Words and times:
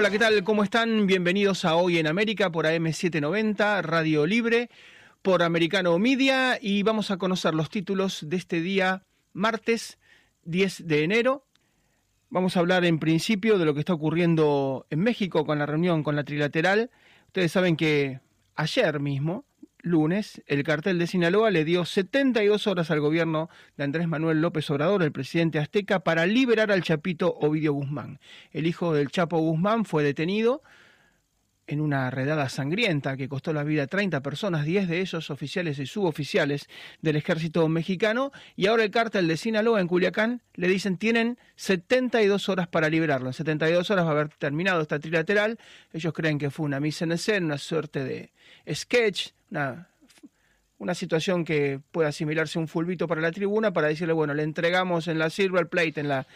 Hola, 0.00 0.10
¿qué 0.10 0.18
tal? 0.20 0.44
¿Cómo 0.44 0.62
están? 0.62 1.08
Bienvenidos 1.08 1.64
a 1.64 1.74
Hoy 1.74 1.98
en 1.98 2.06
América 2.06 2.52
por 2.52 2.66
AM790, 2.66 3.82
Radio 3.82 4.26
Libre, 4.26 4.70
por 5.22 5.42
Americano 5.42 5.98
Media 5.98 6.56
y 6.62 6.84
vamos 6.84 7.10
a 7.10 7.16
conocer 7.16 7.52
los 7.52 7.68
títulos 7.68 8.24
de 8.28 8.36
este 8.36 8.60
día 8.60 9.02
martes 9.32 9.98
10 10.44 10.86
de 10.86 11.02
enero. 11.02 11.46
Vamos 12.30 12.56
a 12.56 12.60
hablar 12.60 12.84
en 12.84 13.00
principio 13.00 13.58
de 13.58 13.64
lo 13.64 13.74
que 13.74 13.80
está 13.80 13.92
ocurriendo 13.92 14.86
en 14.88 15.00
México 15.00 15.44
con 15.44 15.58
la 15.58 15.66
reunión 15.66 16.04
con 16.04 16.14
la 16.14 16.22
trilateral. 16.22 16.92
Ustedes 17.26 17.50
saben 17.50 17.76
que 17.76 18.20
ayer 18.54 19.00
mismo 19.00 19.46
lunes, 19.80 20.42
el 20.46 20.62
cartel 20.64 20.98
de 20.98 21.06
Sinaloa 21.06 21.50
le 21.50 21.64
dio 21.64 21.84
72 21.84 22.66
horas 22.66 22.90
al 22.90 23.00
gobierno 23.00 23.48
de 23.76 23.84
Andrés 23.84 24.08
Manuel 24.08 24.40
López 24.40 24.68
Obrador, 24.70 25.02
el 25.02 25.12
presidente 25.12 25.58
azteca, 25.58 26.00
para 26.00 26.26
liberar 26.26 26.72
al 26.72 26.82
chapito 26.82 27.34
Ovidio 27.40 27.72
Guzmán. 27.72 28.20
El 28.52 28.66
hijo 28.66 28.94
del 28.94 29.10
Chapo 29.10 29.38
Guzmán 29.38 29.84
fue 29.84 30.02
detenido 30.02 30.62
en 31.68 31.80
una 31.82 32.10
redada 32.10 32.48
sangrienta 32.48 33.16
que 33.16 33.28
costó 33.28 33.52
la 33.52 33.62
vida 33.62 33.84
a 33.84 33.86
30 33.86 34.22
personas, 34.22 34.64
10 34.64 34.88
de 34.88 35.00
ellos 35.00 35.30
oficiales 35.30 35.78
y 35.78 35.86
suboficiales 35.86 36.66
del 37.02 37.16
ejército 37.16 37.68
mexicano, 37.68 38.32
y 38.56 38.66
ahora 38.66 38.84
el 38.84 38.90
cártel 38.90 39.28
de 39.28 39.36
Sinaloa 39.36 39.80
en 39.80 39.86
Culiacán 39.86 40.42
le 40.54 40.66
dicen 40.66 40.96
tienen 40.96 41.38
72 41.56 42.48
horas 42.48 42.68
para 42.68 42.88
liberarlo. 42.88 43.28
En 43.28 43.34
72 43.34 43.90
horas 43.90 44.06
va 44.06 44.08
a 44.08 44.12
haber 44.12 44.28
terminado 44.30 44.80
esta 44.80 44.98
trilateral. 44.98 45.58
Ellos 45.92 46.14
creen 46.14 46.38
que 46.38 46.50
fue 46.50 46.64
una 46.64 46.80
mise 46.80 47.04
en 47.04 47.12
escena, 47.12 47.46
una 47.46 47.58
suerte 47.58 48.02
de 48.02 48.32
sketch, 48.74 49.32
una, 49.50 49.88
una 50.78 50.94
situación 50.94 51.44
que 51.44 51.80
puede 51.90 52.08
asimilarse 52.08 52.58
un 52.58 52.68
fulbito 52.68 53.06
para 53.06 53.20
la 53.20 53.32
tribuna 53.32 53.72
para 53.72 53.88
decirle, 53.88 54.12
bueno, 54.12 54.34
le 54.34 54.42
entregamos 54.42 55.08
en 55.08 55.18
la 55.18 55.30
silver 55.30 55.68
plate, 55.68 56.00
en 56.00 56.08
la 56.08 56.26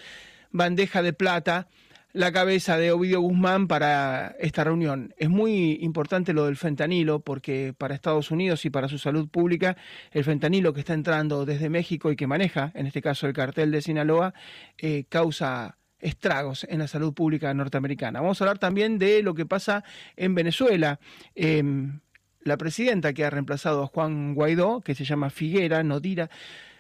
bandeja 0.51 1.03
de 1.03 1.13
plata, 1.13 1.69
la 2.13 2.31
cabeza 2.31 2.77
de 2.77 2.93
Ovidio 2.93 3.21
Guzmán 3.21 3.67
para 3.69 4.37
esta 4.39 4.65
reunión. 4.65 5.15
Es 5.17 5.31
muy 5.31 5.79
importante 5.81 6.35
lo 6.35 6.45
del 6.45 6.57
fentanilo 6.57 7.21
porque 7.21 7.75
para 7.77 7.95
Estados 7.95 8.31
Unidos 8.31 8.65
y 8.65 8.71
para 8.71 8.89
su 8.89 8.99
salud 8.99 9.29
pública 9.29 9.77
el 10.11 10.25
fentanilo 10.25 10.75
que 10.75 10.81
está 10.81 10.93
entrando 10.93 11.47
desde 11.47 11.71
México 11.71 12.13
y 12.13 12.17
que 12.17 12.27
maneja, 12.27 12.71
en 12.75 12.87
este 12.87 13.01
caso 13.01 13.27
el 13.27 13.33
cartel 13.33 13.71
de 13.71 13.81
Sinaloa, 13.81 14.35
eh, 14.77 15.05
causa 15.09 15.79
estragos 16.01 16.67
en 16.69 16.81
la 16.81 16.89
salud 16.89 17.15
pública 17.15 17.55
norteamericana. 17.55 18.21
Vamos 18.21 18.41
a 18.41 18.45
hablar 18.45 18.59
también 18.59 18.99
de 18.99 19.23
lo 19.23 19.35
que 19.35 19.47
pasa 19.47 19.85
en 20.17 20.35
Venezuela. 20.35 20.99
Em, 21.35 22.01
la 22.45 22.57
presidenta 22.57 23.13
que 23.13 23.25
ha 23.25 23.31
reemplazado 23.31 23.83
a 23.83 23.87
Juan 23.87 24.35
Guaidó, 24.35 24.81
que 24.81 24.95
se 24.95 25.05
llama 25.05 25.31
Figuera, 25.31 25.83
Nodira 25.83 26.31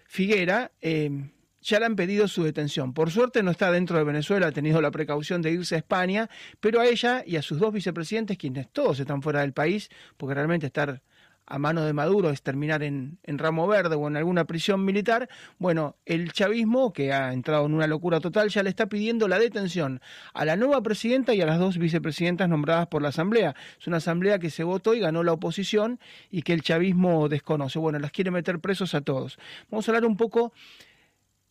Figuera, 0.07 0.73
em, 0.81 1.31
ya 1.63 1.79
le 1.79 1.87
han 1.87 1.97
pedido 1.97 2.29
su 2.29 2.43
detención. 2.43 2.93
Por 2.93 3.11
suerte 3.11 3.43
no 3.43 3.53
está 3.53 3.71
dentro 3.71 3.97
de 3.97 4.05
Venezuela, 4.05 4.49
ha 4.49 4.53
tenido 4.53 4.83
la 4.83 4.91
precaución 4.91 5.41
de 5.43 5.53
irse 5.53 5.77
a 5.77 5.79
España, 5.79 6.29
pero 6.61 6.81
a 6.81 6.87
ella 6.87 7.23
y 7.25 7.37
a 7.37 7.43
sus 7.43 7.59
dos 7.59 7.73
vicepresidentes, 7.73 8.37
quienes 8.37 8.69
todos 8.71 8.99
están 9.01 9.23
fuera 9.23 9.41
del 9.41 9.53
país, 9.53 9.89
porque 10.17 10.35
realmente 10.35 10.67
estar 10.67 11.03
a 11.47 11.59
mano 11.59 11.85
de 11.85 11.93
Maduro 11.93 12.31
es 12.31 12.43
terminar 12.43 12.83
en, 12.83 13.19
en, 13.25 13.39
ramo 13.39 13.67
verde 13.67 13.97
o 13.97 14.07
en 14.09 14.17
alguna 14.17 14.45
prisión 14.45 14.85
militar, 14.85 15.29
bueno, 15.59 15.97
el 16.07 16.33
chavismo, 16.33 16.93
que 16.93 17.13
ha 17.13 17.33
entrado 17.33 17.67
en 17.67 17.75
una 17.75 17.87
locura 17.87 18.21
total, 18.21 18.49
ya 18.49 18.63
le 18.63 18.71
está 18.71 18.87
pidiendo 18.87 19.29
la 19.29 19.39
detención 19.39 20.01
a 20.35 20.45
la 20.45 20.57
nueva 20.57 20.83
presidenta 20.83 21.35
y 21.35 21.41
a 21.41 21.47
las 21.47 21.59
dos 21.59 21.79
vicepresidentas 21.79 22.49
nombradas 22.49 22.87
por 22.87 23.03
la 23.03 23.09
Asamblea. 23.09 23.55
Es 23.79 23.87
una 23.87 23.99
Asamblea 23.99 24.39
que 24.39 24.51
se 24.51 24.65
votó 24.65 24.95
y 24.95 25.01
ganó 25.01 25.23
la 25.23 25.33
oposición 25.33 25.99
y 26.31 26.43
que 26.43 26.53
el 26.53 26.63
chavismo 26.63 27.29
desconoce. 27.29 27.79
Bueno, 27.79 27.99
las 27.99 28.13
quiere 28.13 28.31
meter 28.31 28.61
presos 28.61 28.95
a 28.95 29.01
todos. 29.01 29.39
Vamos 29.71 29.89
a 29.89 29.91
hablar 29.91 30.07
un 30.07 30.17
poco 30.17 30.53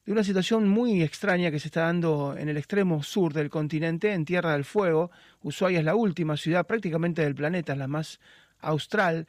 de 0.05 0.11
una 0.11 0.23
situación 0.23 0.67
muy 0.67 1.03
extraña 1.03 1.52
que 1.52 1.59
se 1.59 1.67
está 1.67 1.81
dando 1.81 2.36
en 2.38 2.50
el 2.50 2.58
extremo 2.58 3.03
sur 3.03 3.33
del 3.33 3.50
continente, 3.50 4.14
en 4.14 4.26
Tierra 4.26 4.53
del 4.53 4.66
Fuego. 4.66 5.11
Ushuaia 5.42 5.80
es 5.80 5.86
la 5.86 5.95
última 5.95 6.38
ciudad 6.38 6.66
prácticamente 6.66 7.22
del 7.22 7.36
planeta, 7.36 7.76
la 7.76 7.88
más 7.88 8.20
austral 8.61 9.27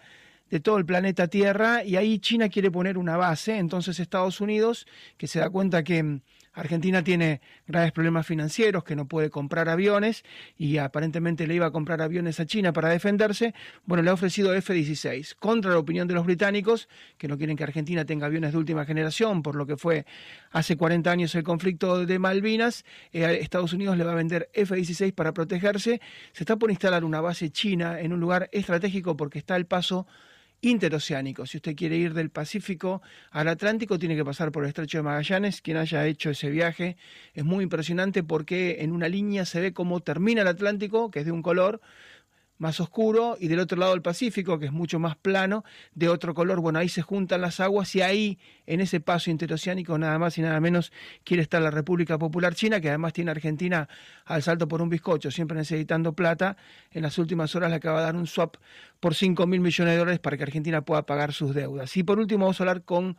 de 0.52 0.60
todo 0.60 0.76
el 0.76 0.84
planeta 0.84 1.28
Tierra, 1.28 1.82
y 1.82 1.96
ahí 1.96 2.18
China 2.18 2.50
quiere 2.50 2.70
poner 2.70 2.98
una 2.98 3.16
base, 3.16 3.56
entonces 3.56 3.98
Estados 3.98 4.38
Unidos, 4.38 4.86
que 5.16 5.26
se 5.26 5.38
da 5.38 5.48
cuenta 5.48 5.82
que 5.82 6.20
Argentina 6.52 7.02
tiene 7.02 7.40
graves 7.66 7.92
problemas 7.92 8.26
financieros, 8.26 8.84
que 8.84 8.94
no 8.94 9.08
puede 9.08 9.30
comprar 9.30 9.70
aviones 9.70 10.24
y 10.58 10.76
aparentemente 10.76 11.46
le 11.46 11.54
iba 11.54 11.64
a 11.64 11.70
comprar 11.70 12.02
aviones 12.02 12.38
a 12.38 12.44
China 12.44 12.74
para 12.74 12.90
defenderse. 12.90 13.54
Bueno, 13.86 14.02
le 14.02 14.10
ha 14.10 14.12
ofrecido 14.12 14.54
F-16, 14.54 15.36
contra 15.36 15.70
la 15.70 15.78
opinión 15.78 16.06
de 16.06 16.12
los 16.12 16.26
británicos, 16.26 16.86
que 17.16 17.28
no 17.28 17.38
quieren 17.38 17.56
que 17.56 17.64
Argentina 17.64 18.04
tenga 18.04 18.26
aviones 18.26 18.52
de 18.52 18.58
última 18.58 18.84
generación, 18.84 19.42
por 19.42 19.54
lo 19.54 19.64
que 19.64 19.78
fue 19.78 20.04
hace 20.50 20.76
40 20.76 21.10
años 21.10 21.34
el 21.34 21.44
conflicto 21.44 22.04
de 22.04 22.19
Malvinas. 22.19 22.84
Eh, 23.10 23.38
Estados 23.40 23.72
Unidos 23.72 23.96
le 23.96 24.04
va 24.04 24.12
a 24.12 24.16
vender 24.16 24.50
F-16 24.52 25.14
para 25.14 25.32
protegerse. 25.32 26.02
Se 26.32 26.42
está 26.42 26.56
por 26.56 26.70
instalar 26.70 27.04
una 27.04 27.22
base 27.22 27.48
china 27.48 27.98
en 27.98 28.12
un 28.12 28.20
lugar 28.20 28.50
estratégico 28.52 29.16
porque 29.16 29.38
está 29.38 29.56
el 29.56 29.64
paso 29.64 30.06
interoceánico. 30.62 31.45
Si 31.45 31.59
usted 31.59 31.77
quiere 31.77 31.97
ir 31.97 32.15
del 32.15 32.31
Pacífico 32.31 33.03
al 33.31 33.49
Atlántico, 33.49 33.99
tiene 33.99 34.17
que 34.17 34.25
pasar 34.25 34.50
por 34.50 34.62
el 34.62 34.69
Estrecho 34.69 34.99
de 34.99 35.03
Magallanes. 35.03 35.61
Quien 35.61 35.77
haya 35.77 36.06
hecho 36.06 36.31
ese 36.31 36.49
viaje 36.50 36.97
es 37.34 37.45
muy 37.45 37.65
impresionante 37.65 38.23
porque 38.23 38.78
en 38.81 38.93
una 38.93 39.09
línea 39.09 39.45
se 39.45 39.61
ve 39.61 39.73
cómo 39.75 40.00
termina 40.00 40.43
el 40.43 40.49
Atlántico, 40.49 41.11
que 41.11 41.21
es 41.21 41.27
de 41.27 41.33
un 41.33 41.43
color, 41.43 41.81
más 42.62 42.78
oscuro 42.78 43.37
y 43.41 43.49
del 43.49 43.59
otro 43.59 43.77
lado 43.77 43.93
el 43.93 44.03
Pacífico, 44.03 44.56
que 44.56 44.67
es 44.67 44.73
mucho 44.73 45.00
más 45.00 45.17
plano, 45.17 45.65
de 45.97 46.09
otro 46.09 46.33
color. 46.33 46.61
Bueno, 46.61 46.78
ahí 46.78 46.89
se 46.89 47.03
juntan 47.03 47.41
las 47.41 47.59
aguas 47.59 47.93
y 47.97 48.03
ahí, 48.03 48.39
en 48.67 48.81
ese 48.81 49.00
paso 49.00 49.33
interoceánico, 49.33 49.99
nada 49.99 50.17
más 50.21 50.39
y 50.39 50.43
nada 50.43 50.61
menos, 50.61 50.93
quiere 51.25 51.43
estar 51.43 51.61
la 51.61 51.73
República 51.73 52.19
Popular 52.19 52.55
China, 52.55 52.81
que 52.81 52.89
además 52.89 53.15
tiene 53.15 53.33
Argentina 53.33 53.89
al 54.25 54.45
salto 54.45 54.69
por 54.69 54.81
un 54.81 54.89
bizcocho, 54.89 55.33
siempre 55.33 55.56
necesitando 55.56 56.12
plata. 56.12 56.56
En 56.93 57.03
las 57.03 57.19
últimas 57.19 57.53
horas 57.56 57.69
le 57.69 57.77
acaba 57.77 57.99
de 57.99 58.05
dar 58.05 58.15
un 58.17 58.28
swap 58.28 58.55
por 59.00 59.17
5 59.17 59.44
mil 59.49 59.61
millones 59.61 59.94
de 59.94 59.99
dólares 59.99 60.21
para 60.21 60.37
que 60.37 60.44
Argentina 60.44 60.83
pueda 60.83 61.05
pagar 61.05 61.33
sus 61.33 61.56
deudas. 61.56 61.97
Y 61.97 62.05
por 62.05 62.21
último 62.21 62.44
vamos 62.44 62.61
a 62.61 62.62
hablar 62.62 62.84
con 62.84 63.17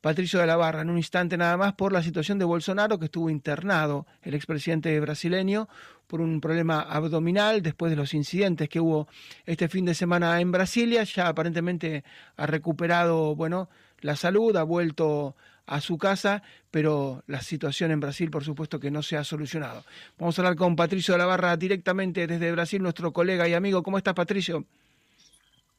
Patricio 0.00 0.40
de 0.40 0.46
la 0.46 0.56
Barra, 0.56 0.80
en 0.80 0.90
un 0.90 0.96
instante 0.96 1.36
nada 1.36 1.56
más, 1.56 1.74
por 1.74 1.92
la 1.92 2.02
situación 2.02 2.38
de 2.38 2.46
Bolsonaro, 2.46 2.98
que 2.98 3.04
estuvo 3.06 3.28
internado, 3.28 4.06
el 4.22 4.34
expresidente 4.34 4.98
brasileño, 4.98 5.68
por 6.06 6.20
un 6.20 6.40
problema 6.40 6.80
abdominal 6.80 7.62
después 7.62 7.90
de 7.90 7.96
los 7.96 8.14
incidentes 8.14 8.68
que 8.68 8.80
hubo 8.80 9.08
este 9.46 9.68
fin 9.68 9.84
de 9.84 9.94
semana 9.94 10.40
en 10.40 10.50
Brasilia. 10.50 11.04
Ya 11.04 11.28
aparentemente 11.28 12.02
ha 12.36 12.46
recuperado, 12.46 13.36
bueno, 13.36 13.68
la 14.00 14.16
salud, 14.16 14.56
ha 14.56 14.62
vuelto 14.62 15.36
a 15.66 15.80
su 15.80 15.98
casa, 15.98 16.42
pero 16.70 17.22
la 17.26 17.42
situación 17.42 17.92
en 17.92 18.00
Brasil, 18.00 18.30
por 18.30 18.42
supuesto, 18.42 18.80
que 18.80 18.90
no 18.90 19.02
se 19.02 19.16
ha 19.16 19.22
solucionado. 19.22 19.84
Vamos 20.18 20.38
a 20.38 20.42
hablar 20.42 20.56
con 20.56 20.74
Patricio 20.74 21.14
de 21.14 21.18
la 21.18 21.26
Barra 21.26 21.56
directamente 21.56 22.26
desde 22.26 22.50
Brasil, 22.50 22.82
nuestro 22.82 23.12
colega 23.12 23.46
y 23.46 23.54
amigo. 23.54 23.82
¿Cómo 23.82 23.98
estás, 23.98 24.14
Patricio? 24.14 24.64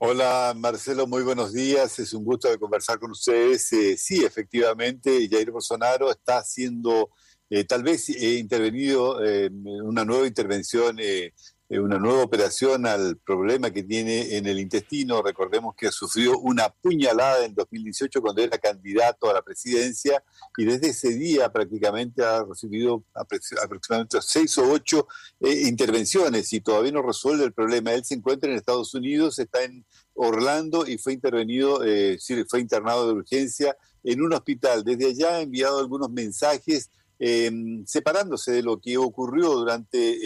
Hola 0.03 0.56
Marcelo, 0.57 1.06
muy 1.06 1.22
buenos 1.22 1.53
días. 1.53 2.00
Es 2.00 2.13
un 2.13 2.25
gusto 2.25 2.50
de 2.50 2.57
conversar 2.57 2.97
con 2.97 3.12
ustedes. 3.12 3.72
Eh, 3.73 3.95
sí, 3.97 4.25
efectivamente, 4.25 5.29
Jair 5.29 5.51
Bolsonaro 5.51 6.09
está 6.09 6.39
haciendo, 6.39 7.12
eh, 7.51 7.66
tal 7.66 7.84
vez 7.84 8.09
he 8.09 8.39
intervenido 8.39 9.23
en 9.23 9.63
una 9.84 10.03
nueva 10.03 10.25
intervención 10.25 10.97
eh, 11.00 11.34
una 11.79 11.97
nueva 11.97 12.23
operación 12.23 12.85
al 12.85 13.17
problema 13.17 13.71
que 13.71 13.83
tiene 13.83 14.35
en 14.35 14.45
el 14.45 14.59
intestino. 14.59 15.21
Recordemos 15.21 15.73
que 15.75 15.91
sufrió 15.91 16.37
una 16.39 16.69
puñalada 16.69 17.45
en 17.45 17.55
2018 17.55 18.21
cuando 18.21 18.41
era 18.41 18.57
candidato 18.57 19.29
a 19.29 19.33
la 19.33 19.41
presidencia 19.41 20.21
y 20.57 20.65
desde 20.65 20.89
ese 20.89 21.09
día 21.15 21.49
prácticamente 21.49 22.23
ha 22.23 22.43
recibido 22.43 23.05
aproximadamente 23.13 24.17
seis 24.21 24.57
o 24.57 24.69
ocho 24.69 25.07
eh, 25.39 25.63
intervenciones 25.67 26.51
y 26.51 26.59
todavía 26.59 26.91
no 26.91 27.01
resuelve 27.01 27.45
el 27.45 27.53
problema. 27.53 27.93
Él 27.93 28.03
se 28.03 28.15
encuentra 28.15 28.49
en 28.49 28.57
Estados 28.57 28.93
Unidos, 28.93 29.39
está 29.39 29.63
en 29.63 29.85
Orlando 30.13 30.85
y 30.85 30.97
fue 30.97 31.13
intervenido, 31.13 31.83
eh, 31.85 32.19
fue 32.49 32.59
internado 32.59 33.07
de 33.07 33.13
urgencia 33.13 33.77
en 34.03 34.21
un 34.21 34.33
hospital. 34.33 34.83
Desde 34.83 35.07
allá 35.07 35.35
ha 35.35 35.41
enviado 35.41 35.79
algunos 35.79 36.09
mensajes 36.09 36.89
Em, 37.23 37.85
separándose 37.85 38.51
de 38.51 38.63
lo 38.63 38.79
que 38.79 38.97
ocurrió 38.97 39.51
durante 39.51 40.18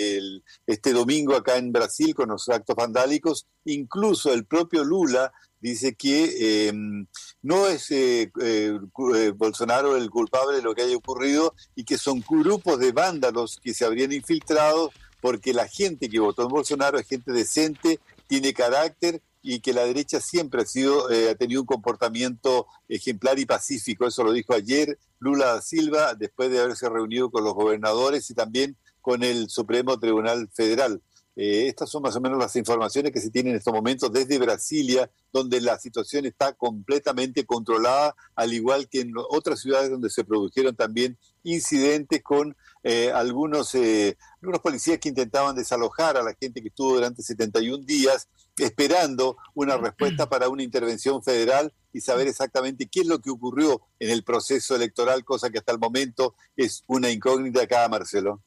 este 0.65 0.93
domingo 0.93 1.35
acá 1.35 1.57
en 1.57 1.73
Brasil 1.73 2.15
con 2.15 2.29
los 2.29 2.47
actos 2.47 2.73
vandálicos. 2.73 3.47
Incluso 3.65 4.31
el 4.31 4.45
propio 4.45 4.85
Lula 4.85 5.33
dice 5.59 5.95
que 5.95 6.69
em, 6.69 7.05
no 7.41 7.67
es 7.67 7.91
eh, 7.91 8.31
eh, 8.41 8.79
eh, 9.13 9.33
Bolsonaro 9.35 9.97
el 9.97 10.09
culpable 10.09 10.55
de 10.55 10.61
lo 10.61 10.73
que 10.73 10.83
haya 10.83 10.95
ocurrido 10.95 11.53
y 11.75 11.83
que 11.83 11.97
son 11.97 12.23
grupos 12.25 12.79
de 12.79 12.93
vándalos 12.93 13.59
que 13.61 13.73
se 13.73 13.83
habrían 13.83 14.13
infiltrado 14.13 14.93
porque 15.19 15.53
la 15.53 15.67
gente 15.67 16.07
que 16.07 16.21
votó 16.21 16.43
en 16.43 16.47
Bolsonaro 16.47 16.97
es 16.97 17.07
gente 17.09 17.33
decente, 17.33 17.99
tiene 18.27 18.53
carácter 18.53 19.21
y 19.47 19.59
que 19.59 19.73
la 19.73 19.85
derecha 19.85 20.19
siempre 20.19 20.63
ha 20.63 20.65
sido 20.65 21.11
eh, 21.11 21.29
ha 21.29 21.35
tenido 21.35 21.61
un 21.61 21.67
comportamiento 21.67 22.65
ejemplar 22.89 23.37
y 23.37 23.45
pacífico. 23.45 24.07
Eso 24.07 24.23
lo 24.23 24.33
dijo 24.33 24.55
ayer 24.55 24.97
Lula 25.19 25.53
da 25.53 25.61
Silva 25.61 26.15
después 26.15 26.49
de 26.49 26.59
haberse 26.59 26.89
reunido 26.89 27.29
con 27.29 27.43
los 27.43 27.53
gobernadores 27.53 28.27
y 28.31 28.33
también 28.33 28.75
con 29.01 29.21
el 29.21 29.47
Supremo 29.49 29.99
Tribunal 29.99 30.49
Federal. 30.51 30.99
Eh, 31.35 31.67
estas 31.67 31.89
son 31.89 32.01
más 32.01 32.15
o 32.15 32.21
menos 32.21 32.39
las 32.39 32.55
informaciones 32.55 33.11
que 33.11 33.19
se 33.19 33.29
tienen 33.29 33.51
en 33.51 33.57
estos 33.57 33.73
momentos 33.73 34.11
desde 34.11 34.39
Brasilia, 34.39 35.11
donde 35.33 35.59
la 35.59 35.77
situación 35.77 36.25
está 36.25 36.53
completamente 36.53 37.45
controlada, 37.45 38.15
al 38.35 38.53
igual 38.53 38.87
que 38.87 39.01
en 39.01 39.13
otras 39.29 39.59
ciudades 39.59 39.89
donde 39.89 40.09
se 40.09 40.23
produjeron 40.23 40.75
también 40.75 41.17
incidentes 41.43 42.23
con 42.23 42.55
eh, 42.83 43.11
algunos, 43.11 43.75
eh, 43.75 44.17
algunos 44.41 44.61
policías 44.61 44.97
que 44.97 45.09
intentaban 45.09 45.55
desalojar 45.55 46.15
a 46.17 46.23
la 46.23 46.33
gente 46.39 46.61
que 46.61 46.69
estuvo 46.69 46.95
durante 46.95 47.21
71 47.21 47.83
días 47.83 48.29
esperando 48.57 49.37
una 49.53 49.77
respuesta 49.77 50.29
para 50.29 50.49
una 50.49 50.63
intervención 50.63 51.21
federal 51.21 51.73
y 51.91 52.01
saber 52.01 52.27
exactamente 52.27 52.87
qué 52.87 53.01
es 53.01 53.07
lo 53.07 53.19
que 53.19 53.29
ocurrió 53.29 53.81
en 53.99 54.09
el 54.09 54.23
proceso 54.23 54.75
electoral, 54.75 55.23
cosa 55.23 55.49
que 55.49 55.59
hasta 55.59 55.71
el 55.71 55.79
momento 55.79 56.35
es 56.55 56.83
una 56.87 57.09
incógnita 57.09 57.63
acá, 57.63 57.87
Marcelo. 57.89 58.41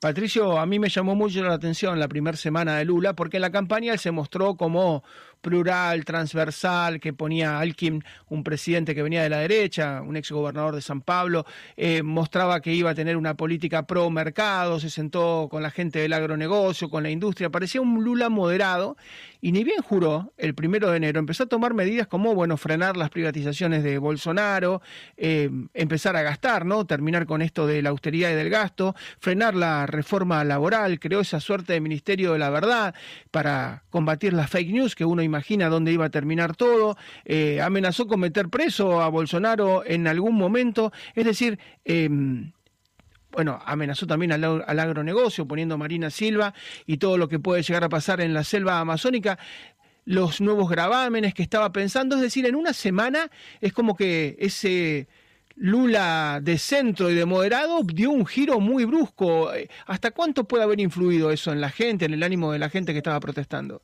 Patricio, 0.00 0.58
a 0.58 0.64
mí 0.64 0.78
me 0.78 0.88
llamó 0.88 1.14
mucho 1.14 1.42
la 1.42 1.52
atención 1.52 2.00
la 2.00 2.08
primera 2.08 2.34
semana 2.34 2.78
de 2.78 2.86
Lula, 2.86 3.12
porque 3.12 3.36
en 3.36 3.42
la 3.42 3.52
campaña 3.52 3.92
él 3.92 3.98
se 3.98 4.10
mostró 4.10 4.54
como 4.54 5.04
plural, 5.42 6.04
transversal, 6.06 7.00
que 7.00 7.12
ponía 7.12 7.58
Alkin, 7.58 8.02
un 8.28 8.42
presidente 8.42 8.94
que 8.94 9.02
venía 9.02 9.22
de 9.22 9.28
la 9.28 9.38
derecha, 9.38 10.00
un 10.02 10.16
ex 10.16 10.30
gobernador 10.30 10.74
de 10.74 10.80
San 10.80 11.02
Pablo, 11.02 11.44
eh, 11.76 12.02
mostraba 12.02 12.60
que 12.60 12.72
iba 12.72 12.90
a 12.90 12.94
tener 12.94 13.16
una 13.16 13.34
política 13.34 13.86
pro 13.86 14.08
mercado, 14.10 14.80
se 14.80 14.88
sentó 14.88 15.48
con 15.50 15.62
la 15.62 15.70
gente 15.70 15.98
del 15.98 16.12
agronegocio, 16.14 16.88
con 16.88 17.02
la 17.02 17.10
industria, 17.10 17.50
parecía 17.50 17.80
un 17.80 18.02
Lula 18.02 18.28
moderado, 18.28 18.96
y 19.42 19.52
ni 19.52 19.64
bien 19.64 19.82
juró, 19.82 20.32
el 20.36 20.54
primero 20.54 20.90
de 20.90 20.98
enero, 20.98 21.18
empezó 21.18 21.44
a 21.44 21.46
tomar 21.46 21.74
medidas 21.74 22.06
como, 22.06 22.34
bueno, 22.34 22.56
frenar 22.56 22.96
las 22.96 23.10
privatizaciones 23.10 23.82
de 23.82 23.98
Bolsonaro, 23.98 24.82
eh, 25.16 25.50
empezar 25.74 26.16
a 26.16 26.22
gastar, 26.22 26.66
¿no? 26.66 26.86
Terminar 26.86 27.26
con 27.26 27.42
esto 27.42 27.66
de 27.66 27.82
la 27.82 27.90
austeridad 27.90 28.30
y 28.30 28.34
del 28.34 28.50
gasto, 28.50 28.94
frenar 29.18 29.54
la 29.54 29.86
reforma 29.90 30.42
laboral, 30.44 30.98
creó 30.98 31.20
esa 31.20 31.40
suerte 31.40 31.72
de 31.72 31.80
Ministerio 31.80 32.32
de 32.32 32.38
la 32.38 32.50
Verdad 32.50 32.94
para 33.30 33.84
combatir 33.90 34.32
las 34.32 34.50
fake 34.50 34.70
news, 34.70 34.94
que 34.94 35.04
uno 35.04 35.22
imagina 35.22 35.68
dónde 35.68 35.92
iba 35.92 36.06
a 36.06 36.10
terminar 36.10 36.56
todo, 36.56 36.96
eh, 37.24 37.60
amenazó 37.60 38.06
con 38.06 38.20
meter 38.20 38.48
preso 38.48 39.02
a 39.02 39.08
Bolsonaro 39.08 39.84
en 39.84 40.06
algún 40.06 40.36
momento, 40.36 40.92
es 41.14 41.24
decir, 41.24 41.58
em, 41.84 42.52
bueno, 43.32 43.60
amenazó 43.64 44.06
también 44.06 44.32
al, 44.32 44.44
agronegocio 44.44 45.46
poniendo 45.46 45.78
Marina 45.78 46.10
Silva 46.10 46.52
y 46.86 46.96
todo 46.96 47.16
lo 47.16 47.28
que 47.28 47.38
puede 47.38 47.62
llegar 47.62 47.84
a 47.84 47.88
pasar 47.88 48.20
en 48.20 48.34
la 48.34 48.44
selva 48.44 48.80
amazónica 48.80 49.38
los 50.04 50.40
nuevos 50.40 50.68
gravámenes 50.68 51.34
que 51.34 51.42
estaba 51.42 51.70
pensando, 51.70 52.16
es 52.16 52.22
decir, 52.22 52.46
en 52.46 52.56
una 52.56 52.72
semana 52.72 53.30
es 53.60 53.72
como 53.72 53.94
que 53.94 54.36
ese 54.40 55.08
Lula 55.62 56.40
de 56.42 56.56
centro 56.56 57.10
y 57.10 57.14
de 57.14 57.26
moderado 57.26 57.82
dio 57.84 58.10
un 58.10 58.24
giro 58.24 58.60
muy 58.60 58.86
brusco. 58.86 59.50
¿Hasta 59.86 60.10
cuánto 60.10 60.44
puede 60.44 60.64
haber 60.64 60.80
influido 60.80 61.30
eso 61.30 61.52
en 61.52 61.60
la 61.60 61.68
gente, 61.68 62.06
en 62.06 62.14
el 62.14 62.22
ánimo 62.22 62.50
de 62.50 62.58
la 62.58 62.70
gente 62.70 62.92
que 62.92 62.98
estaba 62.98 63.20
protestando? 63.20 63.82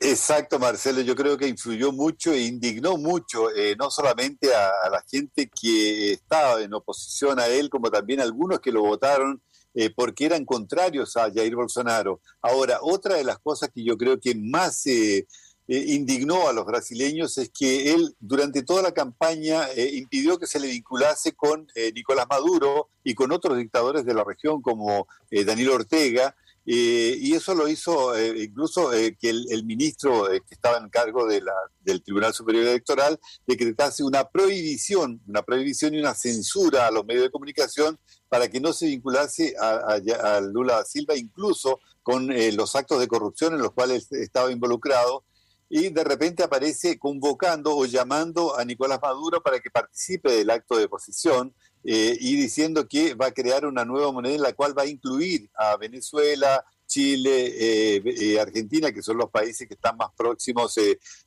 Exacto, 0.00 0.58
Marcelo, 0.58 1.02
yo 1.02 1.14
creo 1.14 1.36
que 1.36 1.46
influyó 1.46 1.92
mucho 1.92 2.32
e 2.32 2.44
indignó 2.44 2.96
mucho, 2.96 3.54
eh, 3.54 3.76
no 3.78 3.90
solamente 3.90 4.54
a, 4.54 4.88
la 4.90 5.04
gente 5.06 5.50
que 5.50 6.12
estaba 6.12 6.62
en 6.62 6.72
oposición 6.72 7.38
a 7.38 7.48
él, 7.48 7.68
como 7.68 7.90
también 7.90 8.20
a 8.20 8.22
algunos 8.22 8.60
que 8.60 8.72
lo 8.72 8.80
votaron 8.80 9.42
eh, 9.74 9.90
porque 9.94 10.24
eran 10.24 10.44
contrarios 10.44 11.16
a 11.16 11.32
Jair 11.32 11.56
Bolsonaro. 11.56 12.20
Ahora, 12.40 12.78
otra 12.80 13.16
de 13.16 13.24
las 13.24 13.40
cosas 13.40 13.70
que 13.74 13.84
yo 13.84 13.96
creo 13.98 14.20
que 14.20 14.34
más 14.36 14.86
eh, 14.86 15.26
indignó 15.66 16.48
a 16.48 16.52
los 16.52 16.66
brasileños 16.66 17.38
es 17.38 17.50
que 17.50 17.92
él 17.92 18.14
durante 18.20 18.62
toda 18.62 18.82
la 18.82 18.92
campaña 18.92 19.66
impidió 19.92 20.38
que 20.38 20.46
se 20.46 20.60
le 20.60 20.68
vinculase 20.68 21.32
con 21.32 21.66
Nicolás 21.94 22.26
Maduro 22.28 22.88
y 23.02 23.14
con 23.14 23.32
otros 23.32 23.56
dictadores 23.56 24.04
de 24.04 24.14
la 24.14 24.24
región 24.24 24.60
como 24.60 25.06
Daniel 25.30 25.70
Ortega, 25.70 26.34
eh, 26.66 27.18
y 27.20 27.34
eso 27.34 27.54
lo 27.54 27.68
hizo 27.68 28.16
eh, 28.16 28.44
incluso 28.44 28.94
eh, 28.94 29.18
que 29.20 29.28
el, 29.28 29.64
ministro 29.66 30.28
que 30.30 30.54
estaba 30.54 30.78
en 30.78 30.88
cargo 30.88 31.26
de 31.26 31.42
la, 31.42 31.52
del 31.80 32.02
Tribunal 32.02 32.32
Superior 32.32 32.64
Electoral 32.64 33.20
decretase 33.46 34.02
una 34.02 34.24
prohibición, 34.30 35.20
una 35.26 35.42
prohibición 35.42 35.92
y 35.92 35.98
una 35.98 36.14
censura 36.14 36.86
a 36.86 36.90
los 36.90 37.04
medios 37.04 37.24
de 37.24 37.30
comunicación 37.30 37.98
para 38.30 38.48
que 38.48 38.60
no 38.60 38.72
se 38.72 38.86
vinculase 38.86 39.54
a, 39.60 39.98
a, 39.98 40.40
Lula 40.40 40.76
da 40.76 40.84
Silva, 40.84 41.16
incluso 41.16 41.80
con 42.02 42.28
los 42.56 42.74
actos 42.76 42.98
de 42.98 43.08
corrupción 43.08 43.54
en 43.54 43.60
los 43.60 43.72
cuales 43.72 44.10
estaba 44.12 44.50
involucrado. 44.50 45.24
Y 45.68 45.88
de 45.88 46.04
repente 46.04 46.42
aparece 46.42 46.98
convocando 46.98 47.76
o 47.76 47.86
llamando 47.86 48.56
a 48.56 48.64
Nicolás 48.64 49.00
Maduro 49.00 49.42
para 49.42 49.60
que 49.60 49.70
participe 49.70 50.30
del 50.30 50.50
acto 50.50 50.76
de 50.76 50.88
posición 50.88 51.54
eh, 51.86 52.16
y 52.18 52.36
diciendo 52.36 52.88
que 52.88 53.14
va 53.14 53.26
a 53.26 53.32
crear 53.32 53.66
una 53.66 53.84
nueva 53.84 54.10
moneda 54.10 54.34
en 54.34 54.42
la 54.42 54.54
cual 54.54 54.76
va 54.76 54.82
a 54.82 54.86
incluir 54.86 55.50
a 55.54 55.76
Venezuela, 55.76 56.64
Chile, 56.86 57.46
eh, 57.58 58.02
eh, 58.04 58.40
Argentina, 58.40 58.90
que 58.90 59.02
son 59.02 59.18
los 59.18 59.28
países 59.30 59.68
que 59.68 59.74
están 59.74 59.98
más 59.98 60.08
próximos 60.16 60.74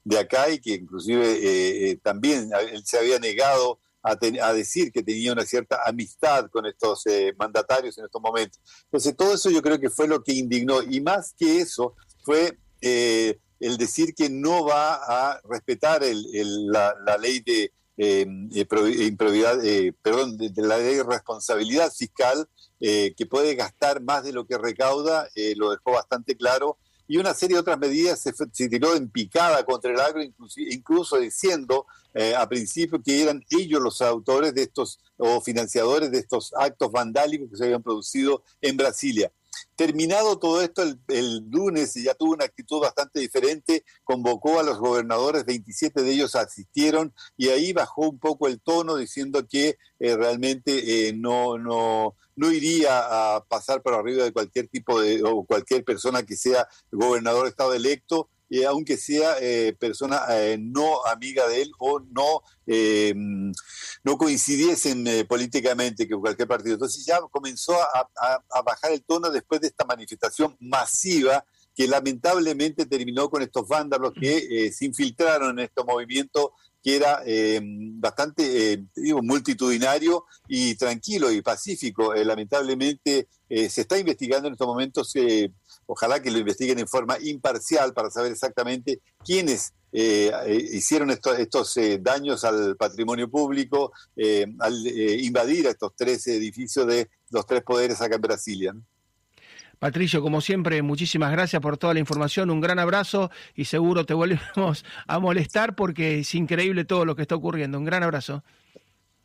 de 0.04 0.18
acá 0.18 0.50
y 0.50 0.60
que 0.60 0.74
inclusive 0.74 2.00
también 2.01 2.50
él 2.72 2.84
se 2.86 2.98
había 2.98 3.19
negado 3.19 3.80
a, 4.01 4.16
decir 4.16 4.92
que 4.92 5.04
tenía 5.04 5.34
una 5.34 5.45
cierta 5.45 5.81
amistad 5.86 6.50
con 6.50 6.66
estos 6.66 7.04
mandatarios 7.38 7.98
en 7.98 8.06
estos 8.06 8.22
momentos. 8.22 8.60
Entonces 8.86 9.16
todo 9.16 9.36
eso 9.36 9.51
yo 9.51 9.62
creo 9.62 9.80
que 9.80 9.89
fue 9.89 10.07
lo 10.07 10.24
que 10.24 10.34
indignó 10.34 10.81
y 10.81 11.01
más 11.01 11.36
que 11.38 11.60
eso 11.60 11.95
fue 12.24 12.57
el 13.59 13.77
decir 13.77 14.13
que 14.13 14.30
no 14.30 14.65
va 14.65 14.95
a 14.95 15.42
respetar 15.44 16.01
la 16.04 17.18
ley 17.18 17.39
de 17.42 17.71
eh, 17.98 18.25
improvidad, 18.51 19.63
eh, 19.65 19.94
perdón, 20.01 20.38
de, 20.38 20.51
la 20.57 20.77
ley 20.77 20.95
de 20.95 21.04
responsabilidad 21.04 21.92
fiscal, 21.92 22.48
eh, 22.80 23.13
que 23.18 23.25
puede 23.25 23.56
gastar 23.56 24.01
más 24.01 24.24
de 24.24 24.33
lo 24.33 24.45
que 24.45 24.57
recauda, 24.57 25.27
eh, 25.36 25.56
lo 25.57 25.71
dejó 25.71 25.94
bastante 25.94 26.38
claro, 26.38 26.77
y 27.07 27.18
una 27.18 27.33
serie 27.33 27.56
de 27.56 27.62
otras 27.62 27.80
medidas 27.80 28.19
se, 28.19 28.33
se 28.51 28.69
tiró 28.69 28.95
en 28.95 29.09
picada 29.09 29.63
contra 29.63 29.92
el 29.92 30.00
agro, 30.00 30.21
incluso, 30.21 30.60
incluso 30.60 31.18
diciendo 31.18 31.86
a 32.36 32.50
principio 32.50 33.00
que 33.00 33.21
eran 33.21 33.44
ellos 33.51 33.80
los 33.80 34.01
autores 34.01 34.51
de 34.56 34.63
estos 34.63 35.00
o 35.18 35.39
financiadores 35.39 36.10
de 36.10 36.18
estos 36.18 36.51
actos 36.57 36.92
vandálicos 36.92 37.48
que 37.48 37.57
se 37.57 37.65
habían 37.65 37.83
producido 37.83 38.44
en 38.60 38.75
Brasilia. 38.75 39.31
Terminado 39.77 40.39
todo 40.39 40.63
esto, 40.63 40.81
el, 41.07 41.50
lunes 41.51 41.94
ya 41.94 42.15
tuvo 42.15 42.33
una 42.33 42.45
actitud 42.45 42.79
bastante 42.79 43.19
diferente, 43.19 43.85
convocó 44.03 44.59
a 44.59 44.63
los 44.63 44.79
gobernadores, 44.79 45.45
27 45.45 46.01
de 46.01 46.13
ellos 46.13 46.33
asistieron 46.33 47.13
y 47.38 47.50
ahí 47.50 47.74
bajó 47.74 48.09
un 48.09 48.18
poco 48.18 48.47
el 48.47 48.59
tono 48.59 48.95
diciendo 48.95 49.47
que 49.47 49.77
eh, 50.00 50.18
realmente 50.18 51.09
eh, 51.09 51.13
no, 51.13 51.59
no, 51.59 52.15
no 52.35 52.51
iría 52.51 53.35
a 53.35 53.45
pasar 53.45 53.83
por 53.83 53.94
arriba 53.94 54.24
de 54.24 54.33
cualquier 54.33 54.68
tipo 54.68 55.00
de, 55.00 55.21
o 55.24 55.44
cualquier 55.44 55.83
persona 55.83 56.24
que 56.24 56.35
sea 56.35 56.68
gobernador 56.91 57.44
de 57.44 57.50
estado 57.51 57.75
electo, 57.75 58.29
eh, 58.50 58.66
aunque 58.66 58.96
sea 58.96 59.36
eh, 59.42 59.76
persona 59.78 60.22
eh, 60.30 60.58
no 60.58 61.06
amiga 61.06 61.46
de 61.48 61.64
él 61.64 61.72
o 61.80 62.00
no, 62.00 62.42
no 64.04 64.18
coincidiesen 64.18 65.26
políticamente 65.28 66.08
con 66.10 66.22
cualquier 66.22 66.48
partido. 66.48 66.74
Entonces 66.74 67.06
ya 67.06 67.20
comenzó 67.32 67.74
a, 67.82 68.10
a, 68.50 68.62
bajar 68.62 68.92
el 68.92 69.04
tono 69.04 69.30
después 69.30 69.62
de 69.62 69.68
esta 69.68 69.86
manifestación 69.86 70.56
masiva 70.60 71.46
que 71.75 71.88
lamentablemente 71.88 72.86
terminó 72.86 73.30
con 73.30 73.42
estos 73.42 73.68
vándalos 73.68 74.12
que 74.20 74.72
se 74.72 74.86
infiltraron 74.86 75.60
en 75.60 75.66
este 75.66 75.84
movimiento 75.84 76.54
que 76.84 76.98
era 76.98 77.24
bastante 78.00 78.86
digo, 78.96 79.22
multitudinario 79.22 80.25
y 80.48 80.75
tranquilo 80.75 81.32
y 81.32 81.42
pacífico. 81.42 82.13
lamentablemente 82.16 83.27
se 83.50 83.82
está 83.82 83.98
investigando 83.98 84.48
en 84.48 84.54
estos 84.54 84.68
momentos 84.68 85.13
Ojalá 85.88 86.22
que 86.22 86.29
lo 86.29 86.38
investiguen 86.38 86.79
en 86.79 86.88
forma 86.88 87.17
imparcial 87.22 87.94
para 87.94 88.12
saber 88.12 88.32
exactamente 88.32 89.01
quiénes 89.25 89.74
eh, 89.91 90.32
eh, 90.46 90.67
hicieron 90.74 91.10
estos, 91.10 91.77
eh, 91.77 91.98
daños 92.01 92.44
al 92.44 92.75
patrimonio 92.75 93.29
público 93.29 93.94
al 94.60 94.86
invadir 94.86 95.65
estos 95.65 95.94
tres 95.96 96.27
edificios 96.27 96.86
de 96.86 97.10
los 97.32 97.46
tres 97.46 97.63
poderes 97.63 98.01
acá 98.01 98.15
en 98.15 98.22
Brasilia. 98.22 98.75
Patricio, 99.79 100.22
como 100.22 100.41
siempre, 100.41 100.82
muchísimas 100.82 101.32
gracias 101.32 101.62
por 101.62 101.77
toda 101.77 101.94
la 101.94 102.00
información, 102.00 102.50
un 102.50 102.60
gran 102.60 102.79
abrazo 102.79 103.32
y 103.56 103.65
seguro 103.65 104.06
te 104.06 104.13
volvemos 104.13 104.84
a 105.08 105.20
molestar 105.20 105.75
porque 105.75 106.20
es 106.20 106.36
increíble 106.36 106.84
todo 106.84 107.06
lo 107.06 107.15
que 107.15 107.22
está 107.22 107.36
ocurriendo. 107.36 107.77
Un 107.77 107.86
gran 107.86 108.03
abrazo. 108.03 108.44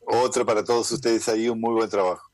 Otro 0.07 0.45
para 0.45 0.65
todos 0.65 0.91
ustedes 0.93 1.29
ahí, 1.29 1.49
un 1.49 1.61
muy 1.61 1.75
buen 1.75 1.89
trabajo. 1.89 2.32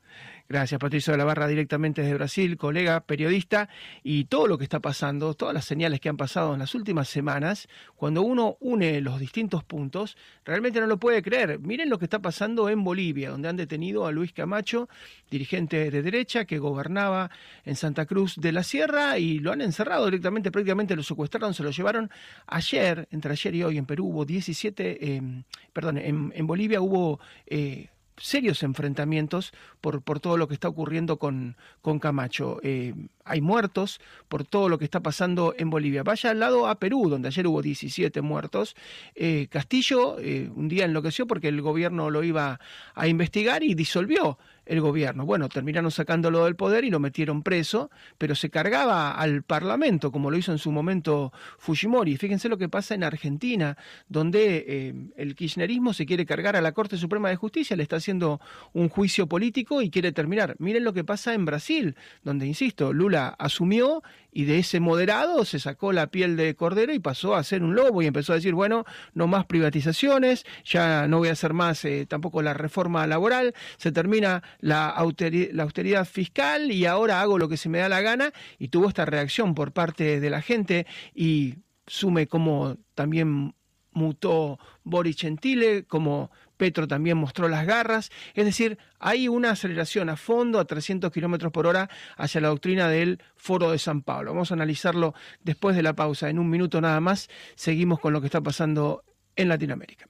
Gracias, 0.51 0.79
Patricio 0.79 1.11
de 1.11 1.19
la 1.19 1.25
Barra, 1.25 1.47
directamente 1.47 2.01
desde 2.01 2.15
Brasil, 2.15 2.57
colega, 2.57 3.01
periodista, 3.01 3.69
y 4.01 4.25
todo 4.25 4.47
lo 4.47 4.57
que 4.57 4.63
está 4.63 4.79
pasando, 4.79 5.35
todas 5.35 5.53
las 5.53 5.63
señales 5.63 5.99
que 5.99 6.09
han 6.09 6.17
pasado 6.17 6.53
en 6.53 6.59
las 6.59 6.73
últimas 6.73 7.07
semanas, 7.07 7.67
cuando 7.95 8.23
uno 8.23 8.57
une 8.59 8.99
los 8.99 9.19
distintos 9.19 9.63
puntos, 9.63 10.17
realmente 10.43 10.81
no 10.81 10.87
lo 10.87 10.97
puede 10.97 11.21
creer. 11.21 11.59
Miren 11.59 11.91
lo 11.91 11.99
que 11.99 12.05
está 12.05 12.17
pasando 12.17 12.67
en 12.67 12.83
Bolivia, 12.83 13.29
donde 13.29 13.47
han 13.47 13.57
detenido 13.57 14.07
a 14.07 14.11
Luis 14.11 14.33
Camacho, 14.33 14.89
dirigente 15.29 15.91
de 15.91 16.01
derecha 16.01 16.45
que 16.45 16.57
gobernaba 16.57 17.29
en 17.63 17.75
Santa 17.75 18.07
Cruz 18.07 18.35
de 18.35 18.51
la 18.51 18.63
Sierra, 18.63 19.19
y 19.19 19.37
lo 19.37 19.51
han 19.51 19.61
encerrado 19.61 20.05
directamente, 20.05 20.49
prácticamente 20.49 20.95
lo 20.95 21.03
secuestraron, 21.03 21.53
se 21.53 21.61
lo 21.61 21.69
llevaron 21.69 22.09
ayer, 22.47 23.07
entre 23.11 23.33
ayer 23.33 23.53
y 23.53 23.63
hoy 23.63 23.77
en 23.77 23.85
Perú 23.85 24.07
hubo 24.07 24.25
17, 24.25 25.15
eh, 25.15 25.43
perdón, 25.71 25.99
en, 25.99 26.47
Bolivia 26.47 26.81
hubo... 26.81 27.19
Eh, 27.45 27.89
serios 28.19 28.63
enfrentamientos 28.63 29.53
por, 29.81 30.01
por 30.01 30.19
todo 30.19 30.37
lo 30.37 30.47
que 30.47 30.53
está 30.53 30.67
ocurriendo 30.67 31.17
con, 31.17 31.55
con 31.81 31.99
Camacho. 31.99 32.59
Eh, 32.63 32.93
hay 33.25 33.41
muertos 33.41 34.01
por 34.27 34.43
todo 34.43 34.69
lo 34.69 34.77
que 34.77 34.85
está 34.85 35.01
pasando 35.01 35.53
en 35.57 35.69
Bolivia. 35.69 36.03
Vaya 36.03 36.31
al 36.31 36.39
lado 36.39 36.67
a 36.67 36.75
Perú, 36.75 37.09
donde 37.09 37.27
ayer 37.27 37.47
hubo 37.47 37.61
17 37.61 38.21
muertos. 38.21 38.75
Eh, 39.15 39.47
Castillo 39.49 40.17
un 40.55 40.67
día 40.67 40.85
enloqueció 40.85 41.27
porque 41.27 41.47
el 41.47 41.61
gobierno 41.61 42.09
lo 42.09 42.23
iba 42.23 42.59
a 42.95 43.07
investigar 43.07 43.63
y 43.63 43.73
disolvió 43.73 44.37
el 44.69 44.81
gobierno. 44.81 45.25
Bueno, 45.25 45.49
terminaron 45.49 45.89
sacándolo 45.89 46.45
del 46.45 46.55
poder 46.55 46.85
y 46.85 46.91
lo 46.91 46.99
metieron 46.99 47.41
preso, 47.41 47.89
pero 48.19 48.35
se 48.35 48.51
cargaba 48.51 49.11
al 49.11 49.41
Parlamento, 49.41 50.11
como 50.11 50.29
lo 50.29 50.37
hizo 50.37 50.51
en 50.51 50.59
su 50.59 50.71
momento 50.71 51.33
Fujimori. 51.57 52.17
Fíjense 52.17 52.49
lo 52.49 52.57
que 52.57 52.69
pasa 52.69 52.93
en 52.93 53.03
Argentina, 53.03 53.77
donde 54.07 54.65
eh, 54.67 54.93
el 55.17 55.35
kirchnerismo 55.35 55.93
se 55.93 56.05
quiere 56.05 56.25
cargar 56.25 56.55
a 56.55 56.61
la 56.61 56.71
Corte 56.71 56.97
Suprema 56.97 57.29
de 57.29 57.35
Justicia, 57.35 57.75
le 57.75 57.83
está 57.83 57.95
haciendo 57.95 58.39
un 58.73 58.89
juicio 58.89 59.25
político 59.27 59.81
y 59.81 59.89
quiere 59.89 60.11
terminar. 60.11 60.55
Miren 60.59 60.83
lo 60.83 60.93
que 60.93 61.03
pasa 61.03 61.33
en 61.33 61.45
Brasil, 61.45 61.95
donde, 62.23 62.45
insisto, 62.45 62.93
Lula 62.93 63.35
asumió 63.39 64.03
y 64.31 64.45
de 64.45 64.59
ese 64.59 64.79
moderado 64.79 65.45
se 65.45 65.59
sacó 65.59 65.91
la 65.91 66.07
piel 66.07 66.37
de 66.37 66.55
cordero 66.55 66.93
y 66.93 66.99
pasó 66.99 67.35
a 67.35 67.43
ser 67.43 67.63
un 67.63 67.75
lobo 67.75 68.03
y 68.03 68.05
empezó 68.05 68.33
a 68.33 68.35
decir, 68.35 68.53
bueno, 68.53 68.85
no 69.15 69.25
más 69.25 69.45
privatizaciones, 69.45 70.45
ya 70.63 71.07
no 71.07 71.17
voy 71.17 71.29
a 71.29 71.31
hacer 71.31 71.53
más 71.53 71.83
eh, 71.85 72.05
tampoco 72.07 72.43
la 72.43 72.53
reforma 72.53 73.07
laboral, 73.07 73.55
se 73.77 73.91
termina 73.91 74.43
la 74.59 74.89
austeridad, 74.89 75.49
la 75.53 75.63
austeridad 75.63 76.05
fiscal 76.05 76.71
y 76.71 76.85
ahora 76.85 77.21
hago 77.21 77.37
lo 77.37 77.49
que 77.49 77.57
se 77.57 77.69
me 77.69 77.79
da 77.79 77.89
la 77.89 78.01
gana 78.01 78.31
y 78.57 78.67
tuvo 78.69 78.87
esta 78.87 79.05
reacción 79.05 79.55
por 79.55 79.71
parte 79.71 80.19
de 80.19 80.29
la 80.29 80.41
gente 80.41 80.85
y 81.15 81.55
sume 81.87 82.27
como 82.27 82.77
también 82.93 83.53
mutó 83.91 84.59
Boris 84.83 85.17
Gentile, 85.17 85.85
como 85.85 86.31
Petro 86.57 86.87
también 86.87 87.17
mostró 87.17 87.47
las 87.47 87.65
garras. 87.65 88.11
Es 88.33 88.45
decir, 88.45 88.77
hay 88.99 89.27
una 89.27 89.51
aceleración 89.51 90.09
a 90.09 90.17
fondo 90.17 90.59
a 90.59 90.65
300 90.65 91.11
kilómetros 91.11 91.51
por 91.51 91.65
hora 91.65 91.89
hacia 92.17 92.41
la 92.41 92.49
doctrina 92.49 92.87
del 92.87 93.21
Foro 93.35 93.71
de 93.71 93.79
San 93.79 94.01
Pablo. 94.01 94.33
Vamos 94.33 94.51
a 94.51 94.55
analizarlo 94.55 95.13
después 95.41 95.75
de 95.75 95.83
la 95.83 95.93
pausa. 95.93 96.29
En 96.29 96.39
un 96.39 96.49
minuto 96.49 96.81
nada 96.81 96.99
más 96.99 97.29
seguimos 97.55 97.99
con 97.99 98.13
lo 98.13 98.21
que 98.21 98.27
está 98.27 98.41
pasando 98.41 99.03
en 99.35 99.49
Latinoamérica. 99.49 100.07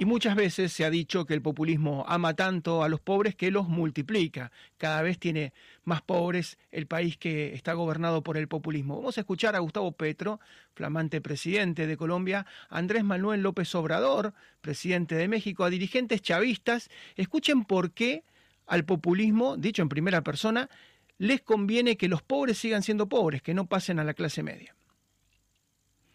Y 0.00 0.04
muchas 0.04 0.36
veces 0.36 0.72
se 0.72 0.84
ha 0.84 0.90
dicho 0.90 1.26
que 1.26 1.34
el 1.34 1.42
populismo 1.42 2.04
ama 2.06 2.34
tanto 2.34 2.84
a 2.84 2.88
los 2.88 3.00
pobres 3.00 3.34
que 3.34 3.50
los 3.50 3.68
multiplica. 3.68 4.52
Cada 4.76 5.02
vez 5.02 5.18
tiene 5.18 5.52
más 5.82 6.02
pobres 6.02 6.56
el 6.70 6.86
país 6.86 7.16
que 7.16 7.52
está 7.54 7.72
gobernado 7.72 8.22
por 8.22 8.36
el 8.36 8.46
populismo. 8.46 8.98
Vamos 8.98 9.18
a 9.18 9.22
escuchar 9.22 9.56
a 9.56 9.58
Gustavo 9.58 9.90
Petro, 9.90 10.38
flamante 10.74 11.20
presidente 11.20 11.88
de 11.88 11.96
Colombia, 11.96 12.46
Andrés 12.68 13.02
Manuel 13.02 13.42
López 13.42 13.74
Obrador, 13.74 14.34
presidente 14.60 15.16
de 15.16 15.26
México, 15.26 15.64
a 15.64 15.70
dirigentes 15.70 16.22
chavistas. 16.22 16.90
Escuchen 17.16 17.64
por 17.64 17.90
qué 17.90 18.22
al 18.68 18.84
populismo, 18.84 19.56
dicho 19.56 19.82
en 19.82 19.88
primera 19.88 20.22
persona, 20.22 20.70
les 21.18 21.40
conviene 21.40 21.96
que 21.96 22.06
los 22.06 22.22
pobres 22.22 22.56
sigan 22.56 22.84
siendo 22.84 23.08
pobres, 23.08 23.42
que 23.42 23.52
no 23.52 23.66
pasen 23.66 23.98
a 23.98 24.04
la 24.04 24.14
clase 24.14 24.44
media. 24.44 24.76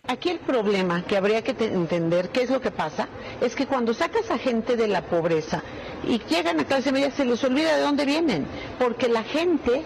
Aquí 0.10 0.29
el 0.29 0.39
problema 0.39 1.01
que 1.01 1.15
habría 1.15 1.41
que 1.41 1.55
entender 1.65 2.29
qué 2.29 2.43
es 2.43 2.50
lo 2.50 2.60
que 2.60 2.72
pasa 2.72 3.07
es 3.39 3.55
que 3.55 3.65
cuando 3.65 3.93
sacas 3.93 4.29
a 4.29 4.38
gente 4.38 4.75
de 4.75 4.88
la 4.88 5.01
pobreza 5.01 5.63
y 6.07 6.19
llegan 6.29 6.60
a 6.60 6.65
clase 6.65 6.91
media 6.91 7.10
se 7.10 7.24
les 7.24 7.43
olvida 7.43 7.77
de 7.77 7.81
dónde 7.81 8.05
vienen, 8.05 8.45
porque 8.77 9.07
la 9.07 9.24
gente 9.24 9.81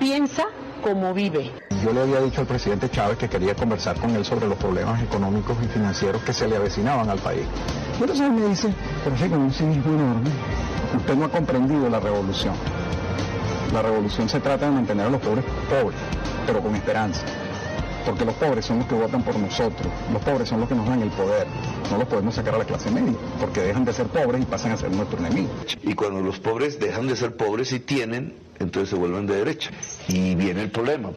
piensa 0.00 0.44
como 0.82 1.14
vive. 1.14 1.52
Yo 1.84 1.92
le 1.92 2.00
había 2.00 2.20
dicho 2.20 2.40
al 2.40 2.48
presidente 2.48 2.90
Chávez 2.90 3.16
que 3.16 3.28
quería 3.28 3.54
conversar 3.54 3.96
con 3.98 4.10
él 4.10 4.24
sobre 4.24 4.48
los 4.48 4.58
problemas 4.58 5.00
económicos 5.02 5.56
y 5.64 5.68
financieros 5.68 6.20
que 6.24 6.32
se 6.32 6.46
le 6.46 6.56
avecinaban 6.56 7.08
al 7.08 7.20
país. 7.20 7.46
Entonces 7.94 8.20
él 8.26 8.32
me 8.32 8.48
dice, 8.48 8.74
pero 9.04 9.16
sí, 9.16 9.28
con 9.28 9.40
un 9.40 9.52
cinismo 9.52 9.94
enorme, 9.94 10.30
usted 10.96 11.14
no 11.14 11.24
ha 11.24 11.30
comprendido 11.30 11.88
la 11.88 12.00
revolución. 12.00 12.54
La 13.72 13.82
revolución 13.82 14.28
se 14.28 14.40
trata 14.40 14.66
de 14.66 14.72
mantener 14.72 15.06
a 15.06 15.10
los 15.10 15.20
pobres 15.22 15.44
pobres, 15.70 15.98
pero 16.44 16.60
con 16.60 16.74
esperanza 16.74 17.24
porque 18.04 18.24
los 18.24 18.34
pobres 18.34 18.64
son 18.64 18.78
los 18.78 18.86
que 18.86 18.94
votan 18.94 19.22
por 19.22 19.36
nosotros, 19.38 19.86
los 20.12 20.22
pobres 20.22 20.48
son 20.48 20.60
los 20.60 20.68
que 20.68 20.74
nos 20.74 20.88
dan 20.88 21.02
el 21.02 21.10
poder, 21.10 21.46
no 21.90 21.98
los 21.98 22.08
podemos 22.08 22.34
sacar 22.34 22.54
a 22.54 22.58
la 22.58 22.64
clase 22.64 22.90
media, 22.90 23.14
porque 23.40 23.60
dejan 23.60 23.84
de 23.84 23.92
ser 23.92 24.06
pobres 24.06 24.42
y 24.42 24.44
pasan 24.44 24.72
a 24.72 24.76
ser 24.76 24.90
nuestro 24.90 25.18
enemigo. 25.18 25.50
Y 25.82 25.94
cuando 25.94 26.20
los 26.20 26.38
pobres 26.40 26.78
dejan 26.78 27.06
de 27.06 27.16
ser 27.16 27.36
pobres 27.36 27.72
y 27.72 27.80
tienen, 27.80 28.36
entonces 28.58 28.90
se 28.90 28.96
vuelven 28.96 29.26
de 29.26 29.36
derecha. 29.36 29.70
Y 30.08 30.34
viene 30.34 30.62
el 30.62 30.70
problema. 30.70 31.10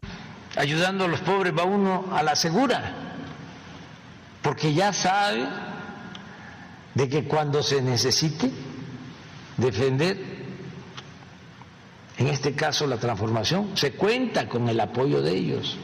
Ayudando 0.56 1.06
a 1.06 1.08
los 1.08 1.20
pobres 1.22 1.54
va 1.58 1.64
uno 1.64 2.06
a 2.12 2.24
la 2.24 2.36
segura, 2.36 2.94
porque 4.42 4.74
ya 4.74 4.94
sabe 4.94 5.46
de 6.94 7.10
que 7.10 7.26
cuando 7.26 7.62
se 7.62 7.82
necesite 7.82 8.52
defender, 9.58 10.18
en 12.18 12.28
este 12.28 12.54
caso 12.54 12.88
la 12.88 12.98
transformación, 12.98 13.72
se 13.76 13.92
cuenta 13.94 14.48
con 14.48 14.70
el 14.70 14.80
apoyo 14.80 15.22
de 15.22 15.32
ellos. 15.36 15.78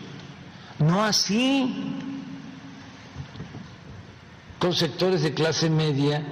No 0.82 1.04
así 1.04 1.96
con 4.58 4.74
sectores 4.74 5.22
de 5.22 5.34
clase 5.34 5.70
media, 5.70 6.24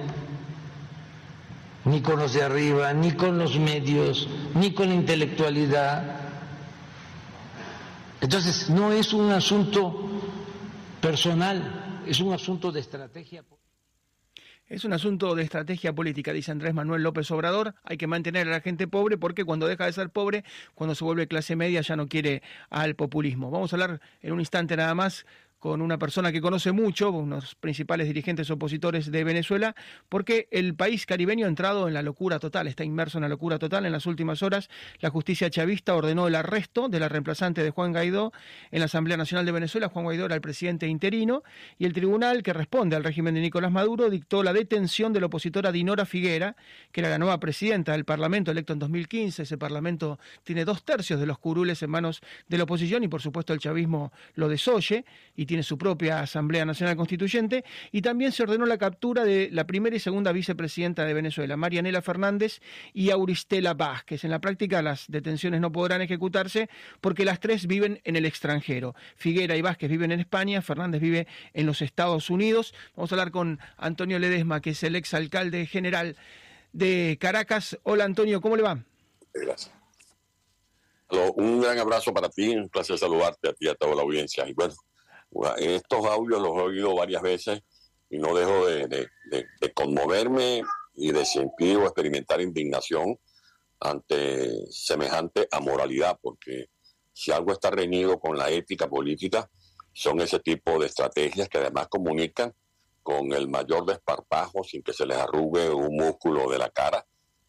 ni 1.84 2.00
con 2.00 2.18
los 2.18 2.32
de 2.32 2.42
arriba, 2.42 2.92
ni 2.92 3.12
con 3.12 3.38
los 3.38 3.58
medios, 3.58 4.28
ni 4.54 4.72
con 4.72 4.88
la 4.88 4.94
intelectualidad. 4.94 6.16
Entonces, 8.20 8.70
no 8.70 8.92
es 8.92 9.12
un 9.12 9.32
asunto 9.32 10.08
personal, 11.00 12.02
es 12.06 12.20
un 12.20 12.32
asunto 12.32 12.70
de 12.70 12.80
estrategia. 12.80 13.44
Es 14.70 14.84
un 14.84 14.92
asunto 14.92 15.34
de 15.34 15.42
estrategia 15.42 15.92
política, 15.92 16.32
dice 16.32 16.52
Andrés 16.52 16.72
Manuel 16.74 17.02
López 17.02 17.28
Obrador. 17.32 17.74
Hay 17.82 17.96
que 17.96 18.06
mantener 18.06 18.46
a 18.46 18.52
la 18.52 18.60
gente 18.60 18.86
pobre 18.86 19.18
porque 19.18 19.44
cuando 19.44 19.66
deja 19.66 19.84
de 19.84 19.92
ser 19.92 20.10
pobre, 20.10 20.44
cuando 20.76 20.94
se 20.94 21.02
vuelve 21.02 21.26
clase 21.26 21.56
media, 21.56 21.80
ya 21.80 21.96
no 21.96 22.06
quiere 22.06 22.40
al 22.70 22.94
populismo. 22.94 23.50
Vamos 23.50 23.72
a 23.72 23.76
hablar 23.76 24.00
en 24.22 24.32
un 24.32 24.38
instante 24.38 24.76
nada 24.76 24.94
más 24.94 25.26
con 25.60 25.82
una 25.82 25.98
persona 25.98 26.32
que 26.32 26.40
conoce 26.40 26.72
mucho, 26.72 27.10
unos 27.10 27.54
principales 27.54 28.06
dirigentes 28.06 28.50
opositores 28.50 29.12
de 29.12 29.24
Venezuela, 29.24 29.76
porque 30.08 30.48
el 30.50 30.74
país 30.74 31.04
caribeño 31.04 31.44
ha 31.44 31.50
entrado 31.50 31.86
en 31.86 31.92
la 31.92 32.02
locura 32.02 32.38
total, 32.38 32.66
está 32.66 32.82
inmerso 32.82 33.18
en 33.18 33.22
la 33.22 33.28
locura 33.28 33.58
total. 33.58 33.84
En 33.84 33.92
las 33.92 34.06
últimas 34.06 34.42
horas, 34.42 34.70
la 35.00 35.10
justicia 35.10 35.50
chavista 35.50 35.94
ordenó 35.94 36.26
el 36.26 36.34
arresto 36.34 36.88
de 36.88 36.98
la 36.98 37.10
reemplazante 37.10 37.62
de 37.62 37.70
Juan 37.70 37.92
Guaidó 37.92 38.32
en 38.70 38.78
la 38.78 38.86
Asamblea 38.86 39.18
Nacional 39.18 39.44
de 39.44 39.52
Venezuela. 39.52 39.90
Juan 39.90 40.06
Guaidó 40.06 40.24
era 40.24 40.34
el 40.34 40.40
presidente 40.40 40.88
interino 40.88 41.42
y 41.78 41.84
el 41.84 41.92
tribunal 41.92 42.42
que 42.42 42.54
responde 42.54 42.96
al 42.96 43.04
régimen 43.04 43.34
de 43.34 43.42
Nicolás 43.42 43.70
Maduro 43.70 44.08
dictó 44.08 44.42
la 44.42 44.54
detención 44.54 45.12
de 45.12 45.20
la 45.20 45.26
opositora 45.26 45.72
Dinora 45.72 46.06
Figuera, 46.06 46.56
que 46.90 47.02
era 47.02 47.10
la 47.10 47.18
nueva 47.18 47.38
presidenta 47.38 47.92
del 47.92 48.06
Parlamento 48.06 48.50
electo 48.50 48.72
en 48.72 48.78
2015. 48.78 49.42
Ese 49.42 49.58
Parlamento 49.58 50.18
tiene 50.42 50.64
dos 50.64 50.84
tercios 50.84 51.20
de 51.20 51.26
los 51.26 51.38
curules 51.38 51.82
en 51.82 51.90
manos 51.90 52.22
de 52.48 52.56
la 52.56 52.64
oposición 52.64 53.04
y, 53.04 53.08
por 53.08 53.20
supuesto, 53.20 53.52
el 53.52 53.58
chavismo 53.58 54.10
lo 54.36 54.48
desoye 54.48 55.04
y 55.36 55.49
tiene 55.50 55.64
su 55.64 55.76
propia 55.76 56.20
Asamblea 56.20 56.64
Nacional 56.64 56.94
Constituyente, 56.94 57.64
y 57.90 58.02
también 58.02 58.30
se 58.30 58.44
ordenó 58.44 58.66
la 58.66 58.78
captura 58.78 59.24
de 59.24 59.48
la 59.50 59.66
primera 59.66 59.96
y 59.96 59.98
segunda 59.98 60.30
vicepresidenta 60.30 61.04
de 61.04 61.12
Venezuela, 61.12 61.56
Marianela 61.56 62.02
Fernández 62.02 62.60
y 62.94 63.10
Auristela 63.10 63.74
Vázquez. 63.74 64.22
En 64.22 64.30
la 64.30 64.38
práctica 64.40 64.80
las 64.80 65.06
detenciones 65.08 65.60
no 65.60 65.72
podrán 65.72 66.02
ejecutarse 66.02 66.70
porque 67.00 67.24
las 67.24 67.40
tres 67.40 67.66
viven 67.66 68.00
en 68.04 68.14
el 68.14 68.26
extranjero. 68.26 68.94
Figuera 69.16 69.56
y 69.56 69.62
Vázquez 69.62 69.90
viven 69.90 70.12
en 70.12 70.20
España, 70.20 70.62
Fernández 70.62 71.00
vive 71.00 71.26
en 71.52 71.66
los 71.66 71.82
Estados 71.82 72.30
Unidos. 72.30 72.72
Vamos 72.94 73.10
a 73.10 73.16
hablar 73.16 73.32
con 73.32 73.58
Antonio 73.76 74.20
Ledesma, 74.20 74.60
que 74.60 74.70
es 74.70 74.84
el 74.84 74.94
exalcalde 74.94 75.66
general 75.66 76.14
de 76.72 77.18
Caracas. 77.20 77.76
Hola 77.82 78.04
Antonio, 78.04 78.40
¿cómo 78.40 78.54
le 78.54 78.62
va? 78.62 78.78
Gracias. 79.34 79.72
Un 81.34 81.60
gran 81.60 81.76
abrazo 81.76 82.14
para 82.14 82.28
ti, 82.28 82.50
un 82.50 82.68
placer 82.68 82.96
saludarte 82.96 83.48
a 83.48 83.52
ti 83.52 83.66
y 83.66 83.68
a 83.68 83.74
toda 83.74 83.96
la 83.96 84.02
audiencia. 84.02 84.48
Y 84.48 84.52
bueno, 84.52 84.74
estos 85.58 86.06
audios 86.06 86.40
los 86.40 86.56
he 86.56 86.60
oído 86.60 86.94
varias 86.94 87.22
veces 87.22 87.62
y 88.08 88.18
no 88.18 88.34
dejo 88.34 88.66
de, 88.66 89.08
conmoverme 89.74 90.62
y 90.94 91.12
de 91.12 91.24
sentir 91.24 91.76
o 91.76 91.84
experimentar 91.84 92.40
indignación 92.40 93.18
ante 93.78 94.66
semejante 94.70 95.48
amoralidad, 95.50 96.18
porque 96.20 96.66
si 97.12 97.30
algo 97.30 97.52
está 97.52 97.70
reñido 97.70 98.18
con 98.18 98.36
la 98.36 98.50
ética 98.50 98.88
política, 98.88 99.48
son 99.92 100.20
ese 100.20 100.40
tipo 100.40 100.78
de 100.78 100.86
estrategias 100.86 101.48
que 101.48 101.58
además 101.58 101.88
comunican 101.88 102.52
con 103.02 103.32
el 103.32 103.48
mayor 103.48 103.86
desparpajo 103.86 104.62
sin 104.64 104.82
que 104.82 104.92
se 104.92 105.06
les 105.06 105.16
arrugue 105.16 105.70
un 105.70 105.96
músculo 105.96 106.50
de 106.50 106.58
la 106.58 106.68
cara, 106.70 107.06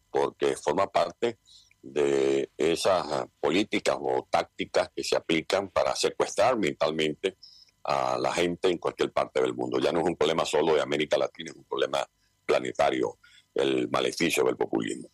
porque 0.09 0.55
forma 0.55 0.87
parte 0.87 1.39
de 1.81 2.51
esas 2.57 3.25
políticas 3.39 3.97
o 3.99 4.27
tácticas 4.29 4.89
que 4.95 5.03
se 5.03 5.15
aplican 5.15 5.69
para 5.69 5.95
secuestrar 5.95 6.57
mentalmente 6.57 7.37
a 7.83 8.17
la 8.17 8.33
gente 8.33 8.69
en 8.69 8.77
cualquier 8.77 9.11
parte 9.11 9.41
del 9.41 9.53
mundo. 9.53 9.79
Ya 9.79 9.91
no 9.91 9.99
es 9.99 10.05
un 10.05 10.15
problema 10.15 10.45
solo 10.45 10.75
de 10.75 10.81
América 10.81 11.17
Latina, 11.17 11.51
es 11.51 11.57
un 11.57 11.65
problema 11.65 12.05
planetario, 12.45 13.17
el 13.53 13.89
maleficio 13.89 14.43
del 14.43 14.57
populismo. 14.57 15.09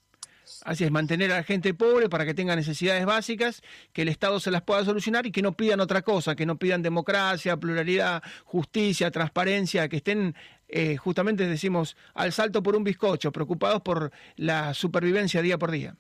Así 0.63 0.85
es, 0.85 0.91
mantener 0.91 1.31
a 1.31 1.37
la 1.37 1.43
gente 1.43 1.73
pobre 1.73 2.09
para 2.09 2.25
que 2.25 2.33
tenga 2.33 2.55
necesidades 2.55 3.05
básicas, 3.05 3.61
que 3.91 4.03
el 4.03 4.07
Estado 4.07 4.39
se 4.39 4.49
las 4.49 4.61
pueda 4.61 4.85
solucionar 4.85 5.25
y 5.25 5.31
que 5.31 5.41
no 5.41 5.57
pidan 5.57 5.81
otra 5.81 6.01
cosa, 6.01 6.35
que 6.35 6.45
no 6.45 6.57
pidan 6.57 6.81
democracia, 6.81 7.57
pluralidad, 7.57 8.23
justicia, 8.45 9.11
transparencia, 9.11 9.89
que 9.89 9.97
estén 9.97 10.35
eh, 10.69 10.95
justamente, 10.97 11.45
decimos, 11.47 11.97
al 12.13 12.31
salto 12.31 12.63
por 12.63 12.75
un 12.75 12.83
bizcocho, 12.83 13.31
preocupados 13.31 13.81
por 13.81 14.11
la 14.35 14.73
supervivencia 14.73 15.41
día 15.41 15.57
por 15.57 15.71
día. 15.71 15.95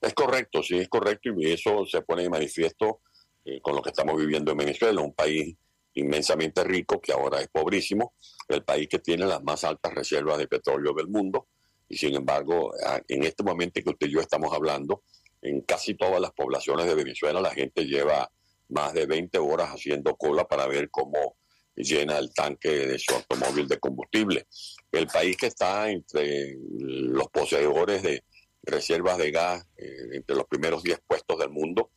Es 0.00 0.14
correcto, 0.14 0.62
sí, 0.62 0.78
es 0.78 0.88
correcto 0.88 1.30
y 1.36 1.52
eso 1.52 1.84
se 1.86 2.02
pone 2.02 2.22
de 2.22 2.30
manifiesto 2.30 3.00
eh, 3.46 3.60
con 3.60 3.76
lo 3.76 3.82
que 3.82 3.90
estamos 3.90 4.16
viviendo 4.16 4.50
en 4.50 4.58
Venezuela, 4.58 5.00
un 5.00 5.14
país 5.14 5.56
inmensamente 5.94 6.64
rico 6.64 7.00
que 7.00 7.12
ahora 7.12 7.40
es 7.40 7.48
pobrísimo, 7.48 8.14
el 8.48 8.64
país 8.64 8.88
que 8.88 8.98
tiene 8.98 9.24
las 9.24 9.42
más 9.42 9.64
altas 9.64 9.94
reservas 9.94 10.38
de 10.38 10.48
petróleo 10.48 10.92
del 10.92 11.08
mundo 11.08 11.46
y 11.88 11.96
sin 11.96 12.16
embargo 12.16 12.72
en 13.08 13.22
este 13.22 13.44
momento 13.44 13.80
que 13.82 13.90
usted 13.90 14.08
y 14.08 14.10
yo 14.10 14.20
estamos 14.20 14.52
hablando, 14.52 15.04
en 15.40 15.60
casi 15.60 15.94
todas 15.94 16.20
las 16.20 16.32
poblaciones 16.32 16.86
de 16.86 16.94
Venezuela 16.96 17.40
la 17.40 17.54
gente 17.54 17.84
lleva 17.84 18.30
más 18.68 18.92
de 18.92 19.06
20 19.06 19.38
horas 19.38 19.70
haciendo 19.70 20.16
cola 20.16 20.46
para 20.46 20.66
ver 20.66 20.90
cómo 20.90 21.36
llena 21.76 22.18
el 22.18 22.32
tanque 22.32 22.68
de 22.68 22.98
su 22.98 23.14
automóvil 23.14 23.68
de 23.68 23.78
combustible. 23.78 24.46
El 24.90 25.06
país 25.06 25.36
que 25.36 25.46
está 25.46 25.90
entre 25.90 26.56
los 26.78 27.28
poseedores 27.28 28.02
de 28.02 28.24
reservas 28.62 29.18
de 29.18 29.30
gas, 29.30 29.64
eh, 29.76 30.08
entre 30.12 30.36
los 30.36 30.46
primeros 30.46 30.82
10 30.82 31.00
puestos 31.06 31.38
del 31.38 31.50
mundo, 31.50 31.90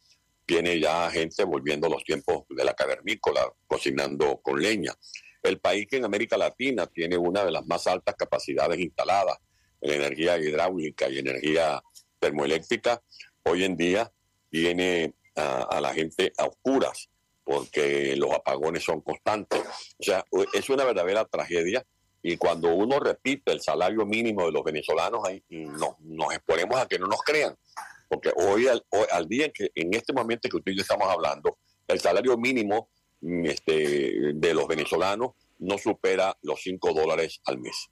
tiene 0.49 0.79
ya 0.79 1.11
gente 1.11 1.43
volviendo 1.43 1.85
a 1.85 1.91
los 1.91 2.03
tiempos 2.03 2.43
de 2.49 2.63
la 2.63 2.73
cavernícola, 2.73 3.53
cocinando 3.67 4.41
con 4.41 4.59
leña. 4.59 4.91
El 5.43 5.59
país 5.59 5.85
que 5.87 5.97
en 5.97 6.05
América 6.05 6.37
Latina 6.37 6.87
tiene 6.87 7.19
una 7.19 7.45
de 7.45 7.51
las 7.51 7.67
más 7.67 7.85
altas 7.85 8.15
capacidades 8.15 8.79
instaladas 8.79 9.37
en 9.79 9.91
energía 9.91 10.39
hidráulica 10.39 11.07
y 11.07 11.19
energía 11.19 11.83
termoeléctrica, 12.17 12.99
hoy 13.43 13.63
en 13.63 13.77
día 13.77 14.11
tiene 14.49 15.13
a, 15.35 15.79
la 15.79 15.93
gente 15.93 16.33
a 16.35 16.45
oscuras 16.45 17.11
porque 17.43 18.15
los 18.15 18.31
apagones 18.33 18.83
son 18.83 19.01
constantes. 19.01 19.61
O 19.99 20.03
sea, 20.03 20.25
es 20.51 20.67
una 20.71 20.83
verdadera 20.83 21.25
tragedia 21.25 21.85
y 22.23 22.37
cuando 22.37 22.73
uno 22.73 22.99
repite 22.99 23.51
el 23.51 23.61
salario 23.61 24.03
mínimo 24.03 24.47
de 24.47 24.51
los 24.51 24.63
venezolanos, 24.63 25.21
ahí 25.27 25.43
nos 25.47 26.33
exponemos 26.33 26.79
a 26.79 26.87
que 26.87 26.97
no 26.97 27.05
nos 27.05 27.21
crean. 27.21 27.55
Porque 28.09 28.31
hoy 28.35 28.67
al, 28.67 28.83
al 29.11 29.27
día 29.27 29.45
en 29.45 29.51
que 29.53 29.71
en 29.75 29.93
este 29.93 30.11
momento 30.11 30.49
que 30.49 30.57
usted 30.57 30.71
y 30.73 30.75
yo 30.75 30.81
estamos 30.81 31.07
hablando, 31.07 31.59
el 31.87 31.99
salario 31.99 32.37
mínimo 32.37 32.89
mm, 33.21 33.45
este, 33.45 34.33
de 34.33 34.53
los 34.53 34.67
venezolanos 34.67 35.31
no 35.59 35.77
supera 35.77 36.35
los 36.41 36.59
5 36.61 36.93
dólares 36.93 37.39
al 37.45 37.59
mes. 37.59 37.89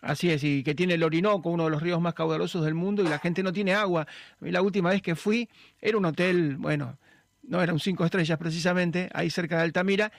Así 0.00 0.30
es, 0.30 0.42
y 0.42 0.64
que 0.64 0.74
tiene 0.74 0.94
el 0.94 1.02
Orinoco, 1.04 1.50
uno 1.50 1.64
de 1.64 1.70
los 1.70 1.80
ríos 1.80 2.00
más 2.00 2.14
caudalosos 2.14 2.64
del 2.64 2.74
mundo, 2.74 3.02
y 3.02 3.08
la 3.08 3.20
gente 3.20 3.44
no 3.44 3.52
tiene 3.52 3.72
agua. 3.72 4.02
A 4.02 4.44
mí 4.44 4.50
la 4.50 4.60
última 4.60 4.90
vez 4.90 5.00
que 5.00 5.14
fui 5.14 5.48
era 5.80 5.96
un 5.96 6.04
hotel, 6.04 6.56
bueno, 6.56 6.98
no 7.44 7.62
era 7.62 7.72
un 7.72 7.78
cinco 7.78 8.04
estrellas 8.04 8.36
precisamente, 8.36 9.08
ahí 9.14 9.30
cerca 9.30 9.58
de 9.58 9.62
Altamira, 9.62 10.12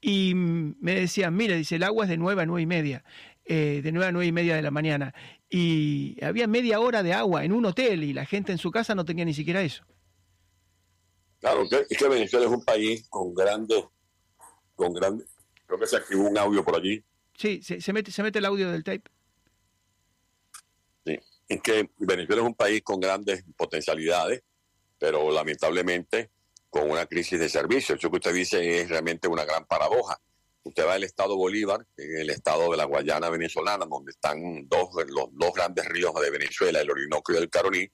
y 0.00 0.32
me 0.34 0.94
decían, 0.94 1.36
mire, 1.36 1.56
dice, 1.56 1.76
el 1.76 1.84
agua 1.84 2.04
es 2.04 2.10
de 2.10 2.16
nueve 2.16 2.42
a 2.42 2.46
nueve 2.46 2.62
y 2.62 2.66
media, 2.66 3.04
eh, 3.48 3.80
de 3.82 3.92
nueve 3.92 4.08
a 4.08 4.12
nueve 4.12 4.26
y 4.26 4.32
media 4.32 4.54
de 4.56 4.62
la 4.62 4.70
mañana, 4.70 5.14
y 5.50 6.16
había 6.22 6.46
media 6.46 6.80
hora 6.80 7.02
de 7.02 7.14
agua 7.14 7.44
en 7.44 7.52
un 7.52 7.64
hotel, 7.64 8.04
y 8.04 8.12
la 8.12 8.26
gente 8.26 8.52
en 8.52 8.58
su 8.58 8.70
casa 8.70 8.94
no 8.94 9.04
tenía 9.04 9.24
ni 9.24 9.34
siquiera 9.34 9.62
eso. 9.62 9.84
Claro, 11.40 11.64
es 11.70 11.98
que 11.98 12.08
Venezuela 12.08 12.46
es 12.46 12.52
un 12.52 12.64
país 12.64 13.08
con 13.08 13.34
grandes, 13.34 13.84
con 14.74 14.92
grandes, 14.92 15.28
creo 15.66 15.78
que 15.78 15.86
se 15.86 15.96
activó 15.96 16.28
un 16.28 16.38
audio 16.38 16.64
por 16.64 16.76
allí. 16.76 17.02
Sí, 17.36 17.60
se, 17.62 17.80
se 17.80 17.92
mete, 17.92 18.10
se 18.10 18.22
mete 18.22 18.38
el 18.40 18.44
audio 18.44 18.70
del 18.70 18.84
tape 18.84 19.10
es 21.48 21.62
que 21.62 21.90
Venezuela 21.96 22.42
es 22.42 22.48
un 22.48 22.54
país 22.54 22.82
con 22.82 23.00
grandes 23.00 23.42
potencialidades, 23.56 24.42
pero 24.98 25.30
lamentablemente 25.30 26.30
con 26.68 26.90
una 26.90 27.06
crisis 27.06 27.40
de 27.40 27.48
servicios. 27.48 27.98
Eso 27.98 28.10
que 28.10 28.16
usted 28.16 28.34
dice 28.34 28.80
es 28.80 28.88
realmente 28.90 29.26
una 29.28 29.44
gran 29.44 29.64
paradoja. 29.64 30.20
Usted 30.68 30.86
va 30.86 30.94
al 30.94 31.04
estado 31.04 31.34
Bolívar, 31.34 31.86
en 31.96 32.18
el 32.18 32.28
estado 32.28 32.70
de 32.70 32.76
la 32.76 32.84
Guayana 32.84 33.30
venezolana, 33.30 33.86
donde 33.86 34.10
están 34.10 34.68
dos, 34.68 34.90
los 35.08 35.28
dos 35.32 35.52
grandes 35.54 35.86
ríos 35.86 36.12
de 36.20 36.30
Venezuela, 36.30 36.80
el 36.80 36.90
Orinoco 36.90 37.32
y 37.32 37.36
el 37.36 37.48
Caroní, 37.48 37.88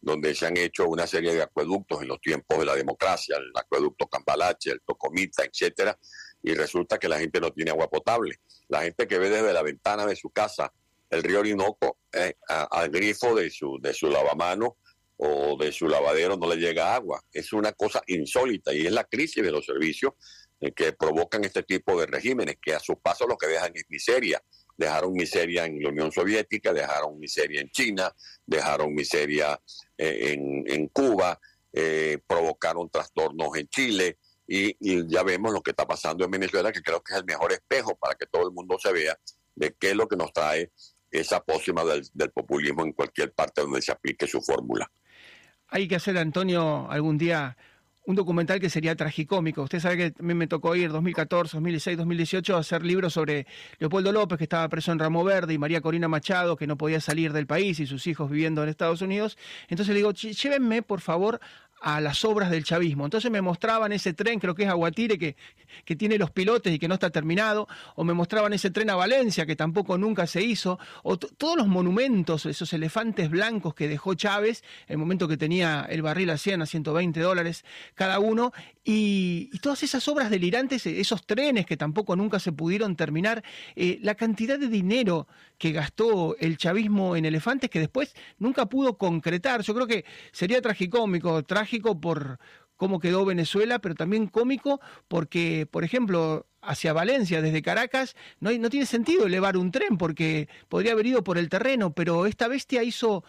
donde 0.00 0.34
se 0.34 0.46
han 0.46 0.56
hecho 0.56 0.88
una 0.88 1.06
serie 1.06 1.34
de 1.34 1.42
acueductos 1.42 2.00
en 2.00 2.08
los 2.08 2.20
tiempos 2.22 2.58
de 2.58 2.64
la 2.64 2.74
democracia, 2.74 3.36
el 3.36 3.52
acueducto 3.54 4.06
Cambalache, 4.06 4.70
el 4.70 4.80
Tocomita, 4.86 5.44
etcétera, 5.44 5.98
y 6.42 6.54
resulta 6.54 6.98
que 6.98 7.10
la 7.10 7.18
gente 7.18 7.40
no 7.40 7.52
tiene 7.52 7.72
agua 7.72 7.90
potable. 7.90 8.36
La 8.68 8.82
gente 8.82 9.06
que 9.06 9.18
ve 9.18 9.28
desde 9.28 9.52
la 9.52 9.62
ventana 9.62 10.06
de 10.06 10.16
su 10.16 10.30
casa 10.30 10.72
el 11.10 11.22
río 11.22 11.40
Orinoco 11.40 11.98
eh, 12.10 12.34
al 12.48 12.88
grifo 12.88 13.34
de 13.34 13.50
su, 13.50 13.78
de 13.82 13.92
su 13.92 14.08
lavamano 14.08 14.78
o 15.16 15.56
de 15.58 15.72
su 15.72 15.88
lavadero 15.88 16.36
no 16.36 16.48
le 16.48 16.56
llega 16.56 16.94
agua. 16.94 17.22
Es 17.32 17.52
una 17.52 17.72
cosa 17.72 18.02
insólita 18.06 18.72
y 18.72 18.86
es 18.86 18.92
la 18.92 19.04
crisis 19.04 19.42
de 19.42 19.52
los 19.52 19.66
servicios 19.66 20.14
que 20.72 20.92
provocan 20.92 21.44
este 21.44 21.62
tipo 21.62 21.98
de 21.98 22.06
regímenes 22.06 22.56
que 22.60 22.74
a 22.74 22.80
su 22.80 22.96
paso 22.98 23.26
lo 23.26 23.36
que 23.36 23.46
dejan 23.46 23.72
es 23.74 23.84
miseria. 23.88 24.42
Dejaron 24.76 25.12
miseria 25.12 25.66
en 25.66 25.82
la 25.82 25.90
Unión 25.90 26.10
Soviética, 26.10 26.72
dejaron 26.72 27.18
miseria 27.18 27.60
en 27.60 27.70
China, 27.70 28.12
dejaron 28.44 28.94
miseria 28.94 29.60
eh, 29.96 30.36
en, 30.66 30.88
Cuba, 30.88 31.38
provocaron 32.26 32.88
trastornos 32.90 33.56
en 33.56 33.68
Chile 33.68 34.18
y, 34.46 35.06
ya 35.08 35.22
vemos 35.22 35.52
lo 35.52 35.62
que 35.62 35.70
está 35.70 35.86
pasando 35.86 36.24
en 36.24 36.30
Venezuela, 36.30 36.72
que 36.72 36.82
creo 36.82 37.02
que 37.02 37.14
es 37.14 37.18
el 37.18 37.24
mejor 37.24 37.52
espejo 37.52 37.96
para 37.96 38.14
que 38.14 38.26
todo 38.26 38.46
el 38.46 38.52
mundo 38.52 38.78
se 38.78 38.92
vea 38.92 39.18
de 39.54 39.74
qué 39.78 39.90
es 39.90 39.96
lo 39.96 40.08
que 40.08 40.16
nos 40.16 40.32
trae 40.32 40.70
esa 41.10 41.40
pócima 41.40 41.82
del, 41.84 42.30
populismo 42.32 42.82
en 42.82 42.92
cualquier 42.92 43.32
parte 43.32 43.62
donde 43.62 43.80
se 43.80 43.92
aplique 43.92 44.26
su 44.26 44.40
fórmula. 44.40 44.90
Hay 45.68 45.88
que 45.88 45.96
hacer, 45.96 46.18
Antonio, 46.18 46.90
algún 46.90 47.18
día 47.18 47.56
un 48.06 48.16
documental 48.16 48.60
que 48.60 48.68
sería 48.68 48.94
tragicómico. 48.94 49.62
Usted 49.62 49.80
sabe 49.80 49.96
que 49.96 50.04
a 50.18 50.22
mí 50.22 50.34
me 50.34 50.46
tocó 50.46 50.76
ir 50.76 50.90
2014, 50.90 51.56
2016, 51.56 51.96
2018 51.98 52.56
a 52.56 52.58
hacer 52.60 52.84
libros 52.84 53.12
sobre 53.12 53.46
Leopoldo 53.78 54.12
López, 54.12 54.38
que 54.38 54.44
estaba 54.44 54.68
preso 54.68 54.92
en 54.92 54.98
Ramo 54.98 55.24
Verde, 55.24 55.54
y 55.54 55.58
María 55.58 55.80
Corina 55.80 56.08
Machado, 56.08 56.56
que 56.56 56.66
no 56.66 56.76
podía 56.76 57.00
salir 57.00 57.32
del 57.32 57.46
país, 57.46 57.80
y 57.80 57.86
sus 57.86 58.06
hijos 58.06 58.30
viviendo 58.30 58.62
en 58.62 58.68
Estados 58.68 59.00
Unidos. 59.00 59.38
Entonces 59.68 59.94
le 59.94 60.00
digo, 60.00 60.12
llévenme, 60.12 60.82
por 60.82 61.00
favor, 61.00 61.40
a 61.84 62.00
las 62.00 62.24
obras 62.24 62.50
del 62.50 62.64
chavismo. 62.64 63.04
Entonces 63.04 63.30
me 63.30 63.42
mostraban 63.42 63.92
ese 63.92 64.14
tren, 64.14 64.40
creo 64.40 64.54
que 64.54 64.62
es 64.62 64.70
Aguatire, 64.70 65.18
que, 65.18 65.36
que 65.84 65.94
tiene 65.94 66.16
los 66.16 66.30
pilotes 66.30 66.72
y 66.72 66.78
que 66.78 66.88
no 66.88 66.94
está 66.94 67.10
terminado, 67.10 67.68
o 67.94 68.04
me 68.04 68.14
mostraban 68.14 68.54
ese 68.54 68.70
tren 68.70 68.88
a 68.88 68.94
Valencia, 68.94 69.44
que 69.44 69.54
tampoco 69.54 69.98
nunca 69.98 70.26
se 70.26 70.42
hizo, 70.42 70.78
o 71.02 71.18
todos 71.18 71.58
los 71.58 71.68
monumentos, 71.68 72.46
esos 72.46 72.72
elefantes 72.72 73.28
blancos 73.28 73.74
que 73.74 73.86
dejó 73.86 74.14
Chávez, 74.14 74.64
el 74.88 74.96
momento 74.96 75.28
que 75.28 75.36
tenía 75.36 75.86
el 75.90 76.00
barril 76.00 76.30
a 76.30 76.38
100, 76.38 76.62
a 76.62 76.66
120 76.66 77.20
dólares 77.20 77.66
cada 77.94 78.18
uno, 78.18 78.54
y, 78.84 79.50
todas 79.60 79.82
esas 79.82 80.06
obras 80.08 80.28
delirantes, 80.28 80.86
esos 80.86 81.26
trenes 81.26 81.64
que 81.64 81.76
tampoco 81.76 82.16
nunca 82.16 82.38
se 82.38 82.52
pudieron 82.52 82.96
terminar, 82.96 83.42
eh, 83.76 83.98
la 84.02 84.14
cantidad 84.14 84.58
de 84.58 84.68
dinero 84.68 85.26
que 85.56 85.72
gastó 85.72 86.36
el 86.38 86.58
chavismo 86.58 87.16
en 87.16 87.24
elefantes 87.24 87.70
que 87.70 87.80
después 87.80 88.14
nunca 88.38 88.66
pudo 88.66 88.98
concretar. 88.98 89.62
Yo 89.62 89.74
creo 89.74 89.86
que 89.86 90.04
sería 90.32 90.60
tragicómico, 90.60 91.42
trágico 91.44 91.98
por 91.98 92.38
cómo 92.76 93.00
quedó 93.00 93.24
Venezuela, 93.24 93.78
pero 93.78 93.94
también 93.94 94.26
cómico 94.26 94.80
porque, 95.08 95.66
por 95.70 95.84
ejemplo, 95.84 96.46
hacia 96.60 96.92
Valencia, 96.92 97.40
desde 97.40 97.62
Caracas, 97.62 98.16
no, 98.40 98.50
no 98.52 98.68
tiene 98.68 98.84
sentido 98.84 99.26
elevar 99.26 99.56
un 99.56 99.70
tren 99.70 99.96
porque 99.96 100.48
podría 100.68 100.92
haber 100.92 101.06
ido 101.06 101.24
por 101.24 101.38
el 101.38 101.48
terreno, 101.48 101.94
pero 101.94 102.26
esta 102.26 102.48
bestia 102.48 102.82
hizo 102.82 103.24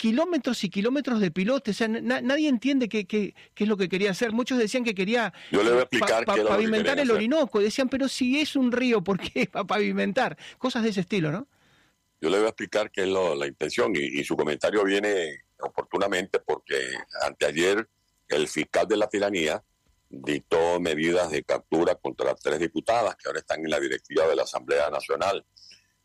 kilómetros 0.00 0.64
y 0.64 0.70
kilómetros 0.70 1.20
de 1.20 1.30
pilotes, 1.30 1.76
o 1.76 1.78
sea, 1.78 1.88
nadie 1.88 2.48
entiende 2.48 2.88
qué, 2.88 3.06
qué, 3.06 3.34
qué, 3.54 3.64
es 3.64 3.68
lo 3.68 3.76
que 3.76 3.90
quería 3.90 4.12
hacer. 4.12 4.32
Muchos 4.32 4.56
decían 4.56 4.82
que 4.82 4.94
quería 4.94 5.30
pavimentar 6.48 6.98
el 6.98 7.10
Orinoco, 7.10 7.60
decían, 7.60 7.90
pero 7.90 8.08
si 8.08 8.40
es 8.40 8.56
un 8.56 8.72
río, 8.72 9.04
¿por 9.04 9.20
qué 9.20 9.50
va 9.54 9.60
a 9.60 9.66
pavimentar? 9.66 10.38
Cosas 10.56 10.84
de 10.84 10.88
ese 10.88 11.00
estilo, 11.00 11.30
¿no? 11.30 11.46
Yo 12.18 12.30
le 12.30 12.38
voy 12.38 12.46
a 12.46 12.48
explicar 12.48 12.90
qué 12.90 13.02
es 13.02 13.08
la 13.08 13.46
intención 13.46 13.92
y, 13.94 14.24
su 14.24 14.38
comentario 14.38 14.82
viene 14.84 15.40
oportunamente 15.58 16.40
porque 16.40 16.76
anteayer 17.20 17.86
el 18.28 18.48
fiscal 18.48 18.88
de 18.88 18.96
la 18.96 19.06
tiranía 19.06 19.62
dictó 20.08 20.80
medidas 20.80 21.30
de 21.30 21.44
captura 21.44 21.94
contra 21.96 22.34
tres 22.36 22.58
diputadas 22.58 23.16
que 23.16 23.28
ahora 23.28 23.40
están 23.40 23.62
en 23.62 23.70
la 23.70 23.78
directiva 23.78 24.26
de 24.26 24.34
la 24.34 24.44
Asamblea 24.44 24.88
Nacional 24.88 25.44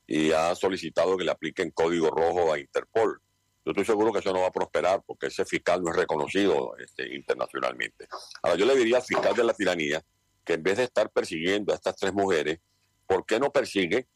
y 0.06 0.34
ha 0.34 0.54
solicitado 0.54 1.16
que 1.16 1.24
le 1.24 1.32
apliquen 1.32 1.72
código 1.72 2.10
rojo 2.10 2.52
a 2.52 2.60
Interpol. 2.60 3.22
Yo 3.66 3.72
estoy 3.72 3.86
seguro 3.86 4.14
que 4.14 4.20
eso 4.20 4.32
no 4.32 4.42
va 4.42 4.48
a 4.48 4.52
prosperar 4.52 5.02
porque 5.08 5.28
ese 5.28 5.44
fiscal 5.44 5.82
no 5.82 5.90
es 5.90 5.98
reconocido 5.98 6.78
este, 6.78 7.16
internacionalmente. 7.16 8.08
Ahora, 8.44 8.58
yo 8.58 8.66
le 8.66 8.76
diría 8.76 8.98
al 8.98 9.04
fiscal 9.04 9.34
de 9.36 9.44
la 9.44 9.54
tiranía 9.56 10.04
que 10.44 10.54
en 10.54 10.62
vez 10.62 10.78
de 10.78 10.84
estar 10.84 11.10
persiguiendo 11.10 11.74
a 11.74 11.76
estas 11.76 11.96
tres 11.96 12.14
mujeres, 12.14 12.60
¿por 13.08 13.26
qué 13.26 13.40
no 13.40 13.52
persigue 13.52 14.08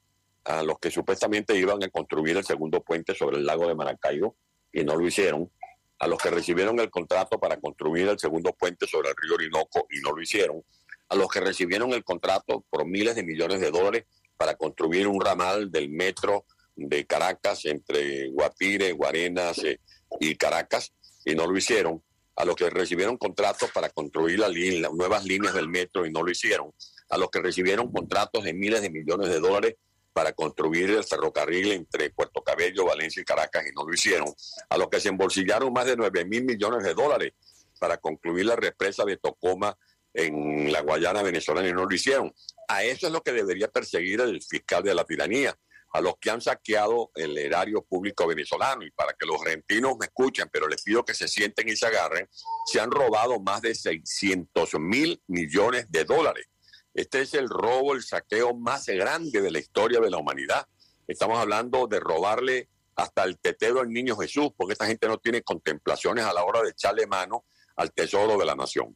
a 0.44 0.62
los 0.62 0.78
que 0.78 0.92
supuestamente 0.92 1.56
iban 1.56 1.84
a 1.84 1.90
construir 1.90 2.38
el 2.38 2.46
segundo 2.46 2.84
puente 2.84 3.16
sobre 3.16 3.38
el 3.38 3.46
lago 3.46 3.68
de 3.68 3.74
Maracaibo 3.74 4.36
y 4.72 4.84
no 4.84 4.96
lo 4.96 5.08
hicieron? 5.08 5.52
A 5.98 6.08
los 6.08 6.20
que 6.20 6.30
recibieron 6.30 6.80
el 6.80 6.92
contrato 6.92 7.40
para 7.40 7.58
construir 7.60 8.08
el 8.08 8.20
segundo 8.20 8.54
puente 8.54 8.86
sobre 8.86 9.10
el 9.10 9.16
río 9.20 9.34
Orinoco 9.34 9.88
y 9.90 10.00
no 10.02 10.12
lo 10.12 10.22
hicieron. 10.22 10.64
A 11.10 11.16
los 11.16 11.28
que 11.28 11.40
recibieron 11.40 11.92
el 11.94 12.04
contrato 12.04 12.64
por 12.70 12.86
miles 12.86 13.16
de 13.16 13.24
millones 13.24 13.60
de 13.60 13.72
dólares 13.72 14.06
para 14.38 14.54
construir 14.54 15.08
un 15.08 15.20
ramal 15.20 15.72
del 15.72 15.90
metro 15.90 16.46
de 16.88 17.06
Caracas, 17.06 17.66
entre 17.66 18.30
Guatire, 18.30 18.92
Guarenas 18.94 19.60
eh, 19.60 19.80
y 20.20 20.36
Caracas, 20.36 20.94
y 21.26 21.36
no 21.36 21.48
lo 21.48 21.58
hicieron. 21.58 22.04
A 22.36 22.46
los 22.46 22.56
que 22.56 22.70
recibieron 22.70 23.18
contratos 23.18 23.70
para 23.72 23.90
construir 23.90 24.40
las 24.40 24.54
nuevas 24.94 25.26
líneas 25.26 25.54
del 25.54 25.68
metro 25.68 26.06
y 26.06 26.12
no 26.12 26.24
lo 26.24 26.32
hicieron. 26.32 26.72
A 27.10 27.18
los 27.18 27.30
que 27.30 27.42
recibieron 27.42 27.92
contratos 27.92 28.44
de 28.44 28.54
miles 28.54 28.82
de 28.82 28.90
millones 28.90 29.30
de 29.30 29.40
dólares 29.40 29.76
para 30.14 30.32
construir 30.34 30.90
el 30.90 31.04
ferrocarril 31.04 31.72
entre 31.74 32.10
Puerto 32.12 32.42
Cabello, 32.42 32.86
Valencia 32.86 33.22
y 33.22 33.26
Caracas 33.26 33.66
y 33.68 33.76
no 33.76 33.86
lo 33.86 33.94
hicieron. 33.94 34.34
A 34.70 34.78
los 34.78 34.90
que 34.90 35.00
se 35.00 35.10
embolsillaron 35.10 35.74
más 35.74 35.86
de 35.86 35.98
9 35.98 36.26
mil 36.26 36.46
millones 36.46 36.84
de 36.84 36.94
dólares 36.94 37.34
para 37.80 37.98
concluir 37.98 38.46
la 38.46 38.56
represa 38.56 39.04
de 39.06 39.18
Tocoma 39.18 39.78
en 40.14 40.72
la 40.72 40.82
Guayana 40.82 41.22
venezolana 41.22 41.68
y 41.68 41.74
no 41.74 41.86
lo 41.86 41.96
hicieron. 41.96 42.34
A 42.68 42.84
eso 42.84 43.08
es 43.08 43.14
lo 43.14 43.22
que 43.22 43.32
debería 43.32 43.70
perseguir 43.70 44.22
el 44.22 44.42
fiscal 44.42 44.84
de 44.84 44.94
la 44.94 45.06
tiranía, 45.06 45.58
a 45.92 46.02
los 46.02 46.16
que 46.20 46.30
han 46.30 46.42
saqueado 46.42 47.12
el 47.16 47.38
erario 47.38 47.84
público 47.84 48.28
venezolano. 48.28 48.84
Y 48.84 48.92
para 48.92 49.14
que 49.14 49.26
los 49.26 49.42
argentinos 49.42 49.96
me 50.00 50.06
escuchen, 50.06 50.50
pero 50.52 50.68
les 50.68 50.84
pido 50.84 51.04
que 51.04 51.14
se 51.14 51.28
sienten 51.28 51.68
y 51.70 51.76
se 51.76 51.88
agarren, 51.88 52.28
se 52.66 52.80
han 52.80 52.92
robado 52.92 53.40
más 53.40 53.62
de 53.62 53.74
600 53.74 54.74
mil 54.80 55.22
millones 55.28 55.86
de 55.90 56.04
dólares. 56.06 56.48
Este 56.94 57.22
es 57.22 57.34
el 57.34 57.48
robo, 57.48 57.94
el 57.94 58.04
saqueo 58.04 58.56
más 58.56 58.88
grande 58.88 59.42
de 59.42 59.52
la 59.52 59.60
historia 59.60 60.00
de 60.00 60.10
la 60.10 60.18
humanidad. 60.18 60.68
Estamos 61.08 61.40
hablando 61.40 61.88
de 61.88 62.00
robarle 62.00 62.70
hasta 62.96 63.24
el 63.24 63.40
tetero 63.40 63.80
al 63.80 63.90
niño 63.90 64.16
Jesús, 64.18 64.50
porque 64.56 64.74
esta 64.74 64.86
gente 64.86 65.08
no 65.08 65.18
tiene 65.18 65.42
contemplaciones 65.42 66.26
a 66.26 66.34
la 66.34 66.44
hora 66.44 66.62
de 66.62 66.72
echarle 66.72 67.08
mano 67.08 67.46
al 67.78 67.94
tesoro 67.94 68.38
de 68.38 68.46
la 68.46 68.56
nación. 68.56 68.96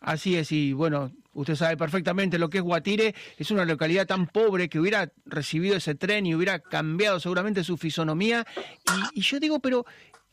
Así 0.00 0.36
es, 0.36 0.50
y 0.52 0.72
bueno, 0.72 1.12
usted 1.34 1.54
sabe 1.54 1.76
perfectamente 1.76 2.38
lo 2.38 2.48
que 2.48 2.58
es 2.58 2.64
Guatire, 2.64 3.14
es 3.36 3.50
una 3.50 3.64
localidad 3.64 4.06
tan 4.06 4.26
pobre 4.26 4.68
que 4.68 4.78
hubiera 4.78 5.12
recibido 5.26 5.76
ese 5.76 5.94
tren 5.94 6.26
y 6.26 6.34
hubiera 6.34 6.58
cambiado 6.58 7.20
seguramente 7.20 7.64
su 7.64 7.76
fisonomía. 7.76 8.46
Y, 9.14 9.20
yo 9.20 9.40
digo, 9.40 9.60
pero 9.60 9.84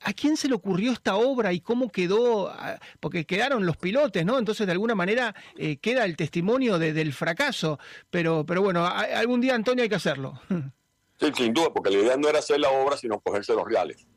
¿a 0.02 0.14
quién 0.14 0.38
se 0.38 0.48
le 0.48 0.56
ocurrió 0.56 0.92
esta 0.92 1.16
obra 1.16 1.54
y 1.54 1.62
cómo 1.62 1.92
quedó? 1.92 2.50
Ah, 2.50 2.80
porque 3.00 3.26
quedaron 3.26 3.66
los 3.66 3.78
pilotes, 3.78 4.26
¿no? 4.26 4.40
Entonces, 4.40 4.66
de 4.66 4.72
alguna 4.72 4.96
manera, 4.96 5.36
eh, 5.58 5.78
queda 5.78 6.06
el 6.06 6.16
testimonio 6.16 6.80
del 6.80 7.14
fracaso. 7.14 7.80
Pero, 8.10 8.46
pero 8.46 8.62
bueno, 8.62 8.86
algún 8.86 9.42
día, 9.42 9.56
Antonio, 9.56 9.84
hay 9.84 9.90
que 9.90 9.96
hacerlo. 9.96 10.40
Sí, 11.20 11.32
sin 11.36 11.54
duda, 11.54 11.72
porque 11.72 11.92
la 11.92 12.00
idea 12.00 12.18
no 12.18 12.28
era 12.30 12.40
hacer 12.40 12.60
la 12.60 12.72
obra, 12.72 12.98
sino 12.98 13.20
cogerse 13.20 13.54
los 13.54 13.64
reales. 13.64 14.08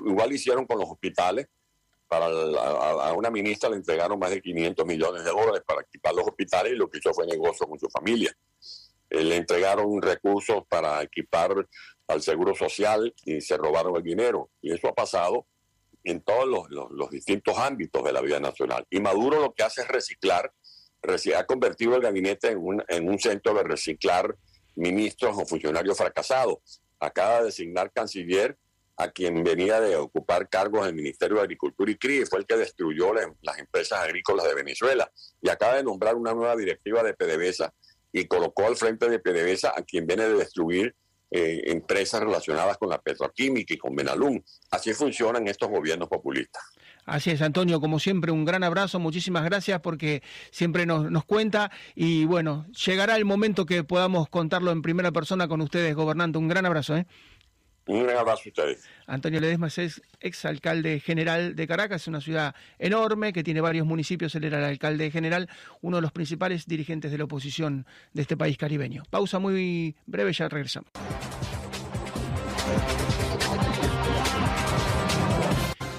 Igual 0.00 0.32
hicieron 0.32 0.64
con 0.64 0.78
los 0.78 0.88
hospitales 0.88 1.48
para 2.10 2.26
a, 2.26 3.12
una 3.12 3.30
ministra 3.30 3.70
le 3.70 3.76
entregaron 3.76 4.18
más 4.18 4.30
de 4.30 4.42
500 4.42 4.84
millones 4.84 5.22
de 5.22 5.30
dólares 5.30 5.62
para 5.64 5.82
equipar 5.82 6.12
los 6.12 6.26
hospitales 6.26 6.72
y 6.72 6.76
lo 6.76 6.90
que 6.90 6.98
hizo 6.98 7.14
fue 7.14 7.24
negocio 7.24 7.68
con 7.68 7.78
su 7.78 7.88
familia. 7.88 8.36
Eh, 9.08 9.22
le 9.22 9.36
entregaron 9.36 10.02
recursos 10.02 10.64
para 10.68 11.00
equipar 11.04 11.68
al 12.08 12.20
seguro 12.20 12.52
social 12.56 13.14
y 13.24 13.40
se 13.40 13.56
robaron 13.56 13.94
el 13.94 14.02
dinero. 14.02 14.50
Y 14.60 14.72
eso 14.72 14.88
ha 14.88 14.92
pasado 14.92 15.46
en 16.02 16.20
todos 16.20 16.68
los, 16.68 17.10
distintos 17.10 17.56
ámbitos 17.56 18.02
de 18.02 18.12
la 18.12 18.20
vida 18.22 18.40
nacional. 18.40 18.84
Y 18.90 18.98
Maduro 18.98 19.38
lo 19.38 19.54
que 19.54 19.62
hace 19.62 19.82
es 19.82 19.88
reciclar, 19.88 20.52
ha 21.36 21.46
convertido 21.46 21.94
el 21.94 22.02
gabinete 22.02 22.56
un, 22.56 22.82
en 22.88 23.08
un 23.08 23.20
centro 23.20 23.54
de 23.54 23.62
reciclar 23.62 24.36
ministros 24.74 25.38
o 25.38 25.46
funcionarios 25.46 25.96
fracasados. 25.96 26.82
Acaba 26.98 27.38
de 27.38 27.44
designar 27.44 27.92
canciller 27.92 28.58
a 29.00 29.10
quien 29.10 29.42
venía 29.42 29.80
de 29.80 29.96
ocupar 29.96 30.48
cargos 30.48 30.82
en 30.82 30.88
el 30.88 30.94
Ministerio 30.94 31.36
de 31.36 31.42
Agricultura 31.42 31.90
y 31.90 31.96
CRI, 31.96 32.26
fue 32.26 32.40
el 32.40 32.46
que 32.46 32.56
destruyó 32.56 33.12
las 33.40 33.58
empresas 33.58 34.00
agrícolas 34.00 34.46
de 34.46 34.54
Venezuela 34.54 35.10
y 35.40 35.48
acaba 35.48 35.76
de 35.76 35.84
nombrar 35.84 36.16
una 36.16 36.34
nueva 36.34 36.54
directiva 36.54 37.02
de 37.02 37.14
PDVSA 37.14 37.72
y 38.12 38.26
colocó 38.26 38.66
al 38.66 38.76
frente 38.76 39.08
de 39.08 39.18
PDVSA 39.18 39.72
a 39.76 39.82
quien 39.82 40.06
viene 40.06 40.24
de 40.24 40.34
destruir 40.34 40.94
eh, 41.30 41.62
empresas 41.66 42.20
relacionadas 42.20 42.76
con 42.76 42.88
la 42.88 43.00
petroquímica 43.00 43.72
y 43.72 43.78
con 43.78 43.94
Benalum. 43.94 44.42
Así 44.70 44.92
funcionan 44.92 45.46
estos 45.46 45.70
gobiernos 45.70 46.08
populistas. 46.08 46.62
Así 47.06 47.30
es, 47.30 47.40
Antonio, 47.40 47.80
como 47.80 47.98
siempre, 47.98 48.30
un 48.30 48.44
gran 48.44 48.62
abrazo, 48.62 48.98
muchísimas 48.98 49.44
gracias 49.44 49.80
porque 49.80 50.22
siempre 50.50 50.86
nos, 50.86 51.10
nos, 51.10 51.24
cuenta 51.24 51.70
y 51.94 52.24
bueno, 52.24 52.66
llegará 52.86 53.16
el 53.16 53.24
momento 53.24 53.64
que 53.64 53.82
podamos 53.84 54.28
contarlo 54.28 54.70
en 54.70 54.82
primera 54.82 55.10
persona 55.10 55.48
con 55.48 55.60
ustedes, 55.60 55.94
gobernando. 55.94 56.38
Un 56.38 56.48
gran 56.48 56.66
abrazo. 56.66 56.96
¿eh? 56.96 57.06
Un 57.86 58.04
gran 58.04 58.18
abrazo 58.18 58.42
a 58.46 58.48
ustedes. 58.48 58.84
Antonio 59.06 59.40
Ledesma 59.40 59.68
es 59.68 60.02
exalcalde 60.20 61.00
general 61.00 61.56
de 61.56 61.66
Caracas, 61.66 62.06
una 62.06 62.20
ciudad 62.20 62.54
enorme 62.78 63.32
que 63.32 63.42
tiene 63.42 63.60
varios 63.60 63.86
municipios. 63.86 64.34
Él 64.34 64.44
era 64.44 64.58
el 64.58 64.64
alcalde 64.64 65.10
general, 65.10 65.48
uno 65.80 65.96
de 65.96 66.02
los 66.02 66.12
principales 66.12 66.66
dirigentes 66.66 67.10
de 67.10 67.18
la 67.18 67.24
oposición 67.24 67.86
de 68.12 68.22
este 68.22 68.36
país 68.36 68.56
caribeño. 68.56 69.02
Pausa 69.10 69.38
muy 69.38 69.96
breve, 70.06 70.32
ya 70.32 70.48
regresamos. 70.48 70.90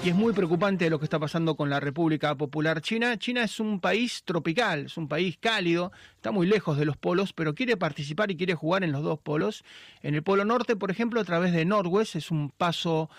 Y 0.04 0.08
es 0.08 0.16
muy 0.16 0.32
preocupante 0.32 0.90
lo 0.90 0.98
que 0.98 1.04
está 1.04 1.20
pasando 1.20 1.54
con 1.54 1.70
la 1.70 1.78
República 1.78 2.34
Popular 2.34 2.80
China. 2.80 3.16
China 3.18 3.44
es 3.44 3.60
un 3.60 3.78
país 3.78 4.24
tropical, 4.24 4.86
es 4.86 4.96
un 4.96 5.06
país 5.06 5.36
cálido, 5.38 5.92
está 6.16 6.32
muy 6.32 6.48
lejos 6.48 6.76
de 6.76 6.84
los 6.84 6.96
polos, 6.96 7.32
pero 7.32 7.54
quiere 7.54 7.76
participar 7.76 8.28
y 8.32 8.36
quiere 8.36 8.56
jugar 8.56 8.82
en 8.82 8.90
los 8.90 9.04
dos 9.04 9.20
polos. 9.20 9.62
En 10.02 10.16
el 10.16 10.24
Polo 10.24 10.44
Norte, 10.44 10.74
por 10.74 10.90
ejemplo, 10.90 11.20
a 11.20 11.24
través 11.24 11.52
de 11.52 11.64
Norwest, 11.64 12.16
es 12.16 12.32
un 12.32 12.50
paso 12.50 13.10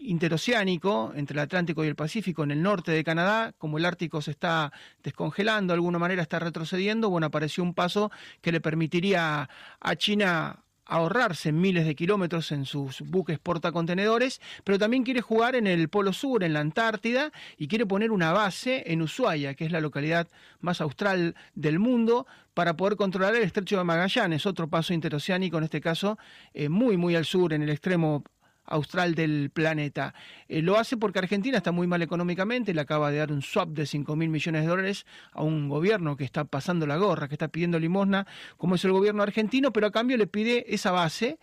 interoceánico 0.00 1.12
entre 1.14 1.34
el 1.34 1.40
Atlántico 1.40 1.84
y 1.84 1.88
el 1.88 1.94
Pacífico 1.94 2.42
en 2.42 2.50
el 2.50 2.62
norte 2.62 2.90
de 2.90 3.04
Canadá, 3.04 3.52
como 3.56 3.78
el 3.78 3.84
Ártico 3.84 4.20
se 4.20 4.32
está 4.32 4.72
descongelando, 5.04 5.72
de 5.72 5.76
alguna 5.76 6.00
manera 6.00 6.22
está 6.22 6.40
retrocediendo, 6.40 7.10
bueno, 7.10 7.28
apareció 7.28 7.62
un 7.62 7.74
paso 7.74 8.10
que 8.40 8.50
le 8.50 8.60
permitiría 8.60 9.48
a 9.78 9.96
China 9.96 10.64
ahorrarse 10.88 11.52
miles 11.52 11.86
de 11.86 11.94
kilómetros 11.94 12.50
en 12.50 12.64
sus 12.64 13.02
buques 13.02 13.38
portacontenedores, 13.38 14.40
pero 14.64 14.78
también 14.78 15.04
quiere 15.04 15.20
jugar 15.20 15.54
en 15.54 15.66
el 15.66 15.88
Polo 15.88 16.12
Sur, 16.12 16.42
en 16.42 16.54
la 16.54 16.60
Antártida, 16.60 17.30
y 17.56 17.68
quiere 17.68 17.86
poner 17.86 18.10
una 18.10 18.32
base 18.32 18.84
en 18.90 19.02
Ushuaia, 19.02 19.54
que 19.54 19.66
es 19.66 19.72
la 19.72 19.80
localidad 19.80 20.26
más 20.60 20.80
austral 20.80 21.36
del 21.54 21.78
mundo, 21.78 22.26
para 22.54 22.76
poder 22.76 22.96
controlar 22.96 23.36
el 23.36 23.42
estrecho 23.44 23.78
de 23.78 23.84
Magallanes, 23.84 24.44
otro 24.46 24.68
paso 24.68 24.92
interoceánico, 24.92 25.58
en 25.58 25.64
este 25.64 25.80
caso 25.80 26.18
eh, 26.54 26.68
muy, 26.68 26.96
muy 26.96 27.14
al 27.14 27.24
sur, 27.24 27.52
en 27.52 27.62
el 27.62 27.70
extremo 27.70 28.24
austral 28.68 29.14
del 29.14 29.50
planeta. 29.50 30.14
Eh, 30.48 30.62
lo 30.62 30.78
hace 30.78 30.96
porque 30.96 31.18
Argentina 31.18 31.58
está 31.58 31.72
muy 31.72 31.86
mal 31.86 32.02
económicamente, 32.02 32.74
le 32.74 32.80
acaba 32.80 33.10
de 33.10 33.18
dar 33.18 33.32
un 33.32 33.42
swap 33.42 33.70
de 33.70 33.86
5 33.86 34.14
mil 34.16 34.28
millones 34.28 34.62
de 34.62 34.68
dólares 34.68 35.06
a 35.32 35.42
un 35.42 35.68
gobierno 35.68 36.16
que 36.16 36.24
está 36.24 36.44
pasando 36.44 36.86
la 36.86 36.96
gorra, 36.96 37.28
que 37.28 37.34
está 37.34 37.48
pidiendo 37.48 37.78
limosna, 37.78 38.26
como 38.56 38.76
es 38.76 38.84
el 38.84 38.92
gobierno 38.92 39.22
argentino, 39.22 39.72
pero 39.72 39.86
a 39.86 39.92
cambio 39.92 40.16
le 40.16 40.26
pide 40.26 40.72
esa 40.74 40.90
base, 40.90 41.38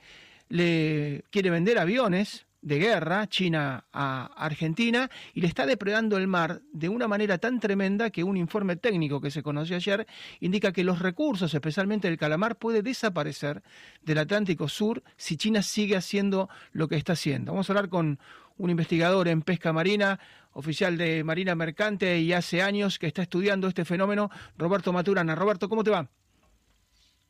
le 0.50 1.24
quiere 1.32 1.50
vender 1.50 1.80
aviones 1.80 2.45
de 2.66 2.80
guerra, 2.80 3.28
China 3.28 3.86
a 3.94 4.26
Argentina, 4.36 5.12
y 5.36 5.42
le 5.42 5.48
está 5.48 5.68
depredando 5.68 6.18
el 6.18 6.26
mar 6.26 6.62
de 6.74 6.90
una 6.90 7.08
manera 7.08 7.38
tan 7.38 7.60
tremenda 7.60 8.10
que 8.10 8.24
un 8.24 8.38
informe 8.38 8.76
técnico 8.76 9.22
que 9.22 9.30
se 9.30 9.44
conoció 9.44 9.76
ayer 9.76 10.08
indica 10.40 10.72
que 10.72 10.84
los 10.84 10.98
recursos, 10.98 11.54
especialmente 11.54 12.08
el 12.08 12.18
calamar, 12.18 12.58
puede 12.58 12.82
desaparecer 12.82 13.62
del 14.02 14.18
Atlántico 14.18 14.68
Sur 14.68 15.04
si 15.16 15.38
China 15.38 15.62
sigue 15.62 15.96
haciendo 15.96 16.50
lo 16.72 16.88
que 16.88 16.96
está 16.96 17.14
haciendo. 17.14 17.52
Vamos 17.52 17.70
a 17.70 17.74
hablar 17.74 17.88
con 17.88 18.20
un 18.58 18.70
investigador 18.72 19.28
en 19.28 19.44
pesca 19.44 19.72
marina, 19.72 20.20
oficial 20.54 20.98
de 20.98 21.24
Marina 21.24 21.54
Mercante 21.54 22.18
y 22.18 22.34
hace 22.34 22.64
años 22.64 22.98
que 22.98 23.06
está 23.06 23.22
estudiando 23.22 23.68
este 23.68 23.86
fenómeno, 23.86 24.32
Roberto 24.58 24.92
Maturana. 24.92 25.36
Roberto, 25.36 25.70
¿cómo 25.70 25.84
te 25.84 25.92
va? 25.92 26.10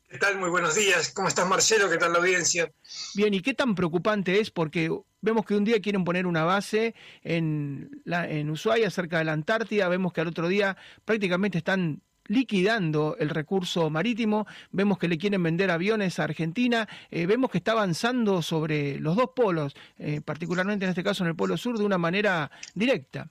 ¿Qué 0.08 0.18
tal? 0.18 0.38
Muy 0.38 0.50
buenos 0.50 0.76
días. 0.76 1.10
¿Cómo 1.10 1.26
estás, 1.26 1.48
Marcelo? 1.48 1.90
¿Qué 1.90 1.98
tal 1.98 2.12
la 2.12 2.18
audiencia? 2.18 2.70
Bien, 3.14 3.34
¿y 3.34 3.40
qué 3.40 3.54
tan 3.54 3.74
preocupante 3.74 4.38
es? 4.38 4.52
Porque 4.52 4.88
vemos 5.20 5.44
que 5.44 5.56
un 5.56 5.64
día 5.64 5.80
quieren 5.80 6.04
poner 6.04 6.28
una 6.28 6.44
base 6.44 6.94
en, 7.22 7.90
la, 8.04 8.28
en 8.28 8.48
Ushuaia, 8.48 8.88
cerca 8.90 9.18
de 9.18 9.24
la 9.24 9.32
Antártida, 9.32 9.88
vemos 9.88 10.12
que 10.12 10.20
al 10.20 10.28
otro 10.28 10.46
día 10.46 10.76
prácticamente 11.04 11.58
están 11.58 12.02
liquidando 12.28 13.16
el 13.18 13.30
recurso 13.30 13.90
marítimo, 13.90 14.46
vemos 14.70 14.98
que 14.98 15.08
le 15.08 15.18
quieren 15.18 15.42
vender 15.42 15.72
aviones 15.72 16.18
a 16.20 16.24
Argentina, 16.24 16.88
eh, 17.10 17.26
vemos 17.26 17.50
que 17.50 17.58
está 17.58 17.72
avanzando 17.72 18.42
sobre 18.42 19.00
los 19.00 19.16
dos 19.16 19.30
polos, 19.34 19.74
eh, 19.98 20.20
particularmente 20.24 20.84
en 20.84 20.90
este 20.90 21.04
caso 21.04 21.24
en 21.24 21.30
el 21.30 21.36
Polo 21.36 21.56
Sur, 21.56 21.78
de 21.78 21.84
una 21.84 21.98
manera 21.98 22.50
directa. 22.74 23.28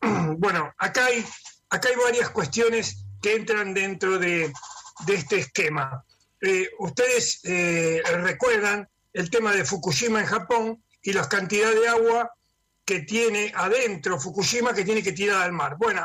Bueno, 0.38 0.72
acá 0.78 1.06
hay, 1.06 1.24
acá 1.68 1.88
hay 1.88 1.94
varias 2.02 2.30
cuestiones 2.30 3.04
que 3.20 3.34
entran 3.34 3.74
dentro 3.74 4.18
de, 4.18 4.50
de 5.06 5.14
este 5.14 5.38
esquema. 5.38 6.04
Eh, 6.40 6.68
ustedes 6.78 7.40
eh, 7.44 8.02
recuerdan 8.22 8.88
el 9.12 9.30
tema 9.30 9.52
de 9.52 9.64
Fukushima 9.64 10.20
en 10.20 10.26
Japón 10.26 10.82
y 11.02 11.12
la 11.12 11.28
cantidad 11.28 11.72
de 11.72 11.88
agua 11.88 12.32
que 12.84 13.00
tiene 13.00 13.52
adentro 13.54 14.18
Fukushima 14.18 14.72
que 14.72 14.84
tiene 14.84 15.02
que 15.02 15.12
tirar 15.12 15.42
al 15.42 15.52
mar. 15.52 15.76
Bueno, 15.78 16.02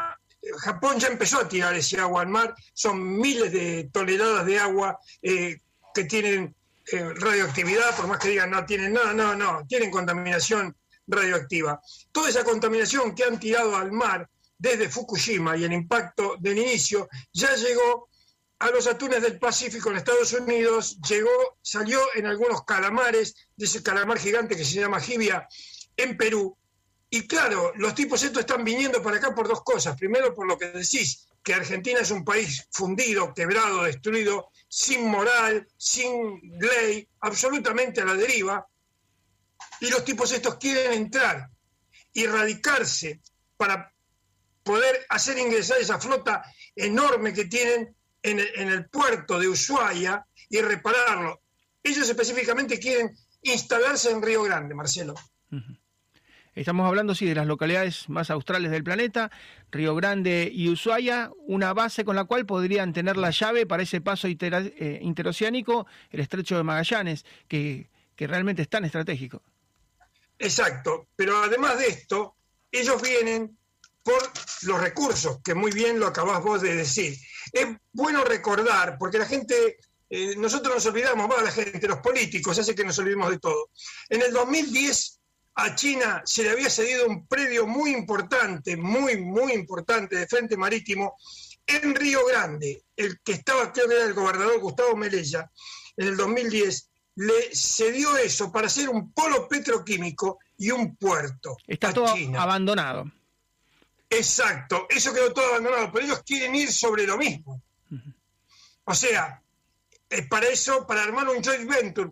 Japón 0.60 1.00
ya 1.00 1.08
empezó 1.08 1.40
a 1.40 1.48
tirar 1.48 1.74
ese 1.74 2.00
agua 2.00 2.22
al 2.22 2.28
mar, 2.28 2.54
son 2.74 3.18
miles 3.18 3.52
de 3.52 3.90
toneladas 3.92 4.46
de 4.46 4.60
agua 4.60 5.00
eh, 5.22 5.60
que 5.94 6.04
tienen 6.04 6.56
radioactividad, 6.92 7.96
por 7.96 8.06
más 8.06 8.20
que 8.20 8.30
digan 8.30 8.52
no 8.52 8.64
tienen 8.64 8.94
nada, 8.94 9.12
no, 9.12 9.36
no, 9.36 9.66
tienen 9.68 9.90
contaminación 9.90 10.76
radioactiva. 11.08 11.82
Toda 12.12 12.30
esa 12.30 12.44
contaminación 12.44 13.16
que 13.16 13.24
han 13.24 13.40
tirado 13.40 13.76
al 13.76 13.92
mar 13.92 14.30
desde 14.58 14.90
Fukushima 14.90 15.58
y 15.58 15.64
el 15.64 15.74
impacto 15.74 16.36
del 16.40 16.60
inicio 16.60 17.10
ya 17.34 17.56
llegó 17.56 18.10
a 18.60 18.70
los 18.70 18.88
atunes 18.88 19.22
del 19.22 19.38
Pacífico 19.38 19.90
en 19.90 19.98
Estados 19.98 20.34
Unidos, 20.34 20.98
llegó, 21.02 21.58
salió 21.62 22.00
en 22.16 22.26
algunos 22.26 22.64
calamares, 22.64 23.36
de 23.56 23.66
ese 23.66 23.84
calamar 23.84 24.18
gigante 24.20 24.56
que 24.56 24.64
se 24.64 24.80
llama 24.80 25.00
jibia, 25.00 25.48
en 25.98 26.18
Perú. 26.18 26.58
Y 27.10 27.28
claro, 27.28 27.74
los 27.76 27.94
tipos 27.96 28.24
estos 28.24 28.42
están 28.42 28.64
viniendo 28.64 29.02
para 29.02 29.18
acá 29.18 29.36
por 29.36 29.48
dos 29.48 29.64
cosas. 29.64 29.98
Primero, 29.98 30.34
por 30.34 30.48
lo 30.48 30.58
que 30.58 30.70
decís, 30.70 31.28
que 31.44 31.54
Argentina 31.54 32.00
es 32.00 32.12
un 32.12 32.26
país 32.26 32.68
fundido, 32.72 33.34
quebrado, 33.34 33.84
destruido, 33.84 34.50
sin 34.68 35.08
moral, 35.08 35.68
sin 35.78 36.42
ley, 36.60 37.08
absolutamente 37.20 38.02
a 38.02 38.06
la 38.06 38.16
deriva. 38.16 38.68
Y 39.80 39.90
los 39.90 40.04
tipos 40.04 40.32
estos 40.32 40.56
quieren 40.56 40.94
entrar 40.94 41.50
y 42.14 42.26
radicarse 42.26 43.22
para 43.58 43.94
poder 44.64 45.06
hacer 45.10 45.38
ingresar 45.38 45.80
esa 45.80 46.00
flota 46.00 46.44
enorme 46.76 47.34
que 47.34 47.46
tienen 47.46 47.96
en 48.26 48.70
el, 48.70 48.86
puerto 48.90 49.40
de 49.40 49.48
Ushuaia 49.48 50.26
y 50.50 50.62
repararlo. 50.62 51.42
Ellos 51.84 52.10
específicamente 52.10 52.80
quieren 52.80 53.16
instalarse 53.42 54.12
en 54.12 54.22
Río 54.22 54.44
Grande, 54.44 54.74
Marcelo. 54.74 55.14
Estamos 56.56 56.88
hablando, 56.88 57.14
sí, 57.14 57.26
de 57.26 57.36
las 57.36 57.48
localidades 57.48 58.10
más 58.10 58.30
australes 58.32 58.72
del 58.72 58.84
planeta, 58.84 59.30
Río 59.72 59.94
Grande 59.94 60.50
y 60.52 60.70
Ushuaia, 60.70 61.30
una 61.48 61.74
base 61.74 62.06
con 62.06 62.16
la 62.16 62.24
cual 62.24 62.46
podrían 62.46 62.94
tener 62.94 63.18
la 63.18 63.32
llave 63.32 63.66
para 63.66 63.84
ese 63.84 64.02
paso 64.02 64.28
eh, 64.28 65.00
interoceánico, 65.02 65.86
el 66.10 66.22
estrecho 66.22 66.56
de 66.56 66.64
Magallanes, 66.64 67.26
que, 67.48 67.90
que 68.16 68.28
realmente 68.28 68.62
es 68.62 68.70
tan 68.70 68.86
estratégico. 68.86 69.44
Exacto, 70.40 71.08
pero 71.16 71.44
además 71.44 71.78
de 71.78 71.88
esto, 71.88 72.36
ellos 72.72 73.02
vienen 73.02 73.58
por 74.02 74.22
los 74.64 74.80
recursos, 74.80 75.40
que 75.44 75.56
muy 75.56 75.72
bien 75.72 76.00
lo 76.00 76.08
acabás 76.08 76.42
vos 76.42 76.62
de 76.62 76.76
decir. 76.76 77.18
Es 77.56 77.68
bueno 77.94 78.26
recordar, 78.26 78.98
porque 79.00 79.18
la 79.18 79.26
gente, 79.26 79.78
eh, 80.10 80.36
nosotros 80.36 80.76
nos 80.76 80.86
olvidamos, 80.88 81.32
va 81.32 81.42
la 81.42 81.52
gente, 81.52 81.88
los 81.88 82.00
políticos, 82.00 82.60
hace 82.60 82.76
que 82.76 82.84
nos 82.84 83.00
olvidemos 83.00 83.30
de 83.30 83.40
todo. 83.40 83.70
En 84.10 84.22
el 84.22 84.34
2010 84.34 85.22
a 85.56 85.74
China 85.74 86.22
se 86.26 86.44
le 86.44 86.50
había 86.50 86.70
cedido 86.70 87.08
un 87.08 87.26
predio 87.28 87.66
muy 87.66 87.92
importante, 87.92 88.76
muy, 88.76 89.22
muy 89.22 89.54
importante 89.54 90.18
de 90.18 90.28
frente 90.28 90.58
marítimo 90.58 91.16
en 91.66 91.96
Río 91.96 92.26
Grande, 92.26 92.84
el 92.94 93.22
que 93.22 93.32
estaba, 93.32 93.72
creo 93.72 93.88
que 93.88 93.96
era 93.96 94.06
el 94.06 94.14
gobernador 94.14 94.60
Gustavo 94.60 94.98
Melella, 94.98 95.50
en 95.96 96.10
el 96.10 96.18
2010, 96.18 96.90
le 97.16 97.56
cedió 97.56 98.18
eso 98.18 98.52
para 98.52 98.68
hacer 98.68 98.90
un 98.90 99.14
polo 99.14 99.48
petroquímico 99.48 100.40
y 100.58 100.72
un 100.72 100.98
puerto. 100.98 101.56
Está 101.66 101.94
todo 101.94 102.14
abandonado. 102.38 103.06
Exacto, 104.18 104.88
eso 104.90 105.14
quedó 105.14 105.34
todo 105.34 105.46
abandonado, 105.48 105.92
pero 105.92 106.06
ellos 106.06 106.24
quieren 106.26 106.56
ir 106.56 106.72
sobre 106.72 107.06
lo 107.06 107.18
mismo. 107.18 107.62
O 108.86 108.94
sea, 108.94 109.42
para 110.30 110.48
eso, 110.48 110.86
para 110.88 111.04
armar 111.04 111.28
un 111.28 111.44
joint 111.44 111.70
venture 111.70 112.12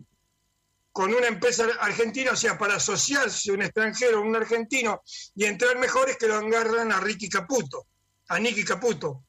con 0.92 1.12
una 1.12 1.26
empresa 1.26 1.66
argentina, 1.80 2.32
o 2.32 2.36
sea, 2.36 2.56
para 2.56 2.76
asociarse 2.76 3.50
un 3.50 3.62
extranjero, 3.62 4.20
un 4.20 4.36
argentino, 4.36 5.02
y 5.34 5.44
entrar 5.44 5.76
mejores 5.78 6.16
que 6.16 6.28
lo 6.28 6.36
agarran 6.36 6.92
a 6.92 7.00
Ricky 7.00 7.28
Caputo, 7.28 7.86
a 8.28 8.38
Nicky 8.38 8.64
Caputo. 8.64 9.24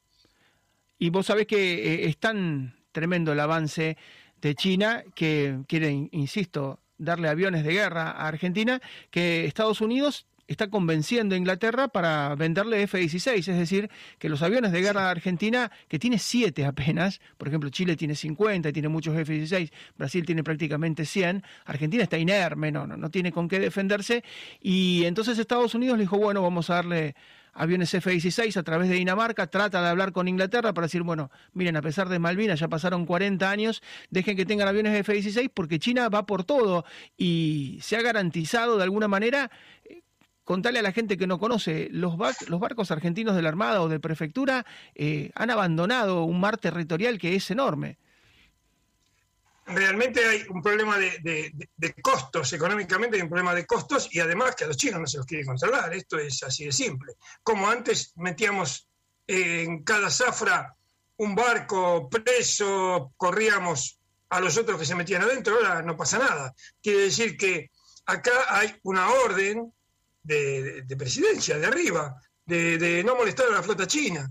Y 0.98 1.10
vos 1.10 1.26
sabés 1.26 1.46
que 1.46 1.94
eh, 1.94 2.08
es 2.08 2.18
tan 2.18 2.76
tremendo 2.92 3.32
el 3.32 3.40
avance 3.40 3.96
de 4.40 4.54
China 4.54 5.02
que 5.14 5.58
quiere, 5.66 5.90
insisto, 6.12 6.80
darle 6.98 7.28
aviones 7.28 7.64
de 7.64 7.72
guerra 7.72 8.12
a 8.12 8.28
Argentina, 8.28 8.80
que 9.10 9.44
Estados 9.44 9.80
Unidos 9.80 10.26
está 10.46 10.68
convenciendo 10.68 11.34
a 11.34 11.38
Inglaterra 11.38 11.88
para 11.88 12.34
venderle 12.34 12.82
F-16, 12.82 13.36
es 13.36 13.46
decir, 13.46 13.90
que 14.18 14.28
los 14.28 14.42
aviones 14.42 14.72
de 14.72 14.80
guerra 14.80 15.04
de 15.04 15.10
Argentina, 15.10 15.70
que 15.88 15.98
tiene 15.98 16.18
siete 16.18 16.64
apenas, 16.64 17.20
por 17.36 17.48
ejemplo, 17.48 17.70
Chile 17.70 17.96
tiene 17.96 18.14
50 18.14 18.68
y 18.68 18.72
tiene 18.72 18.88
muchos 18.88 19.16
F-16, 19.16 19.70
Brasil 19.96 20.24
tiene 20.24 20.44
prácticamente 20.44 21.04
100, 21.04 21.42
Argentina 21.64 22.02
está 22.04 22.18
inerme, 22.18 22.70
no, 22.70 22.86
no, 22.86 22.96
no 22.96 23.10
tiene 23.10 23.32
con 23.32 23.48
qué 23.48 23.58
defenderse, 23.58 24.22
y 24.60 25.04
entonces 25.04 25.38
Estados 25.38 25.74
Unidos 25.74 25.98
le 25.98 26.04
dijo, 26.04 26.18
bueno, 26.18 26.42
vamos 26.42 26.70
a 26.70 26.74
darle 26.74 27.14
aviones 27.56 27.92
F-16 27.94 28.56
a 28.56 28.62
través 28.62 28.88
de 28.88 28.96
Dinamarca, 28.96 29.46
trata 29.46 29.82
de 29.82 29.88
hablar 29.88 30.12
con 30.12 30.28
Inglaterra 30.28 30.74
para 30.74 30.86
decir, 30.86 31.02
bueno, 31.02 31.30
miren, 31.54 31.76
a 31.76 31.82
pesar 31.82 32.08
de 32.08 32.18
Malvinas 32.18 32.60
ya 32.60 32.68
pasaron 32.68 33.06
40 33.06 33.50
años, 33.50 33.82
dejen 34.10 34.36
que 34.36 34.44
tengan 34.44 34.68
aviones 34.68 34.94
F-16 35.00 35.50
porque 35.52 35.78
China 35.78 36.08
va 36.08 36.26
por 36.26 36.44
todo 36.44 36.84
y 37.16 37.78
se 37.80 37.96
ha 37.96 38.02
garantizado 38.02 38.76
de 38.76 38.82
alguna 38.82 39.08
manera 39.08 39.50
contarle 40.46 40.78
a 40.78 40.82
la 40.82 40.92
gente 40.92 41.18
que 41.18 41.26
no 41.26 41.40
conoce, 41.40 41.88
los, 41.90 42.16
barcos 42.16 42.92
argentinos 42.92 43.34
de 43.34 43.42
la 43.42 43.48
Armada 43.48 43.82
o 43.82 43.88
de 43.88 43.98
Prefectura 43.98 44.64
eh, 44.94 45.32
han 45.34 45.50
abandonado 45.50 46.22
un 46.22 46.38
mar 46.38 46.56
territorial 46.56 47.18
que 47.18 47.34
es 47.34 47.50
enorme. 47.50 47.98
Realmente 49.66 50.24
hay 50.24 50.44
un 50.48 50.62
problema 50.62 50.98
de, 50.98 51.52
costos, 52.00 52.52
económicamente 52.52 53.16
hay 53.16 53.22
un 53.22 53.28
problema 53.28 53.56
de 53.56 53.66
costos 53.66 54.08
y 54.12 54.20
además 54.20 54.54
que 54.54 54.62
a 54.62 54.68
los 54.68 54.76
chinos 54.76 55.00
no 55.00 55.06
se 55.08 55.16
los 55.16 55.26
quiere 55.26 55.44
controlar, 55.44 55.92
esto 55.92 56.16
es 56.16 56.40
así 56.44 56.66
de 56.66 56.72
simple. 56.72 57.14
Como 57.42 57.68
antes 57.68 58.12
metíamos 58.14 58.88
en 59.26 59.82
cada 59.82 60.10
zafra 60.10 60.76
un 61.16 61.34
barco 61.34 62.08
preso, 62.08 63.14
corríamos 63.16 63.98
a 64.28 64.38
los 64.38 64.56
otros 64.56 64.78
que 64.78 64.86
se 64.86 64.94
metían 64.94 65.22
adentro, 65.22 65.56
ahora 65.56 65.82
no 65.82 65.96
pasa 65.96 66.20
nada. 66.20 66.54
Quiere 66.80 67.00
decir 67.00 67.36
que 67.36 67.72
acá 68.06 68.30
hay 68.48 68.72
una 68.84 69.10
orden 69.10 69.72
de, 70.26 70.96
presidencia, 70.96 71.58
de 71.58 71.66
arriba, 71.66 72.20
de, 72.44 73.02
no 73.04 73.16
molestar 73.16 73.46
a 73.48 73.52
la 73.52 73.62
flota 73.62 73.86
china. 73.86 74.30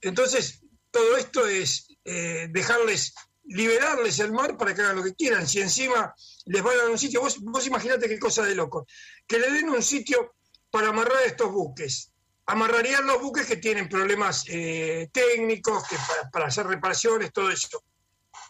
Entonces, 0.00 0.62
todo 0.90 1.16
esto 1.16 1.46
es 1.46 1.88
eh, 2.04 2.48
dejarles, 2.50 3.14
liberarles 3.44 4.18
el 4.18 4.32
mar 4.32 4.56
para 4.56 4.74
que 4.74 4.82
hagan 4.82 4.96
lo 4.96 5.02
que 5.02 5.14
quieran. 5.14 5.46
Si 5.46 5.60
encima 5.60 6.14
les 6.46 6.62
van 6.62 6.78
a 6.80 6.90
un 6.90 6.98
sitio, 6.98 7.20
vos, 7.20 7.38
vos 7.40 7.66
imaginate 7.66 8.08
qué 8.08 8.18
cosa 8.18 8.44
de 8.44 8.54
loco, 8.54 8.86
que 9.26 9.38
le 9.38 9.50
den 9.52 9.68
un 9.68 9.82
sitio 9.82 10.34
para 10.72 10.88
amarrar 10.88 11.22
estos 11.26 11.52
buques. 11.52 12.10
Amarrarían 12.46 13.06
los 13.06 13.22
buques 13.22 13.46
que 13.46 13.58
tienen 13.58 13.88
problemas 13.88 14.44
eh, 14.48 15.08
técnicos, 15.12 15.86
que 15.86 15.96
para, 16.32 16.46
hacer 16.46 16.66
reparaciones, 16.66 17.32
todo 17.32 17.50
eso. 17.50 17.84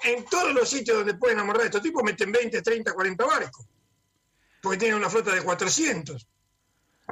En 0.05 0.25
todos 0.25 0.55
los 0.55 0.71
sitios 0.71 0.99
donde 0.99 1.15
pueden 1.15 1.41
amarrar 1.41 1.67
estos 1.67 1.83
tipos 1.83 2.03
meten 2.03 2.33
20, 2.33 2.63
30, 2.63 2.93
40 2.95 3.25
barcos, 3.27 3.67
porque 4.63 4.79
tienen 4.79 4.97
una 4.97 5.11
flota 5.11 5.35
de 5.35 5.43
400. 5.43 6.27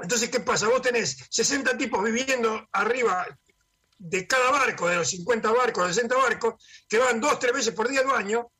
Entonces, 0.02 0.30
¿qué 0.30 0.40
pasa? 0.40 0.68
Vos 0.68 0.82
tenés 0.82 1.16
60 1.30 1.76
tipos 1.76 2.02
viviendo 2.02 2.68
arriba 2.72 3.26
de 3.98 4.26
cada 4.26 4.50
barco, 4.50 4.88
de 4.88 4.96
los 4.96 5.10
50 5.10 5.52
barcos, 5.52 5.86
de 5.86 5.94
60 5.94 6.16
barcos, 6.16 6.54
que 6.88 6.98
van 6.98 7.20
dos, 7.20 7.38
tres 7.38 7.52
veces 7.52 7.74
por 7.74 7.88
día 7.88 8.00
al 8.00 8.06
baño, 8.06 8.50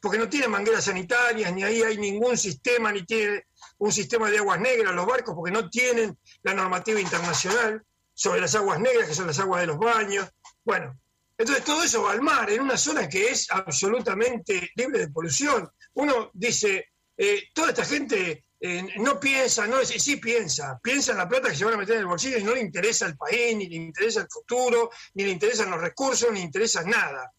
porque 0.00 0.18
no 0.18 0.28
tienen 0.28 0.50
mangueras 0.50 0.84
sanitarias, 0.84 1.52
ni 1.52 1.62
ahí 1.62 1.82
hay 1.82 1.96
ningún 1.98 2.36
sistema, 2.36 2.92
ni 2.92 3.04
tiene 3.04 3.44
un 3.78 3.92
sistema 3.92 4.30
de 4.30 4.38
aguas 4.38 4.60
negras 4.60 4.94
los 4.94 5.06
barcos, 5.06 5.34
porque 5.34 5.52
no 5.52 5.68
tienen 5.70 6.16
la 6.42 6.54
normativa 6.54 7.00
internacional 7.00 7.82
sobre 8.12 8.40
las 8.40 8.54
aguas 8.54 8.80
negras, 8.80 9.08
que 9.08 9.14
son 9.14 9.28
las 9.28 9.38
aguas 9.38 9.60
de 9.60 9.68
los 9.68 9.78
baños. 9.78 10.28
Bueno, 10.64 10.98
entonces 11.36 11.64
todo 11.64 11.84
eso 11.84 12.02
va 12.02 12.12
al 12.12 12.22
mar, 12.22 12.50
en 12.50 12.60
una 12.60 12.76
zona 12.76 13.08
que 13.08 13.28
es 13.28 13.48
absolutamente 13.50 14.70
libre 14.74 14.98
de 14.98 15.08
polución. 15.08 15.70
Uno 15.94 16.30
dice, 16.34 16.86
eh, 17.16 17.44
toda 17.54 17.68
esta 17.68 17.84
gente 17.84 18.44
eh, 18.60 18.88
no 18.96 19.20
piensa, 19.20 19.66
no 19.66 19.84
sí, 19.84 20.00
sí 20.00 20.16
piensa, 20.16 20.80
piensa 20.82 21.12
en 21.12 21.18
la 21.18 21.28
plata 21.28 21.48
que 21.48 21.56
se 21.56 21.64
van 21.64 21.74
a 21.74 21.78
meter 21.78 21.94
en 21.94 22.00
el 22.00 22.06
bolsillo 22.06 22.38
y 22.38 22.42
no 22.42 22.54
le 22.54 22.60
interesa 22.60 23.06
el 23.06 23.16
país, 23.16 23.56
ni 23.56 23.68
le 23.68 23.76
interesa 23.76 24.22
el 24.22 24.28
futuro, 24.28 24.90
ni 25.14 25.24
le 25.24 25.30
interesan 25.30 25.70
los 25.70 25.80
recursos, 25.80 26.30
ni 26.32 26.40
le 26.40 26.46
interesa 26.46 26.82
nada. 26.82 27.32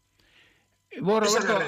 Vos, 1.01 1.23
Roberto, 1.23 1.59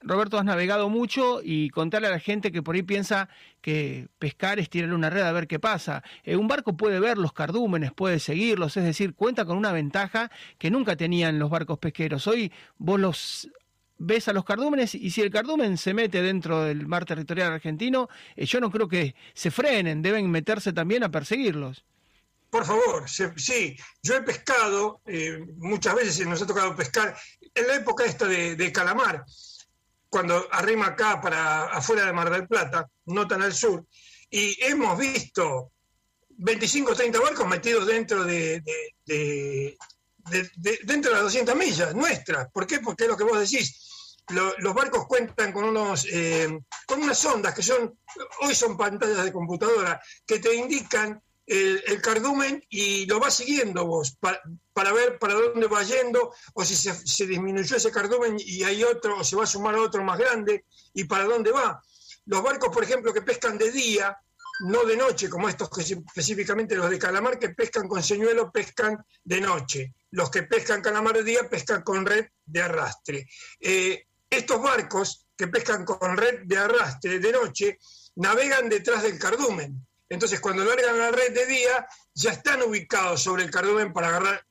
Roberto, 0.00 0.38
has 0.38 0.44
navegado 0.44 0.88
mucho 0.88 1.40
y 1.42 1.68
contarle 1.68 2.08
a 2.08 2.12
la 2.12 2.18
gente 2.18 2.50
que 2.50 2.62
por 2.62 2.74
ahí 2.74 2.82
piensa 2.82 3.28
que 3.60 4.08
pescar 4.18 4.58
es 4.58 4.70
tirar 4.70 4.94
una 4.94 5.10
red 5.10 5.22
a 5.22 5.32
ver 5.32 5.46
qué 5.46 5.58
pasa. 5.58 6.02
Eh, 6.24 6.36
un 6.36 6.48
barco 6.48 6.76
puede 6.76 6.98
ver 6.98 7.18
los 7.18 7.34
cardúmenes, 7.34 7.92
puede 7.92 8.18
seguirlos, 8.20 8.78
es 8.78 8.84
decir, 8.84 9.14
cuenta 9.14 9.44
con 9.44 9.58
una 9.58 9.72
ventaja 9.72 10.30
que 10.56 10.70
nunca 10.70 10.96
tenían 10.96 11.38
los 11.38 11.50
barcos 11.50 11.78
pesqueros. 11.78 12.26
Hoy 12.26 12.50
vos 12.78 12.98
los 12.98 13.50
ves 14.00 14.28
a 14.28 14.32
los 14.32 14.44
cardúmenes 14.44 14.94
y 14.94 15.10
si 15.10 15.20
el 15.20 15.30
cardumen 15.30 15.76
se 15.76 15.92
mete 15.92 16.22
dentro 16.22 16.64
del 16.64 16.86
mar 16.86 17.04
territorial 17.04 17.52
argentino, 17.52 18.08
eh, 18.34 18.46
yo 18.46 18.58
no 18.58 18.70
creo 18.70 18.88
que 18.88 19.14
se 19.34 19.50
frenen, 19.50 20.02
deben 20.02 20.30
meterse 20.30 20.72
también 20.72 21.04
a 21.04 21.10
perseguirlos. 21.10 21.84
Por 22.48 22.64
favor, 22.64 23.08
sí, 23.08 23.76
yo 24.02 24.16
he 24.16 24.22
pescado, 24.22 25.02
eh, 25.06 25.38
muchas 25.58 25.94
veces 25.94 26.26
nos 26.26 26.42
ha 26.42 26.46
tocado 26.46 26.74
pescar, 26.74 27.14
en 27.54 27.68
la 27.68 27.76
época 27.76 28.04
esta 28.04 28.26
de, 28.26 28.72
calamar, 28.72 29.24
cuando 30.08 30.48
arrima 30.50 30.86
acá 30.86 31.20
para 31.20 31.66
afuera 31.66 32.06
de 32.06 32.12
Mar 32.12 32.30
del 32.30 32.48
Plata, 32.48 32.88
no 33.04 33.28
tan 33.28 33.42
al 33.42 33.52
sur, 33.52 33.86
y 34.30 34.56
hemos 34.64 34.98
visto 34.98 35.70
25 36.38 36.90
o 36.90 36.96
30 36.96 37.20
barcos 37.20 37.46
metidos 37.46 37.86
dentro 37.86 38.24
de, 38.24 38.62
dentro 39.04 41.10
de 41.10 41.16
las 41.16 41.22
200 41.22 41.54
millas 41.54 41.94
nuestras. 41.94 42.50
¿Por 42.50 42.66
qué? 42.66 42.80
Porque 42.80 43.04
es 43.04 43.10
lo 43.10 43.16
que 43.16 43.24
vos 43.24 43.38
decís 43.38 43.89
los 44.30 44.74
barcos 44.74 45.06
cuentan 45.06 45.52
con, 45.52 45.64
unos, 45.64 46.06
eh, 46.10 46.60
con 46.86 47.02
unas 47.02 47.24
ondas 47.24 47.54
que 47.54 47.62
son, 47.62 47.98
hoy 48.40 48.54
son 48.54 48.76
pantallas 48.76 49.24
de 49.24 49.32
computadora, 49.32 50.00
que 50.26 50.38
te 50.38 50.54
indican 50.54 51.20
el, 51.46 52.00
cardumen 52.00 52.64
y 52.68 53.06
lo 53.06 53.18
vas 53.18 53.34
siguiendo 53.34 53.84
vos 53.84 54.16
para, 54.20 54.92
ver 54.92 55.18
para 55.18 55.34
dónde 55.34 55.66
va 55.66 55.82
yendo 55.82 56.32
o 56.54 56.64
si 56.64 56.76
se, 56.76 57.26
disminuyó 57.26 57.76
ese 57.76 57.90
cardumen 57.90 58.36
y 58.38 58.62
hay 58.62 58.84
otro 58.84 59.18
o 59.18 59.24
se 59.24 59.36
va 59.36 59.44
a 59.44 59.46
sumar 59.46 59.74
otro 59.74 60.04
más 60.04 60.18
grande 60.18 60.66
y 60.94 61.04
para 61.04 61.24
dónde 61.24 61.50
va. 61.50 61.82
Los 62.26 62.42
barcos, 62.42 62.70
por 62.72 62.84
ejemplo, 62.84 63.12
que 63.12 63.22
pescan 63.22 63.58
de 63.58 63.72
día, 63.72 64.16
no 64.60 64.84
de 64.84 64.96
noche, 64.96 65.28
como 65.28 65.48
estos 65.48 65.70
que 65.70 65.82
específicamente 65.82 66.76
los 66.76 66.88
de 66.88 66.98
calamar 66.98 67.38
que 67.38 67.48
pescan 67.48 67.88
con 67.88 68.02
señuelo, 68.02 68.52
pescan 68.52 69.04
de 69.24 69.40
noche. 69.40 69.94
Los 70.10 70.30
que 70.30 70.44
pescan 70.44 70.82
calamar 70.82 71.14
de 71.16 71.24
día 71.24 71.48
pescan 71.48 71.82
con 71.82 72.06
red 72.06 72.26
de 72.44 72.62
arrastre. 72.62 73.26
Eh, 73.58 74.06
estos 74.30 74.62
barcos 74.62 75.26
que 75.36 75.48
pescan 75.48 75.84
con 75.84 76.16
red 76.16 76.42
de 76.44 76.56
arrastre 76.56 77.18
de 77.18 77.32
noche 77.32 77.78
navegan 78.16 78.68
detrás 78.68 79.02
del 79.02 79.18
cardumen. 79.18 79.84
Entonces, 80.08 80.40
cuando 80.40 80.64
largan 80.64 80.98
la 80.98 81.10
red 81.10 81.32
de 81.32 81.46
día, 81.46 81.86
ya 82.14 82.30
están 82.30 82.62
ubicados 82.62 83.22
sobre 83.22 83.44
el 83.44 83.50
cardumen 83.50 83.92
para, 83.92 84.08
agarrar, 84.08 84.44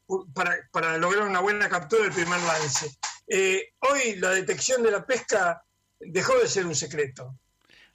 para, 0.72 0.98
lograr 0.98 1.28
una 1.28 1.42
buena 1.42 1.68
captura 1.68 2.04
del 2.04 2.14
primer 2.14 2.40
lance. 2.42 2.98
Eh, 3.28 3.74
hoy 3.80 4.16
la 4.18 4.32
detección 4.32 4.82
de 4.82 4.92
la 4.92 5.06
pesca 5.06 5.62
dejó 6.00 6.38
de 6.40 6.48
ser 6.48 6.66
un 6.66 6.76
secreto. 6.76 7.36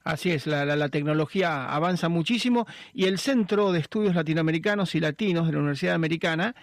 Así 0.05 0.31
es, 0.31 0.47
la, 0.47 0.67
la, 0.67 0.89
tecnología 0.91 1.65
avanza 1.65 2.11
muchísimo 2.11 2.67
y 2.93 3.07
el 3.07 3.19
Centro 3.19 3.73
de 3.73 3.81
Estudios 3.81 4.15
Latinoamericanos 4.15 4.95
y 4.95 5.01
Latinos 5.01 5.47
de 5.47 5.53
la 5.53 5.61
Universidad 5.61 5.95
Americana 5.95 6.55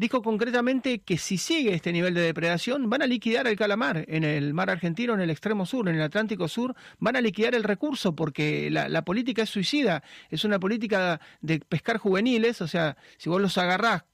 dijo 0.00 0.22
concretamente 0.22 1.00
que 1.00 1.18
si 1.18 1.36
sigue 1.36 1.74
este 1.74 1.92
nivel 1.92 2.14
de 2.14 2.22
depredación, 2.22 2.88
van 2.88 3.02
a 3.02 3.06
liquidar 3.06 3.46
el 3.46 3.54
calamar 3.54 4.06
en 4.08 4.24
el 4.24 4.54
mar 4.54 4.70
argentino, 4.70 5.12
en 5.12 5.20
el 5.20 5.28
extremo 5.28 5.66
sur, 5.66 5.86
en 5.90 5.94
el 5.94 6.00
Atlántico 6.00 6.48
Sur, 6.48 6.74
van 7.00 7.16
a 7.16 7.20
liquidar 7.20 7.54
el 7.54 7.64
recurso 7.64 8.16
porque 8.16 8.70
la, 8.70 9.02
política 9.02 9.42
es 9.42 9.50
suicida, 9.50 10.02
es 10.30 10.44
una 10.44 10.58
política 10.58 11.20
de 11.42 11.60
pescar 11.60 11.98
juveniles, 11.98 12.62
o 12.62 12.66
sea, 12.66 12.96
si 13.18 13.28
vos 13.28 13.42
los 13.42 13.58
agarrás 13.58 14.04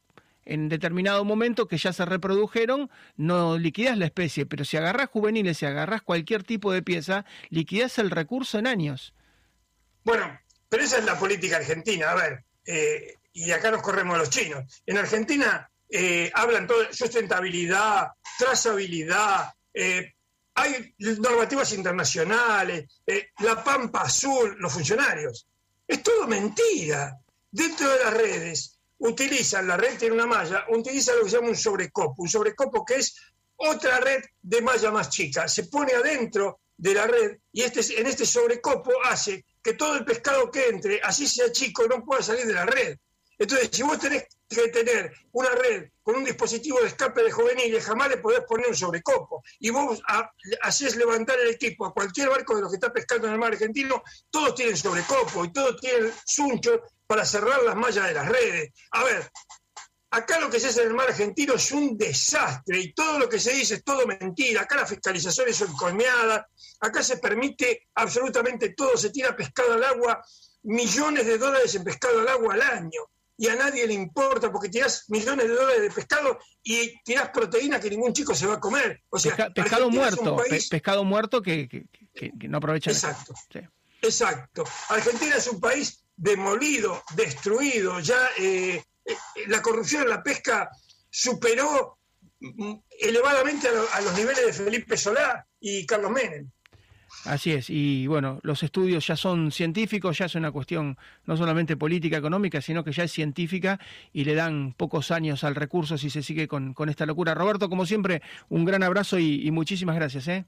en 0.44 0.68
determinado 0.68 1.24
momento 1.24 1.68
que 1.68 1.78
ya 1.78 1.92
se 1.92 2.04
reprodujeron, 2.04 2.90
no 3.16 3.56
liquidás 3.56 3.96
la 3.96 4.06
especie, 4.06 4.44
pero 4.44 4.64
si 4.64 4.76
agarrás 4.76 5.08
juveniles, 5.08 5.58
si 5.58 5.66
agarrás 5.66 6.02
cualquier 6.02 6.42
tipo 6.42 6.72
de 6.72 6.82
pieza, 6.82 7.24
liquidás 7.48 8.00
el 8.00 8.10
recurso 8.10 8.58
en 8.58 8.66
años. 8.66 9.14
Bueno, 10.02 10.36
pero 10.68 10.82
esa 10.82 10.98
es 10.98 11.04
la 11.04 11.16
política 11.16 11.58
argentina, 11.58 12.10
a 12.10 12.16
ver, 12.16 12.44
eh, 12.64 13.14
y 13.32 13.52
acá 13.52 13.70
nos 13.70 13.82
corremos 13.82 14.18
los 14.18 14.30
chinos. 14.30 14.82
En 14.84 14.98
Argentina 14.98 15.70
eh, 15.88 16.30
hablan 16.34 16.66
todo 16.66 16.92
sustentabilidad, 16.92 18.08
trazabilidad, 18.38 19.52
eh, 19.72 20.14
hay 20.54 20.94
normativas 20.98 21.72
internacionales, 21.74 23.02
eh, 23.06 23.28
la 23.40 23.62
pampa 23.62 24.02
azul, 24.02 24.56
los 24.58 24.72
funcionarios. 24.72 25.46
Es 25.86 26.02
todo 26.02 26.26
mentira. 26.26 27.18
Dentro 27.50 27.88
de 27.90 28.04
las 28.04 28.14
redes 28.14 28.78
utilizan, 28.98 29.68
la 29.68 29.76
red 29.76 29.98
tiene 29.98 30.14
una 30.14 30.26
malla, 30.26 30.64
utilizan 30.70 31.16
lo 31.16 31.24
que 31.24 31.30
se 31.30 31.36
llama 31.36 31.48
un 31.48 31.56
sobrecopo, 31.56 32.22
un 32.22 32.28
sobrecopo 32.28 32.84
que 32.84 32.96
es 32.96 33.14
otra 33.56 34.00
red 34.00 34.22
de 34.42 34.62
malla 34.62 34.90
más 34.90 35.10
chica. 35.10 35.46
Se 35.46 35.64
pone 35.64 35.92
adentro 35.92 36.60
de 36.76 36.94
la 36.94 37.06
red 37.06 37.38
y 37.52 37.62
este, 37.62 38.00
en 38.00 38.06
este 38.06 38.26
sobrecopo 38.26 38.92
hace 39.04 39.44
que 39.62 39.74
todo 39.74 39.96
el 39.96 40.04
pescado 40.04 40.50
que 40.50 40.68
entre, 40.68 41.00
así 41.02 41.26
sea 41.26 41.52
chico, 41.52 41.86
no 41.86 42.04
pueda 42.04 42.22
salir 42.22 42.46
de 42.46 42.54
la 42.54 42.64
red. 42.64 42.96
Entonces, 43.38 43.68
si 43.70 43.82
vos 43.82 43.98
tenés 43.98 44.26
que 44.48 44.68
tener 44.68 45.12
una 45.32 45.50
red 45.50 45.90
con 46.02 46.16
un 46.16 46.24
dispositivo 46.24 46.80
de 46.80 46.88
escape 46.88 47.22
de 47.22 47.30
juveniles, 47.30 47.84
jamás 47.84 48.08
le 48.08 48.16
podés 48.18 48.40
poner 48.40 48.68
un 48.68 48.76
sobrecopo. 48.76 49.42
Y 49.58 49.70
vos 49.70 50.00
haces 50.62 50.96
levantar 50.96 51.38
el 51.40 51.50
equipo 51.50 51.84
a 51.84 51.92
cualquier 51.92 52.30
barco 52.30 52.54
de 52.54 52.62
los 52.62 52.70
que 52.70 52.76
está 52.76 52.92
pescando 52.92 53.26
en 53.26 53.34
el 53.34 53.38
mar 53.38 53.52
argentino, 53.52 54.02
todos 54.30 54.54
tienen 54.54 54.76
sobrecopo 54.76 55.44
y 55.44 55.52
todos 55.52 55.78
tienen 55.80 56.12
suncho 56.24 56.82
para 57.06 57.24
cerrar 57.24 57.62
las 57.62 57.76
mallas 57.76 58.06
de 58.06 58.14
las 58.14 58.28
redes. 58.28 58.72
A 58.92 59.04
ver, 59.04 59.30
acá 60.10 60.40
lo 60.40 60.48
que 60.48 60.58
se 60.58 60.68
hace 60.68 60.82
en 60.82 60.88
el 60.88 60.94
mar 60.94 61.08
argentino 61.08 61.54
es 61.54 61.70
un 61.72 61.98
desastre 61.98 62.78
y 62.78 62.94
todo 62.94 63.18
lo 63.18 63.28
que 63.28 63.38
se 63.38 63.52
dice 63.52 63.74
es 63.74 63.84
todo 63.84 64.06
mentira. 64.06 64.62
Acá 64.62 64.76
las 64.76 64.88
fiscalizaciones 64.88 65.56
son 65.56 65.74
colmeadas, 65.76 66.46
acá 66.80 67.02
se 67.02 67.18
permite 67.18 67.88
absolutamente 67.94 68.70
todo, 68.70 68.96
se 68.96 69.10
tira 69.10 69.36
pescado 69.36 69.74
al 69.74 69.84
agua, 69.84 70.24
millones 70.62 71.26
de 71.26 71.36
dólares 71.36 71.74
en 71.74 71.84
pescado 71.84 72.20
al 72.20 72.28
agua 72.28 72.54
al 72.54 72.62
año 72.62 73.10
y 73.38 73.48
a 73.48 73.54
nadie 73.54 73.86
le 73.86 73.94
importa 73.94 74.50
porque 74.50 74.68
tirás 74.68 75.04
millones 75.08 75.48
de 75.48 75.54
dólares 75.54 75.82
de 75.82 75.90
pescado 75.90 76.38
y 76.62 76.98
tirás 77.02 77.30
proteína 77.30 77.78
que 77.78 77.90
ningún 77.90 78.12
chico 78.12 78.34
se 78.34 78.46
va 78.46 78.54
a 78.54 78.60
comer. 78.60 79.02
O 79.10 79.18
sea, 79.18 79.50
pescado 79.50 79.90
muerto, 79.90 80.36
pescado 80.70 81.04
muerto 81.04 81.42
que, 81.42 81.86
no 82.48 82.58
aprovecha. 82.58 82.90
Exacto. 82.90 83.34
Exacto. 84.02 84.64
Argentina 84.88 85.36
es 85.36 85.46
un 85.48 85.60
país 85.60 86.04
demolido, 86.16 87.02
destruido. 87.14 88.00
Ya 88.00 88.28
eh, 88.38 88.82
eh, 89.04 89.16
la 89.48 89.60
corrupción 89.60 90.02
en 90.02 90.10
la 90.10 90.22
pesca 90.22 90.70
superó 91.10 91.98
mm, 92.40 92.74
elevadamente 93.00 93.68
a, 93.68 93.96
a, 93.96 94.00
los 94.00 94.14
niveles 94.14 94.46
de 94.46 94.52
Felipe 94.52 94.96
Solá 94.96 95.46
y 95.60 95.84
Carlos 95.84 96.10
Menem. 96.10 96.50
Así 97.24 97.52
es, 97.52 97.70
y 97.70 98.06
bueno, 98.06 98.38
los 98.42 98.62
estudios 98.62 99.04
ya 99.06 99.16
son 99.16 99.50
científicos, 99.50 100.18
ya 100.18 100.26
es 100.26 100.34
una 100.36 100.52
cuestión 100.52 100.96
no 101.24 101.36
solamente 101.36 101.76
política, 101.76 102.16
económica, 102.16 102.60
sino 102.60 102.84
que 102.84 102.92
ya 102.92 103.04
es 103.04 103.12
científica 103.12 103.80
y 104.12 104.24
le 104.24 104.34
dan 104.34 104.74
pocos 104.76 105.10
años 105.10 105.42
al 105.42 105.56
recurso 105.56 105.98
si 105.98 106.08
se 106.08 106.22
sigue 106.22 106.46
con, 106.46 106.74
esta 106.88 107.04
locura. 107.04 107.34
Roberto, 107.34 107.68
como 107.68 107.84
siempre, 107.84 108.22
un 108.48 108.64
gran 108.64 108.82
abrazo 108.84 109.18
y, 109.18 109.50
muchísimas 109.50 109.96
gracias. 109.96 110.28
¿eh? 110.28 110.44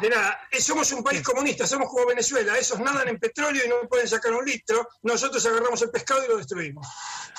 De 0.00 0.08
nada, 0.08 0.38
eh, 0.52 0.60
somos 0.60 0.92
un 0.92 1.02
país 1.02 1.22
comunista, 1.22 1.66
somos 1.66 1.88
como 1.88 2.06
Venezuela, 2.06 2.56
esos 2.56 2.78
nadan 2.78 3.08
en 3.08 3.18
petróleo 3.18 3.64
y 3.64 3.68
no 3.68 3.88
pueden 3.88 4.06
sacar 4.06 4.32
un 4.32 4.44
litro, 4.44 4.86
nosotros 5.02 5.44
agarramos 5.46 5.82
el 5.82 5.90
pescado 5.90 6.24
y 6.24 6.28
lo 6.28 6.36
destruimos. 6.36 6.86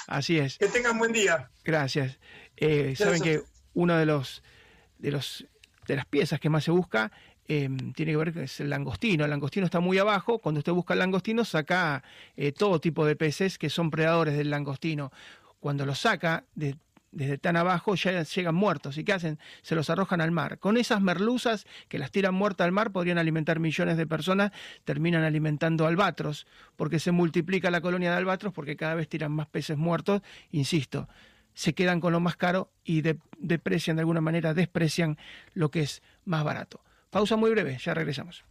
Así 0.07 0.37
es. 0.37 0.57
Que 0.57 0.67
tengan 0.67 0.97
buen 0.97 1.13
día. 1.13 1.49
Gracias. 1.63 2.19
Eh, 2.57 2.95
saben 2.97 3.21
que 3.21 3.43
uno 3.73 3.97
de 3.97 4.05
los 4.05 4.43
de 4.97 5.11
los 5.11 5.45
de 5.87 5.95
las 5.95 6.05
piezas 6.05 6.39
que 6.39 6.49
más 6.49 6.63
se 6.63 6.71
busca 6.71 7.11
Em, 7.53 7.91
tiene 7.91 8.13
que 8.13 8.17
ver 8.17 8.31
con 8.31 8.43
el 8.43 8.69
langostino. 8.69 9.25
El 9.25 9.29
langostino 9.29 9.65
está 9.65 9.81
muy 9.81 9.97
abajo. 9.97 10.39
Cuando 10.39 10.59
usted 10.59 10.71
busca 10.71 10.93
el 10.93 10.99
langostino, 10.99 11.43
saca 11.43 12.01
eh, 12.37 12.53
todo 12.53 12.79
tipo 12.79 13.05
de 13.05 13.17
peces 13.17 13.57
que 13.57 13.69
son 13.69 13.91
predadores 13.91 14.37
del 14.37 14.49
langostino. 14.49 15.11
Cuando 15.59 15.85
los 15.85 15.99
saca 15.99 16.45
desde 16.55 17.37
tan 17.39 17.57
abajo, 17.57 17.95
ya 17.95 18.23
llegan 18.23 18.55
muertos. 18.55 18.97
¿Y 18.97 19.03
qué 19.03 19.11
hacen? 19.11 19.37
Se 19.63 19.75
los 19.75 19.89
arrojan 19.89 20.21
al 20.21 20.31
mar. 20.31 20.59
Con 20.59 20.77
esas 20.77 21.01
merluzas 21.01 21.67
que 21.89 21.99
las 21.99 22.09
tiran 22.09 22.33
muertas 22.33 22.63
al 22.63 22.71
mar, 22.71 22.93
podrían 22.93 23.17
alimentar 23.17 23.59
millones 23.59 23.97
de 23.97 24.07
personas. 24.07 24.53
Terminan 24.85 25.23
alimentando 25.25 25.85
albatros, 25.87 26.47
porque 26.77 26.99
se 26.99 27.11
multiplica 27.11 27.69
la 27.69 27.81
colonia 27.81 28.11
de 28.11 28.17
albatros, 28.17 28.53
porque 28.53 28.77
cada 28.77 28.95
vez 28.95 29.09
tiran 29.09 29.33
más 29.33 29.47
peces 29.47 29.77
muertos. 29.77 30.21
Insisto, 30.51 31.09
se 31.53 31.73
quedan 31.73 31.99
con 31.99 32.13
lo 32.13 32.21
más 32.21 32.37
caro 32.37 32.71
y 32.85 33.03
deprecian 33.39 33.97
de 33.97 34.03
alguna 34.03 34.21
manera, 34.21 34.53
desprecian 34.53 35.17
lo 35.53 35.69
que 35.69 35.81
es 35.81 36.01
más 36.23 36.45
barato. 36.45 36.79
Pausa 37.11 37.35
muy 37.35 37.51
breve, 37.51 37.77
ya 37.77 37.93
regresamos. 37.93 38.45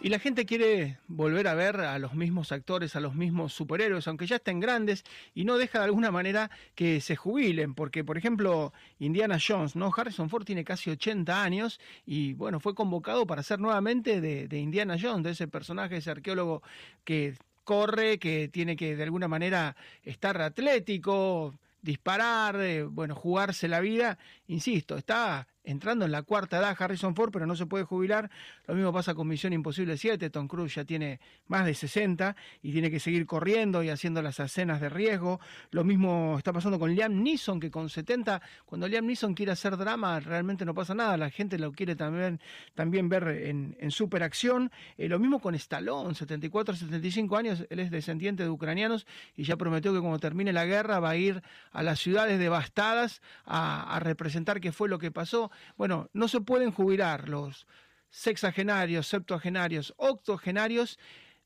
Y 0.00 0.10
la 0.10 0.18
gente 0.18 0.44
quiere 0.44 0.98
volver 1.06 1.46
a 1.48 1.54
ver 1.54 1.76
a 1.80 1.98
los 1.98 2.14
mismos 2.14 2.50
actores, 2.50 2.96
a 2.96 3.00
los 3.00 3.14
mismos 3.14 3.52
superhéroes, 3.52 4.08
aunque 4.08 4.26
ya 4.26 4.36
estén 4.36 4.58
grandes, 4.58 5.04
y 5.34 5.44
no 5.44 5.56
deja 5.56 5.78
de 5.78 5.84
alguna 5.84 6.10
manera 6.10 6.50
que 6.74 7.00
se 7.00 7.14
jubilen, 7.14 7.74
porque 7.74 8.04
por 8.04 8.18
ejemplo 8.18 8.72
Indiana 8.98 9.38
Jones, 9.44 9.76
¿no? 9.76 9.92
Harrison 9.96 10.30
Ford 10.30 10.44
tiene 10.44 10.64
casi 10.64 10.90
80 10.90 11.42
años 11.42 11.80
y 12.06 12.32
bueno, 12.34 12.58
fue 12.58 12.74
convocado 12.74 13.26
para 13.26 13.42
ser 13.42 13.60
nuevamente 13.60 14.20
de, 14.20 14.48
de 14.48 14.58
Indiana 14.58 14.96
Jones, 15.00 15.24
de 15.24 15.30
ese 15.30 15.46
personaje, 15.48 15.96
ese 15.96 16.10
arqueólogo 16.10 16.62
que 17.04 17.34
corre, 17.64 18.18
que 18.18 18.48
tiene 18.48 18.76
que 18.76 18.96
de 18.96 19.02
alguna 19.02 19.28
manera 19.28 19.76
estar 20.02 20.40
atlético, 20.40 21.54
disparar, 21.82 22.60
eh, 22.60 22.82
bueno, 22.84 23.14
jugarse 23.14 23.68
la 23.68 23.80
vida, 23.80 24.18
insisto, 24.46 24.96
está 24.96 25.48
entrando 25.68 26.06
en 26.06 26.12
la 26.12 26.22
cuarta 26.22 26.58
edad 26.58 26.74
Harrison 26.78 27.14
Ford, 27.14 27.30
pero 27.30 27.46
no 27.46 27.54
se 27.54 27.66
puede 27.66 27.84
jubilar. 27.84 28.30
Lo 28.66 28.74
mismo 28.74 28.92
pasa 28.92 29.14
con 29.14 29.28
Misión 29.28 29.52
Imposible 29.52 29.98
7, 29.98 30.30
Tom 30.30 30.48
Cruise 30.48 30.74
ya 30.74 30.84
tiene 30.84 31.20
más 31.46 31.66
de 31.66 31.74
60 31.74 32.34
y 32.62 32.72
tiene 32.72 32.90
que 32.90 32.98
seguir 32.98 33.26
corriendo 33.26 33.82
y 33.82 33.90
haciendo 33.90 34.22
las 34.22 34.40
escenas 34.40 34.80
de 34.80 34.88
riesgo. 34.88 35.40
Lo 35.70 35.84
mismo 35.84 36.36
está 36.38 36.54
pasando 36.54 36.78
con 36.78 36.94
Liam 36.94 37.22
Neeson, 37.22 37.60
que 37.60 37.70
con 37.70 37.90
70, 37.90 38.40
cuando 38.64 38.88
Liam 38.88 39.04
Neeson 39.04 39.34
quiere 39.34 39.52
hacer 39.52 39.76
drama, 39.76 40.18
realmente 40.20 40.64
no 40.64 40.74
pasa 40.74 40.94
nada, 40.94 41.16
la 41.18 41.28
gente 41.28 41.58
lo 41.58 41.70
quiere 41.72 41.96
también, 41.96 42.40
también 42.74 43.10
ver 43.10 43.28
en, 43.28 43.76
en 43.78 43.90
superacción. 43.90 44.72
Eh, 44.96 45.08
lo 45.08 45.18
mismo 45.18 45.38
con 45.38 45.54
Stallone, 45.54 46.14
74, 46.14 46.76
75 46.76 47.36
años, 47.36 47.66
él 47.68 47.80
es 47.80 47.90
descendiente 47.90 48.42
de 48.42 48.48
ucranianos 48.48 49.06
y 49.36 49.44
ya 49.44 49.56
prometió 49.56 49.92
que 49.92 50.00
cuando 50.00 50.18
termine 50.18 50.52
la 50.52 50.64
guerra 50.64 50.98
va 50.98 51.10
a 51.10 51.16
ir 51.16 51.42
a 51.72 51.82
las 51.82 51.98
ciudades 51.98 52.38
devastadas 52.38 53.20
a, 53.44 53.94
a 53.94 54.00
representar 54.00 54.60
qué 54.60 54.72
fue 54.72 54.88
lo 54.88 54.98
que 54.98 55.10
pasó. 55.10 55.50
Bueno, 55.76 56.08
no 56.12 56.28
se 56.28 56.40
pueden 56.40 56.72
jubilar 56.72 57.28
los 57.28 57.66
sexagenarios, 58.10 59.06
septuagenarios, 59.06 59.94
octogenarios, 59.96 60.98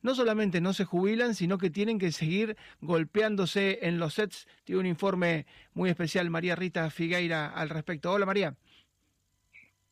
no 0.02 0.14
solamente 0.14 0.60
no 0.60 0.72
se 0.72 0.84
jubilan, 0.84 1.34
sino 1.34 1.58
que 1.58 1.70
tienen 1.70 1.98
que 1.98 2.12
seguir 2.12 2.56
golpeándose 2.80 3.78
en 3.82 3.98
los 3.98 4.14
sets. 4.14 4.48
Tiene 4.64 4.80
un 4.80 4.86
informe 4.86 5.46
muy 5.74 5.90
especial 5.90 6.28
María 6.28 6.56
Rita 6.56 6.90
Figueira 6.90 7.52
al 7.52 7.68
respecto. 7.68 8.12
Hola 8.12 8.26
María. 8.26 8.56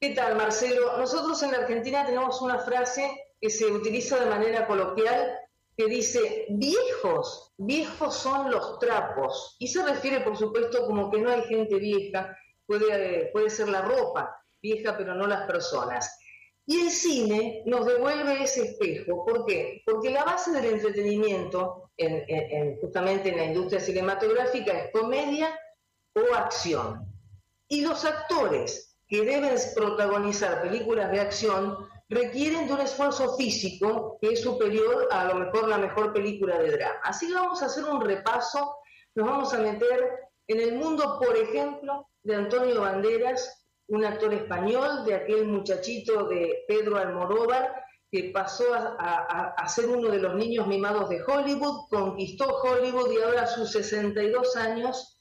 ¿Qué 0.01 0.11
tal, 0.15 0.37
Marcelo? 0.37 0.99
Nosotros 0.99 1.43
en 1.43 1.55
Argentina 1.55 2.05
tenemos 2.05 2.41
una 2.43 2.59
frase 2.59 3.09
que 3.41 3.51
se 3.51 3.67
utiliza 3.67 4.19
de 4.19 4.31
manera 4.31 4.67
coloquial 4.67 5.31
que 5.77 5.87
dice, 5.87 6.47
viejos, 6.51 7.53
viejos 7.57 8.15
son 8.15 8.51
los 8.51 8.79
trapos. 8.79 9.57
Y 9.59 9.69
se 9.69 9.85
refiere, 9.85 10.21
por 10.21 10.37
supuesto, 10.37 10.85
como 10.87 11.11
que 11.11 11.21
no 11.21 11.31
hay 11.31 11.43
gente 11.45 11.77
vieja, 11.77 12.37
puede, 12.71 13.31
puede 13.33 13.51
ser 13.51 13.69
la 13.69 13.83
ropa 13.83 14.41
vieja, 14.63 14.97
pero 14.97 15.15
no 15.15 15.27
las 15.27 15.47
personas. 15.47 16.19
Y 16.67 16.83
el 16.83 16.91
cine 16.91 17.63
nos 17.67 17.85
devuelve 17.85 18.45
ese 18.45 18.63
espejo. 18.63 19.25
¿Por 19.25 19.45
qué? 19.45 19.83
Porque 19.85 20.11
la 20.11 20.23
base 20.23 20.53
del 20.53 20.67
entretenimiento, 20.67 21.91
justamente 22.81 23.31
en 23.31 23.37
la 23.39 23.45
industria 23.47 23.81
cinematográfica, 23.81 24.73
es 24.73 24.93
comedia 24.93 25.59
o 26.15 26.35
acción. 26.35 27.13
Y 27.67 27.81
los 27.81 28.05
actores 28.05 28.97
que 29.09 29.25
deben 29.25 29.57
protagonizar 29.75 30.63
películas 30.63 31.11
de 31.11 31.21
acción 31.21 31.89
requieren 32.09 32.69
de 32.69 32.75
un 32.75 32.81
esfuerzo 32.81 33.37
físico 33.37 34.19
que 34.21 34.35
es 34.35 34.43
superior 34.43 35.09
a, 35.11 35.25
lo 35.25 35.35
mejor 35.37 35.69
la 35.69 35.79
mejor 35.79 36.13
película 36.13 36.59
de 36.59 36.71
drama. 36.71 37.01
Así 37.03 37.27
que 37.27 37.35
vamos 37.35 37.63
a 37.63 37.67
hacer 37.67 37.85
un 37.85 38.01
repaso, 38.01 38.77
nos 39.17 39.27
vamos 39.27 39.53
a 39.55 39.59
meter 39.59 40.31
en 40.47 40.61
el 40.61 40.77
mundo, 40.77 41.19
por 41.21 41.37
ejemplo, 41.37 42.10
de 42.23 42.35
Antonio 42.35 42.83
Banderas, 42.83 43.67
un 43.89 44.05
actor 44.05 44.33
español, 44.35 45.05
de 45.05 45.15
aquel 45.15 45.47
muchachito 45.47 46.29
de 46.29 46.65
Pedro 46.69 46.97
Almodóvar, 46.97 47.75
que 48.11 48.31
pasó 48.35 48.75
a, 48.75 49.55
a, 49.57 49.69
ser 49.69 49.87
uno 49.87 50.11
de 50.11 50.19
los 50.19 50.35
niños 50.35 50.67
mimados 50.67 51.09
de 51.09 51.23
Hollywood, 51.23 51.89
conquistó 51.89 52.57
Hollywood 52.61 53.13
y 53.13 53.21
ahora 53.21 53.43
a 53.43 53.47
sus 53.47 53.71
62 53.71 54.57
años 54.57 55.21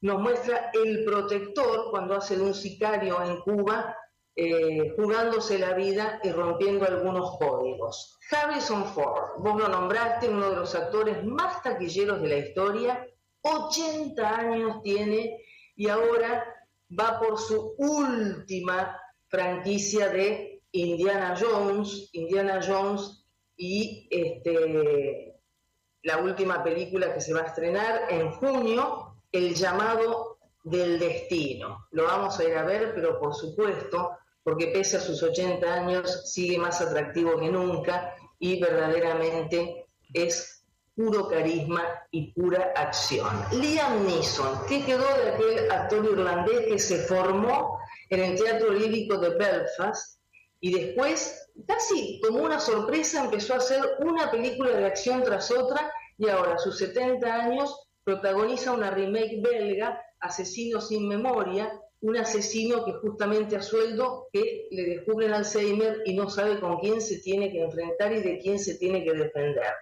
nos 0.00 0.20
muestra 0.20 0.70
El 0.72 1.04
Protector 1.04 1.90
cuando 1.90 2.14
hace 2.16 2.36
de 2.36 2.42
un 2.42 2.54
sicario 2.54 3.22
en 3.22 3.40
Cuba 3.40 3.94
eh, 4.34 4.94
jugándose 4.96 5.58
la 5.58 5.74
vida 5.74 6.18
y 6.22 6.30
rompiendo 6.30 6.86
algunos 6.86 7.36
códigos. 7.38 8.18
Harrison 8.30 8.86
Ford, 8.86 9.38
vos 9.38 9.60
lo 9.60 9.68
nombraste, 9.68 10.28
uno 10.30 10.50
de 10.50 10.56
los 10.56 10.74
actores 10.74 11.22
más 11.24 11.62
taquilleros 11.62 12.22
de 12.22 12.28
la 12.28 12.36
historia, 12.36 13.06
80 13.42 14.36
años 14.38 14.82
tiene 14.82 15.36
y 15.80 15.88
ahora 15.88 16.44
va 16.90 17.18
por 17.18 17.38
su 17.38 17.74
última 17.78 19.00
franquicia 19.28 20.10
de 20.10 20.60
Indiana 20.72 21.34
Jones, 21.40 22.10
Indiana 22.12 22.60
Jones 22.62 23.24
y 23.56 24.06
este, 24.10 25.40
la 26.02 26.18
última 26.18 26.62
película 26.62 27.14
que 27.14 27.22
se 27.22 27.32
va 27.32 27.40
a 27.40 27.46
estrenar 27.46 28.02
en 28.10 28.30
junio, 28.32 29.22
El 29.32 29.54
llamado 29.54 30.36
del 30.64 30.98
destino. 30.98 31.86
Lo 31.92 32.04
vamos 32.04 32.38
a 32.38 32.44
ir 32.44 32.58
a 32.58 32.64
ver, 32.66 32.92
pero 32.94 33.18
por 33.18 33.34
supuesto 33.34 34.18
porque 34.42 34.66
pese 34.66 34.98
a 34.98 35.00
sus 35.00 35.22
80 35.22 35.66
años 35.72 36.30
sigue 36.30 36.58
más 36.58 36.82
atractivo 36.82 37.40
que 37.40 37.48
nunca 37.48 38.14
y 38.38 38.60
verdaderamente 38.60 39.86
es 40.12 40.59
puro 41.00 41.28
carisma 41.28 41.82
y 42.10 42.30
pura 42.32 42.74
acción. 42.76 43.26
Liam 43.52 44.06
Neeson, 44.06 44.66
¿qué 44.68 44.84
quedó 44.84 45.06
de 45.16 45.30
aquel 45.30 45.70
actor 45.70 46.04
irlandés 46.04 46.66
que 46.66 46.78
se 46.78 46.98
formó 46.98 47.78
en 48.10 48.20
el 48.20 48.38
Teatro 48.38 48.70
Lírico 48.70 49.16
de 49.16 49.30
Belfast 49.30 50.20
y 50.60 50.74
después, 50.74 51.50
casi 51.66 52.20
como 52.20 52.42
una 52.42 52.60
sorpresa, 52.60 53.24
empezó 53.24 53.54
a 53.54 53.58
hacer 53.58 53.80
una 54.00 54.30
película 54.30 54.76
de 54.76 54.84
acción 54.84 55.22
tras 55.22 55.50
otra 55.50 55.90
y 56.18 56.28
ahora 56.28 56.56
a 56.56 56.58
sus 56.58 56.76
70 56.76 57.34
años 57.34 57.88
protagoniza 58.04 58.72
una 58.72 58.90
remake 58.90 59.40
belga, 59.40 60.02
Asesino 60.20 60.82
sin 60.82 61.08
Memoria, 61.08 61.80
un 62.02 62.18
asesino 62.18 62.84
que 62.84 62.92
justamente 62.92 63.56
a 63.56 63.62
sueldo 63.62 64.28
que 64.34 64.68
le 64.70 64.82
descubren 64.82 65.32
Alzheimer 65.32 66.02
y 66.04 66.12
no 66.12 66.28
sabe 66.28 66.60
con 66.60 66.78
quién 66.78 67.00
se 67.00 67.20
tiene 67.20 67.50
que 67.50 67.62
enfrentar 67.62 68.12
y 68.12 68.20
de 68.20 68.38
quién 68.38 68.58
se 68.58 68.76
tiene 68.76 69.02
que 69.02 69.14
defender. 69.14 69.72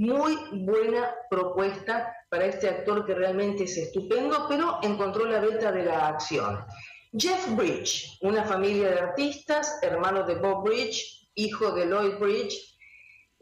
Muy 0.00 0.34
buena 0.52 1.14
propuesta 1.28 2.16
para 2.30 2.46
este 2.46 2.70
actor 2.70 3.04
que 3.04 3.14
realmente 3.14 3.64
es 3.64 3.76
estupendo, 3.76 4.46
pero 4.48 4.78
encontró 4.80 5.26
la 5.26 5.40
beta 5.40 5.70
de 5.70 5.84
la 5.84 6.08
acción. 6.08 6.64
Jeff 7.12 7.54
Bridge, 7.54 8.16
una 8.22 8.42
familia 8.44 8.92
de 8.92 8.98
artistas, 8.98 9.78
hermano 9.82 10.22
de 10.22 10.36
Bob 10.36 10.64
Bridge, 10.64 11.28
hijo 11.34 11.72
de 11.72 11.84
Lloyd 11.84 12.14
Bridge, 12.18 12.78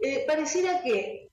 eh, 0.00 0.24
pareciera 0.26 0.82
que 0.82 1.30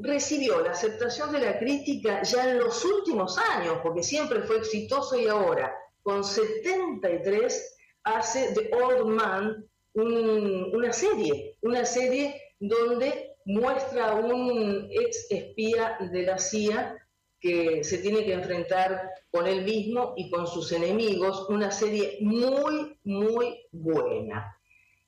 recibió 0.00 0.60
la 0.60 0.72
aceptación 0.72 1.32
de 1.32 1.40
la 1.40 1.58
crítica 1.58 2.22
ya 2.24 2.50
en 2.50 2.58
los 2.58 2.84
últimos 2.84 3.38
años, 3.38 3.78
porque 3.82 4.02
siempre 4.02 4.42
fue 4.42 4.58
exitoso 4.58 5.18
y 5.18 5.28
ahora, 5.28 5.74
con 6.02 6.22
73, 6.22 7.76
hace 8.04 8.52
The 8.52 8.70
Old 8.76 9.06
Man 9.06 9.64
una 9.94 10.92
serie, 10.92 11.56
una 11.62 11.86
serie 11.86 12.52
donde 12.60 13.27
muestra 13.48 14.10
a 14.10 14.14
un 14.14 14.88
ex 14.90 15.26
espía 15.30 15.96
de 16.12 16.22
la 16.22 16.38
CIA 16.38 16.94
que 17.40 17.82
se 17.82 17.98
tiene 17.98 18.22
que 18.24 18.34
enfrentar 18.34 19.10
con 19.30 19.46
él 19.46 19.64
mismo 19.64 20.12
y 20.16 20.30
con 20.30 20.46
sus 20.46 20.70
enemigos, 20.72 21.48
una 21.48 21.70
serie 21.70 22.18
muy, 22.20 22.98
muy 23.04 23.58
buena. 23.72 24.54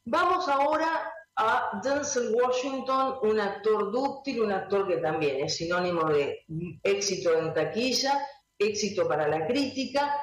Vamos 0.07 0.49
ahora 0.49 1.12
a 1.36 1.80
Denzel 1.84 2.34
Washington, 2.34 3.18
un 3.22 3.41
actor 3.41 3.93
dúctil, 3.93 4.41
un 4.41 4.53
actor 4.53 4.88
que 4.88 4.97
también 4.97 5.45
es 5.45 5.57
sinónimo 5.57 6.09
de 6.09 6.47
éxito 6.82 7.36
en 7.36 7.53
taquilla, 7.53 8.26
éxito 8.59 9.07
para 9.07 9.28
la 9.28 9.47
crítica. 9.47 10.16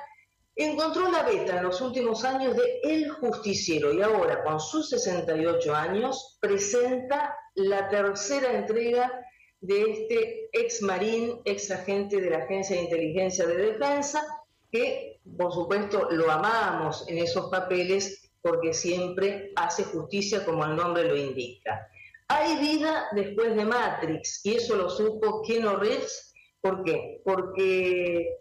Encontró 0.56 1.12
la 1.12 1.22
beta 1.22 1.58
en 1.58 1.66
los 1.66 1.80
últimos 1.82 2.24
años 2.24 2.56
de 2.56 2.80
El 2.82 3.12
Justiciero 3.12 3.94
y 3.94 4.02
ahora, 4.02 4.44
con 4.44 4.60
sus 4.60 4.90
68 4.90 5.76
años, 5.76 6.40
presenta 6.42 7.36
la 7.58 7.90
tercera 7.90 8.54
entrega 8.54 9.26
de 9.62 9.92
este 9.92 10.50
ex 10.54 10.82
marín, 10.84 11.42
ex 11.44 11.72
agente 11.72 12.22
de 12.22 12.30
la 12.30 12.38
Agencia 12.40 12.76
de 12.76 12.84
Inteligencia 12.84 13.48
de 13.48 13.58
Defensa, 13.58 14.24
que 14.72 15.20
por 15.36 15.52
supuesto 15.52 16.08
lo 16.12 16.32
amamos 16.32 17.08
en 17.08 17.18
esos 17.18 17.50
papeles 17.50 18.30
porque 18.42 18.74
siempre 18.74 19.52
hace 19.56 19.84
justicia 19.86 20.46
como 20.46 20.64
el 20.66 20.76
nombre 20.76 21.06
lo 21.06 21.18
indica. 21.18 21.90
Hay 22.28 22.58
vida 22.58 23.08
después 23.14 23.56
de 23.56 23.66
Matrix 23.66 24.46
y 24.46 24.56
eso 24.56 24.76
lo 24.76 24.90
supo 24.90 25.42
Keanu 25.42 25.78
Reeves. 25.78 26.34
¿Por 26.62 26.84
qué? 26.84 27.22
Porque 27.26 28.38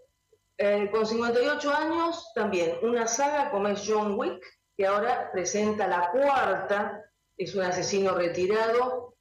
eh, 0.59 0.91
con 0.91 1.07
58 1.07 1.75
años 1.75 2.33
también 2.35 2.79
una 2.83 3.07
saga 3.07 3.51
como 3.51 3.69
es 3.69 3.83
John 3.87 4.19
Wick, 4.19 4.45
que 4.77 4.87
ahora 4.87 5.31
presenta 5.33 5.87
la 5.87 6.11
cuarta, 6.11 7.06
es 7.37 7.55
un 7.55 7.63
asesino 7.63 8.15
retirado 8.15 9.17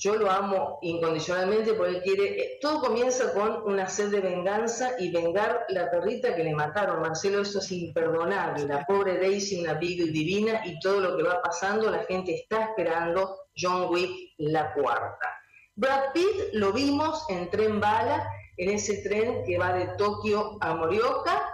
yo 0.00 0.16
lo 0.16 0.30
amo 0.30 0.78
incondicionalmente 0.80 1.74
porque 1.74 2.00
quiere, 2.00 2.42
eh, 2.42 2.58
todo 2.62 2.80
comienza 2.80 3.34
con 3.34 3.70
una 3.70 3.86
sed 3.86 4.10
de 4.10 4.20
venganza 4.20 4.92
y 4.98 5.12
vengar 5.12 5.66
la 5.68 5.90
perrita 5.90 6.34
que 6.34 6.42
le 6.42 6.54
mataron. 6.54 7.02
Marcelo, 7.02 7.42
eso 7.42 7.58
es 7.58 7.70
imperdonable. 7.70 8.64
La 8.64 8.86
pobre 8.86 9.18
Daisy, 9.18 9.60
una 9.60 9.74
Beagle 9.74 10.10
divina 10.10 10.62
y 10.64 10.80
todo 10.80 11.00
lo 11.00 11.16
que 11.18 11.22
va 11.24 11.42
pasando, 11.42 11.90
la 11.90 12.02
gente 12.04 12.34
está 12.34 12.70
esperando 12.70 13.40
John 13.54 13.92
Wick 13.92 14.10
la 14.38 14.72
cuarta. 14.72 15.38
Brad 15.74 16.14
Pitt 16.14 16.54
lo 16.54 16.72
vimos 16.72 17.22
en 17.28 17.50
tren 17.50 17.78
bala, 17.78 18.26
en 18.56 18.70
ese 18.70 19.02
tren 19.02 19.44
que 19.44 19.58
va 19.58 19.74
de 19.74 19.86
Tokio 19.98 20.56
a 20.62 20.76
Morioka, 20.76 21.49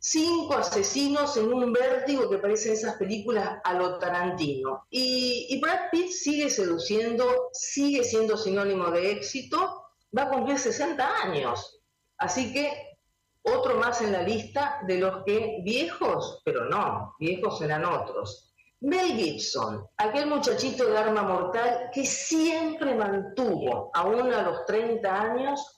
cinco 0.00 0.54
asesinos 0.54 1.36
en 1.36 1.52
un 1.52 1.72
vértigo 1.72 2.28
que 2.30 2.38
parecen 2.38 2.72
esas 2.72 2.96
películas 2.96 3.58
a 3.64 3.74
lo 3.74 3.98
Tarantino. 3.98 4.86
Y, 4.90 5.58
Brad 5.60 5.90
Pitt 5.90 6.10
sigue 6.10 6.50
seduciendo, 6.50 7.50
sigue 7.52 8.04
siendo 8.04 8.36
sinónimo 8.36 8.90
de 8.90 9.12
éxito, 9.12 9.82
va 10.16 10.22
a 10.24 10.30
cumplir 10.30 10.58
60 10.58 11.22
años. 11.22 11.80
Así 12.18 12.52
que 12.52 12.98
otro 13.42 13.76
más 13.76 14.02
en 14.02 14.12
la 14.12 14.22
lista 14.22 14.80
de 14.86 14.98
los 14.98 15.24
que 15.24 15.60
viejos, 15.64 16.42
pero 16.44 16.66
no, 16.66 17.14
viejos 17.18 17.60
eran 17.62 17.84
otros. 17.84 18.52
Mel 18.80 19.16
Gibson, 19.16 19.88
aquel 19.96 20.26
muchachito 20.28 20.84
de 20.84 20.96
arma 20.96 21.22
mortal 21.22 21.90
que 21.92 22.06
siempre 22.06 22.94
mantuvo, 22.94 23.90
aún 23.92 24.32
a 24.32 24.42
los 24.42 24.64
30 24.66 25.20
años, 25.20 25.77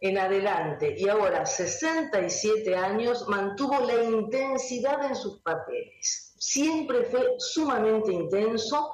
en 0.00 0.16
adelante 0.18 0.94
y 0.96 1.08
ahora 1.08 1.44
67 1.44 2.74
años, 2.74 3.28
mantuvo 3.28 3.80
la 3.80 4.02
intensidad 4.02 5.04
en 5.04 5.14
sus 5.14 5.42
papeles. 5.42 6.34
Siempre 6.38 7.04
fue 7.04 7.34
sumamente 7.38 8.12
intenso 8.12 8.92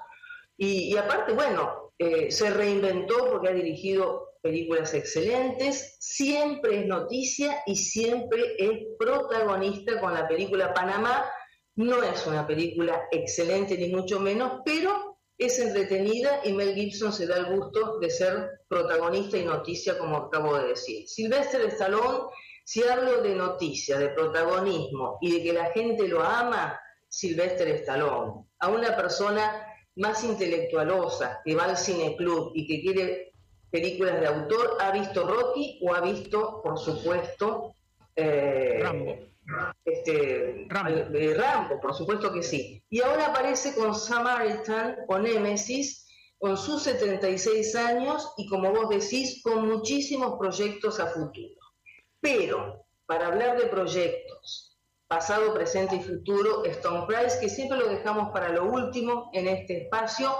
y, 0.57 0.97
aparte, 0.97 1.33
bueno, 1.33 1.93
eh, 1.99 2.31
se 2.31 2.51
reinventó 2.51 3.31
porque 3.31 3.49
ha 3.49 3.53
dirigido 3.53 4.27
películas 4.43 4.95
excelentes, 4.95 5.97
siempre 6.01 6.81
es 6.81 6.87
noticia 6.87 7.63
y 7.67 7.77
siempre 7.77 8.57
es 8.59 8.87
protagonista 8.99 10.01
con 10.01 10.13
la 10.13 10.27
película 10.27 10.75
Panamá. 10.75 11.25
No 11.77 12.03
es 12.03 12.27
una 12.27 12.47
película 12.47 13.07
excelente 13.11 13.77
ni 13.77 13.89
mucho 13.89 14.19
menos, 14.19 14.61
pero 14.65 15.16
es 15.39 15.59
entretenida 15.59 16.41
y 16.45 16.53
Mel 16.53 16.75
Gibson 16.75 17.13
se 17.13 17.27
da 17.27 17.37
el 17.37 17.57
gusto 17.57 17.99
de 17.99 18.11
ser 18.11 18.61
protagonista 18.69 19.37
y 19.37 19.45
noticia, 19.45 19.99
como 19.99 20.17
acabo 20.17 20.57
de 20.57 20.69
decir. 20.69 21.07
Sylvester 21.07 21.61
Stallone, 21.67 22.31
si 22.65 22.83
hablo 22.83 23.23
de 23.23 23.35
noticia, 23.35 23.99
de 23.99 24.09
protagonismo 24.11 25.19
y 25.21 25.33
de 25.33 25.43
que 25.43 25.53
la 25.53 25.67
gente 25.73 26.09
lo 26.09 26.23
ama, 26.23 26.81
Sylvester 27.09 27.69
Stallone, 27.69 28.47
a 28.59 28.69
una 28.69 28.97
persona 28.97 29.67
más 29.97 30.25
intelectualosa, 30.25 31.41
que 31.45 31.55
va 31.55 31.65
al 31.65 31.77
cineclub 31.77 32.53
y 32.55 32.67
que 32.67 32.81
quiere 32.81 33.33
películas 33.71 34.21
de 34.21 34.27
autor, 34.27 34.79
ha 34.81 34.91
visto 34.91 35.27
Rocky 35.27 35.79
o 35.83 35.95
ha 35.95 36.01
visto, 36.01 36.61
por 36.63 36.79
supuesto, 36.79 37.75
eh, 38.15 38.83
Este, 39.85 40.67
Rambo. 40.69 41.81
por 41.81 41.95
supuesto 41.95 42.33
que 42.33 42.43
sí. 42.43 42.83
Y 42.91 43.01
ahora 43.01 43.27
aparece 43.27 43.75
con 43.75 43.95
Samaritan 43.95 44.97
o 45.09 45.19
Nemesis, 45.19 46.07
con 46.39 46.57
sus 46.57 46.83
76 46.83 47.75
años 47.77 48.33
y 48.37 48.49
como 48.49 48.73
vos 48.73 48.89
decís, 48.89 49.41
con 49.43 49.69
muchísimos 49.69 50.39
proyectos 50.39 51.01
a 51.01 51.07
futuro. 51.07 51.55
Pero, 52.21 52.85
para 53.07 53.29
hablar 53.29 53.59
de 53.59 53.67
proyectos, 53.67 54.77
pasado, 55.07 55.55
presente 55.55 55.97
y 55.97 56.03
futuro, 56.03 56.65
Stone 56.65 57.07
Price, 57.07 57.39
que 57.41 57.49
siempre 57.49 57.79
lo 57.79 57.89
dejamos 57.89 58.33
para 58.33 58.49
lo 58.49 58.65
último 58.65 59.31
en 59.33 59.47
este 59.47 59.85
espacio, 59.85 60.37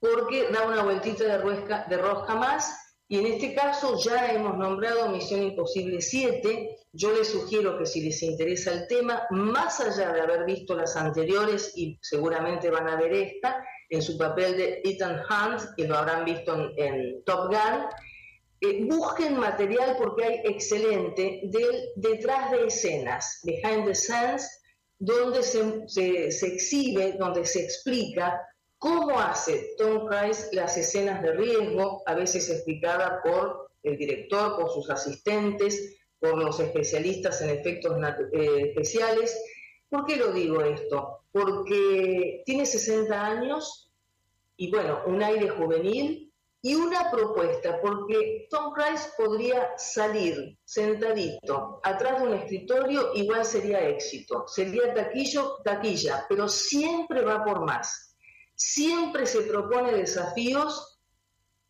porque 0.00 0.48
da 0.50 0.66
una 0.66 0.82
vueltita 0.82 1.24
de, 1.24 1.38
rosca, 1.38 1.86
de 1.88 1.98
rosca 1.98 2.34
más, 2.34 2.91
y 3.12 3.18
en 3.18 3.26
este 3.26 3.54
caso 3.54 3.98
ya 4.02 4.32
hemos 4.32 4.56
nombrado 4.56 5.10
Misión 5.10 5.42
Imposible 5.42 6.00
7. 6.00 6.78
Yo 6.94 7.12
les 7.12 7.28
sugiero 7.28 7.76
que 7.76 7.84
si 7.84 8.00
les 8.00 8.22
interesa 8.22 8.72
el 8.72 8.86
tema, 8.86 9.26
más 9.28 9.80
allá 9.80 10.14
de 10.14 10.22
haber 10.22 10.46
visto 10.46 10.74
las 10.74 10.96
anteriores, 10.96 11.74
y 11.76 11.98
seguramente 12.00 12.70
van 12.70 12.88
a 12.88 12.96
ver 12.96 13.12
esta, 13.12 13.62
en 13.90 14.00
su 14.00 14.16
papel 14.16 14.56
de 14.56 14.80
Ethan 14.82 15.20
Hunt, 15.28 15.60
que 15.76 15.86
lo 15.86 15.98
habrán 15.98 16.24
visto 16.24 16.72
en 16.78 17.22
Top 17.24 17.48
Gun, 17.48 17.84
eh, 18.62 18.86
busquen 18.86 19.36
material 19.36 19.94
porque 19.98 20.24
hay 20.24 20.40
excelente 20.44 21.42
del, 21.44 21.90
detrás 21.96 22.50
de 22.50 22.64
escenas, 22.68 23.42
behind 23.44 23.84
the 23.84 23.94
scenes, 23.94 24.62
donde 24.98 25.42
se, 25.42 25.86
se, 25.86 26.46
exhibe, 26.46 27.12
donde 27.18 27.44
se 27.44 27.62
explica 27.62 28.40
cómo 28.82 29.20
hace 29.20 29.76
Tom 29.78 30.08
Cruise 30.08 30.48
las 30.50 30.76
escenas 30.76 31.22
de 31.22 31.34
riesgo, 31.34 32.02
a 32.04 32.14
veces 32.14 32.50
explicada 32.50 33.22
por 33.22 33.70
el 33.84 33.96
director, 33.96 34.56
por 34.56 34.72
sus 34.72 34.90
asistentes, 34.90 36.00
por 36.18 36.36
los 36.36 36.58
especialistas 36.58 37.40
en 37.42 37.50
efectos 37.50 37.96
eh, 38.32 38.70
especiales. 38.70 39.40
¿Por 39.88 40.04
qué 40.04 40.16
lo 40.16 40.32
digo 40.32 40.62
esto? 40.62 41.20
Porque 41.30 42.42
tiene 42.44 42.66
60 42.66 43.24
años 43.24 43.88
y 44.56 44.68
bueno, 44.68 45.02
un 45.06 45.22
aire 45.22 45.48
juvenil, 45.48 46.32
y 46.64 46.76
una 46.76 47.10
propuesta, 47.10 47.80
porque 47.80 48.46
Tom 48.48 48.72
Cruise 48.72 49.12
podría 49.16 49.76
salir 49.76 50.56
sentadito 50.64 51.80
atrás 51.82 52.20
de 52.20 52.28
un 52.28 52.34
escritorio, 52.34 53.10
igual 53.14 53.44
sería 53.44 53.88
éxito, 53.88 54.46
sería 54.46 54.94
taquillo, 54.94 55.56
taquilla, 55.64 56.24
pero 56.28 56.46
siempre 56.46 57.22
va 57.22 57.44
por 57.44 57.64
más, 57.64 58.11
siempre 58.54 59.26
se 59.26 59.42
propone 59.42 59.92
desafíos 59.92 61.00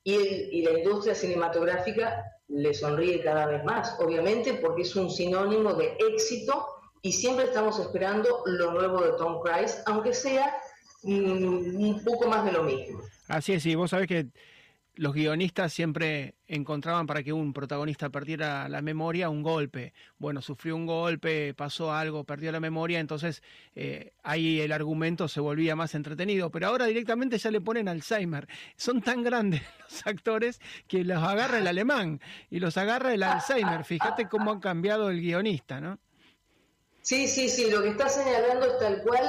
y, 0.05 0.15
y 0.15 0.63
la 0.63 0.79
industria 0.79 1.15
cinematográfica 1.15 2.25
le 2.49 2.75
sonríe 2.75 3.23
cada 3.23 3.47
vez 3.47 3.65
más, 3.65 3.97
obviamente 3.99 4.55
porque 4.55 4.83
es 4.83 4.95
un 4.97 5.11
sinónimo 5.11 5.75
de 5.75 5.97
éxito 5.99 6.67
y 7.03 7.13
siempre 7.13 7.47
estamos 7.47 7.79
esperando 7.81 8.43
lo 8.47 8.73
nuevo 8.73 9.03
de 9.03 9.13
Tom 9.19 9.41
Cruise, 9.41 9.83
aunque 9.87 10.15
sea 10.15 10.57
mm, 11.03 11.77
un 11.77 12.05
poco 12.05 12.29
más 12.29 12.45
de 12.45 12.53
lo 12.53 12.63
mismo. 12.63 13.01
Así 13.29 13.55
es, 13.55 13.67
y 13.67 13.75
vos 13.75 13.91
sabés 13.91 14.07
que 14.07 14.27
los 15.03 15.15
guionistas 15.15 15.73
siempre 15.73 16.37
encontraban 16.47 17.09
para 17.09 17.25
que 17.25 17.33
un 17.33 17.53
protagonista 17.53 18.09
perdiera 18.11 18.69
la 18.69 18.83
memoria 18.83 19.31
un 19.31 19.43
golpe. 19.43 19.95
Bueno, 20.17 20.41
sufrió 20.41 20.77
un 20.77 20.87
golpe, 20.87 21.55
pasó 21.55 21.93
algo, 21.93 22.23
perdió 22.23 22.53
la 22.53 22.61
memoria, 22.61 23.01
entonces 23.01 23.43
eh, 23.75 24.13
ahí 24.23 24.61
el 24.61 24.71
argumento 24.71 25.27
se 25.27 25.41
volvía 25.41 25.75
más 25.75 25.97
entretenido. 25.97 26.53
Pero 26.53 26.69
ahora 26.69 26.87
directamente 26.87 27.37
ya 27.37 27.51
le 27.51 27.61
ponen 27.61 27.89
Alzheimer. 27.89 28.47
Son 28.77 29.03
tan 29.03 29.25
grandes 29.25 29.63
los 29.81 30.07
actores 30.07 30.61
que 30.87 31.03
los 31.03 31.21
agarra 31.21 31.59
el 31.59 31.67
alemán 31.67 32.21
y 32.49 32.61
los 32.61 32.77
agarra 32.77 33.13
el 33.13 33.25
Alzheimer. 33.25 33.83
Fíjate 33.85 34.29
cómo 34.29 34.53
ha 34.53 34.61
cambiado 34.61 35.11
el 35.11 35.21
guionista, 35.21 35.81
¿no? 35.81 35.99
Sí, 37.01 37.27
sí, 37.27 37.49
sí, 37.49 37.73
lo 37.73 37.83
que 37.83 37.89
está 37.89 38.09
señalando 38.09 38.67
es 38.67 38.79
tal 38.79 39.03
cual. 39.03 39.25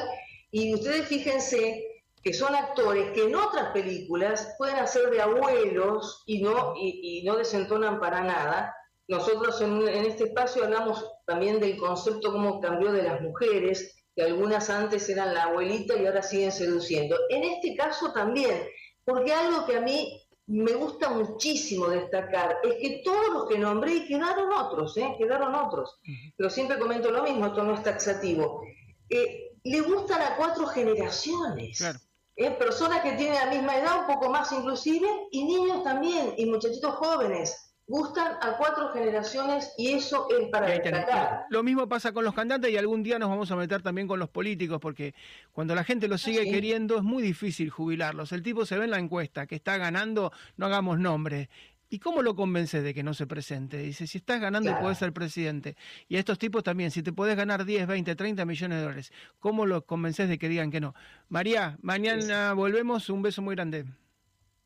Y 0.52 0.76
ustedes 0.76 1.08
fíjense 1.08 1.93
que 2.24 2.34
son 2.34 2.56
actores 2.56 3.12
que 3.12 3.26
en 3.26 3.36
otras 3.36 3.72
películas 3.74 4.56
pueden 4.58 4.78
hacer 4.78 5.10
de 5.10 5.22
abuelos 5.22 6.24
y 6.26 6.42
no, 6.42 6.74
y, 6.78 7.22
no 7.26 7.36
desentonan 7.36 8.00
para 8.00 8.22
nada. 8.22 8.74
Nosotros 9.10 9.60
en, 9.62 9.86
este 9.90 10.26
espacio 10.26 10.64
hablamos 10.64 11.06
también 11.26 11.60
del 11.60 11.76
concepto 11.76 12.32
cómo 12.32 12.62
cambió 12.62 12.94
de 12.94 13.04
las 13.04 13.22
mujeres, 13.22 14.06
que 14.16 14.24
algunas 14.24 14.70
antes 14.70 15.10
eran 15.10 15.34
la 15.34 15.44
abuelita 15.44 15.98
y 15.98 16.06
ahora 16.06 16.22
siguen 16.22 16.54
seduciendo. 16.54 17.18
En 17.30 17.44
este 17.44 17.76
caso 17.76 18.14
también, 18.14 18.68
porque 19.04 19.34
algo 19.34 19.66
que 19.66 19.76
a 19.76 19.82
mí 19.82 20.22
me 20.48 20.74
gusta 20.74 21.10
muchísimo 21.10 21.88
destacar 21.88 22.60
es 22.64 22.76
que 22.76 23.02
todos 23.04 23.34
los 23.34 23.50
que 23.50 23.58
nombré 23.58 24.06
quedaron 24.06 24.54
otros, 24.54 24.96
¿eh? 24.96 25.14
quedaron 25.18 25.56
otros. 25.56 26.00
Pero 26.38 26.50
siempre 26.50 26.80
comento 26.80 27.12
lo 27.12 27.24
mismo, 27.24 27.48
esto 27.48 27.64
no 27.64 27.74
es 27.74 27.84
taxativo. 27.84 28.62
Eh, 29.10 29.58
le 29.66 29.82
gustan 29.82 30.22
a 30.22 30.38
cuatro 30.38 30.68
generaciones. 30.68 31.78
Claro. 31.78 32.00
¿Eh? 32.36 32.52
personas 32.52 33.02
que 33.02 33.14
tienen 33.14 33.36
la 33.36 33.48
misma 33.48 33.78
edad, 33.78 34.02
un 34.02 34.08
poco 34.08 34.30
más 34.30 34.52
inclusive, 34.52 35.08
y 35.32 35.44
niños 35.44 35.84
también, 35.84 36.34
y 36.38 36.46
muchachitos 36.46 36.96
jóvenes. 36.96 37.70
Gustan 37.86 38.38
a 38.42 38.56
cuatro 38.58 38.94
generaciones 38.94 39.74
y 39.78 39.92
eso 39.92 40.28
es 40.30 40.48
para 40.50 40.68
destacar. 40.68 41.46
Lo 41.50 41.64
mismo 41.64 41.86
pasa 41.90 42.14
con 42.14 42.24
los 42.24 42.34
cantantes 42.34 42.72
y 42.72 42.78
algún 42.78 43.04
día 43.04 43.20
nos 43.20 43.28
vamos 43.28 43.52
a 43.52 43.58
meter 43.58 43.82
también 43.82 44.08
con 44.08 44.20
los 44.20 44.30
políticos 44.30 44.80
porque 44.80 45.14
cuando 45.52 45.76
la 45.76 45.84
gente 45.84 46.08
los 46.08 46.22
sigue 46.22 46.50
queriendo 46.50 46.96
es 46.96 47.04
muy 47.04 47.22
difícil 47.22 47.70
jubilarlos. 47.70 48.32
El 48.32 48.42
tipo 48.42 48.66
se 48.66 48.78
ve 48.78 48.86
en 48.86 48.92
la 48.92 49.00
encuesta 49.00 49.48
que 49.48 49.56
está 49.56 49.76
ganando, 49.76 50.32
no 50.56 50.68
hagamos 50.68 50.98
nombre. 50.98 51.50
¿Y 51.94 52.00
cómo 52.00 52.24
lo 52.24 52.36
convences 52.36 52.84
de 52.84 52.92
que 52.92 53.04
no 53.04 53.14
se 53.14 53.28
presente? 53.28 53.78
Dice, 53.78 54.08
si 54.08 54.18
estás 54.18 54.42
ganando 54.42 54.72
y 54.72 54.74
puedes 54.74 54.98
ser 54.98 55.14
presidente. 55.14 55.78
Y 56.08 56.16
a 56.16 56.20
estos 56.20 56.40
tipos 56.40 56.64
también, 56.64 56.90
si 56.90 57.04
te 57.04 57.14
puedes 57.14 57.38
ganar 57.38 57.66
10, 57.66 57.86
20, 57.86 58.16
30 58.16 58.46
millones 58.46 58.80
de 58.80 58.84
dólares, 58.84 59.14
¿cómo 59.38 59.68
lo 59.68 59.86
convences 59.86 60.28
de 60.28 60.40
que 60.40 60.50
digan 60.50 60.72
que 60.72 60.82
no? 60.82 60.96
María, 61.30 61.78
mañana 61.84 62.54
volvemos. 62.54 63.12
Un 63.12 63.22
beso 63.22 63.44
muy 63.44 63.54
grande. 63.54 63.86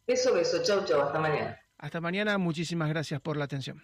Beso, 0.08 0.34
beso. 0.34 0.64
Chau, 0.64 0.86
chau. 0.86 1.02
Hasta 1.02 1.20
mañana. 1.20 1.60
Hasta 1.78 2.00
mañana. 2.00 2.38
Muchísimas 2.38 2.88
gracias 2.88 3.20
por 3.20 3.36
la 3.36 3.44
atención. 3.44 3.84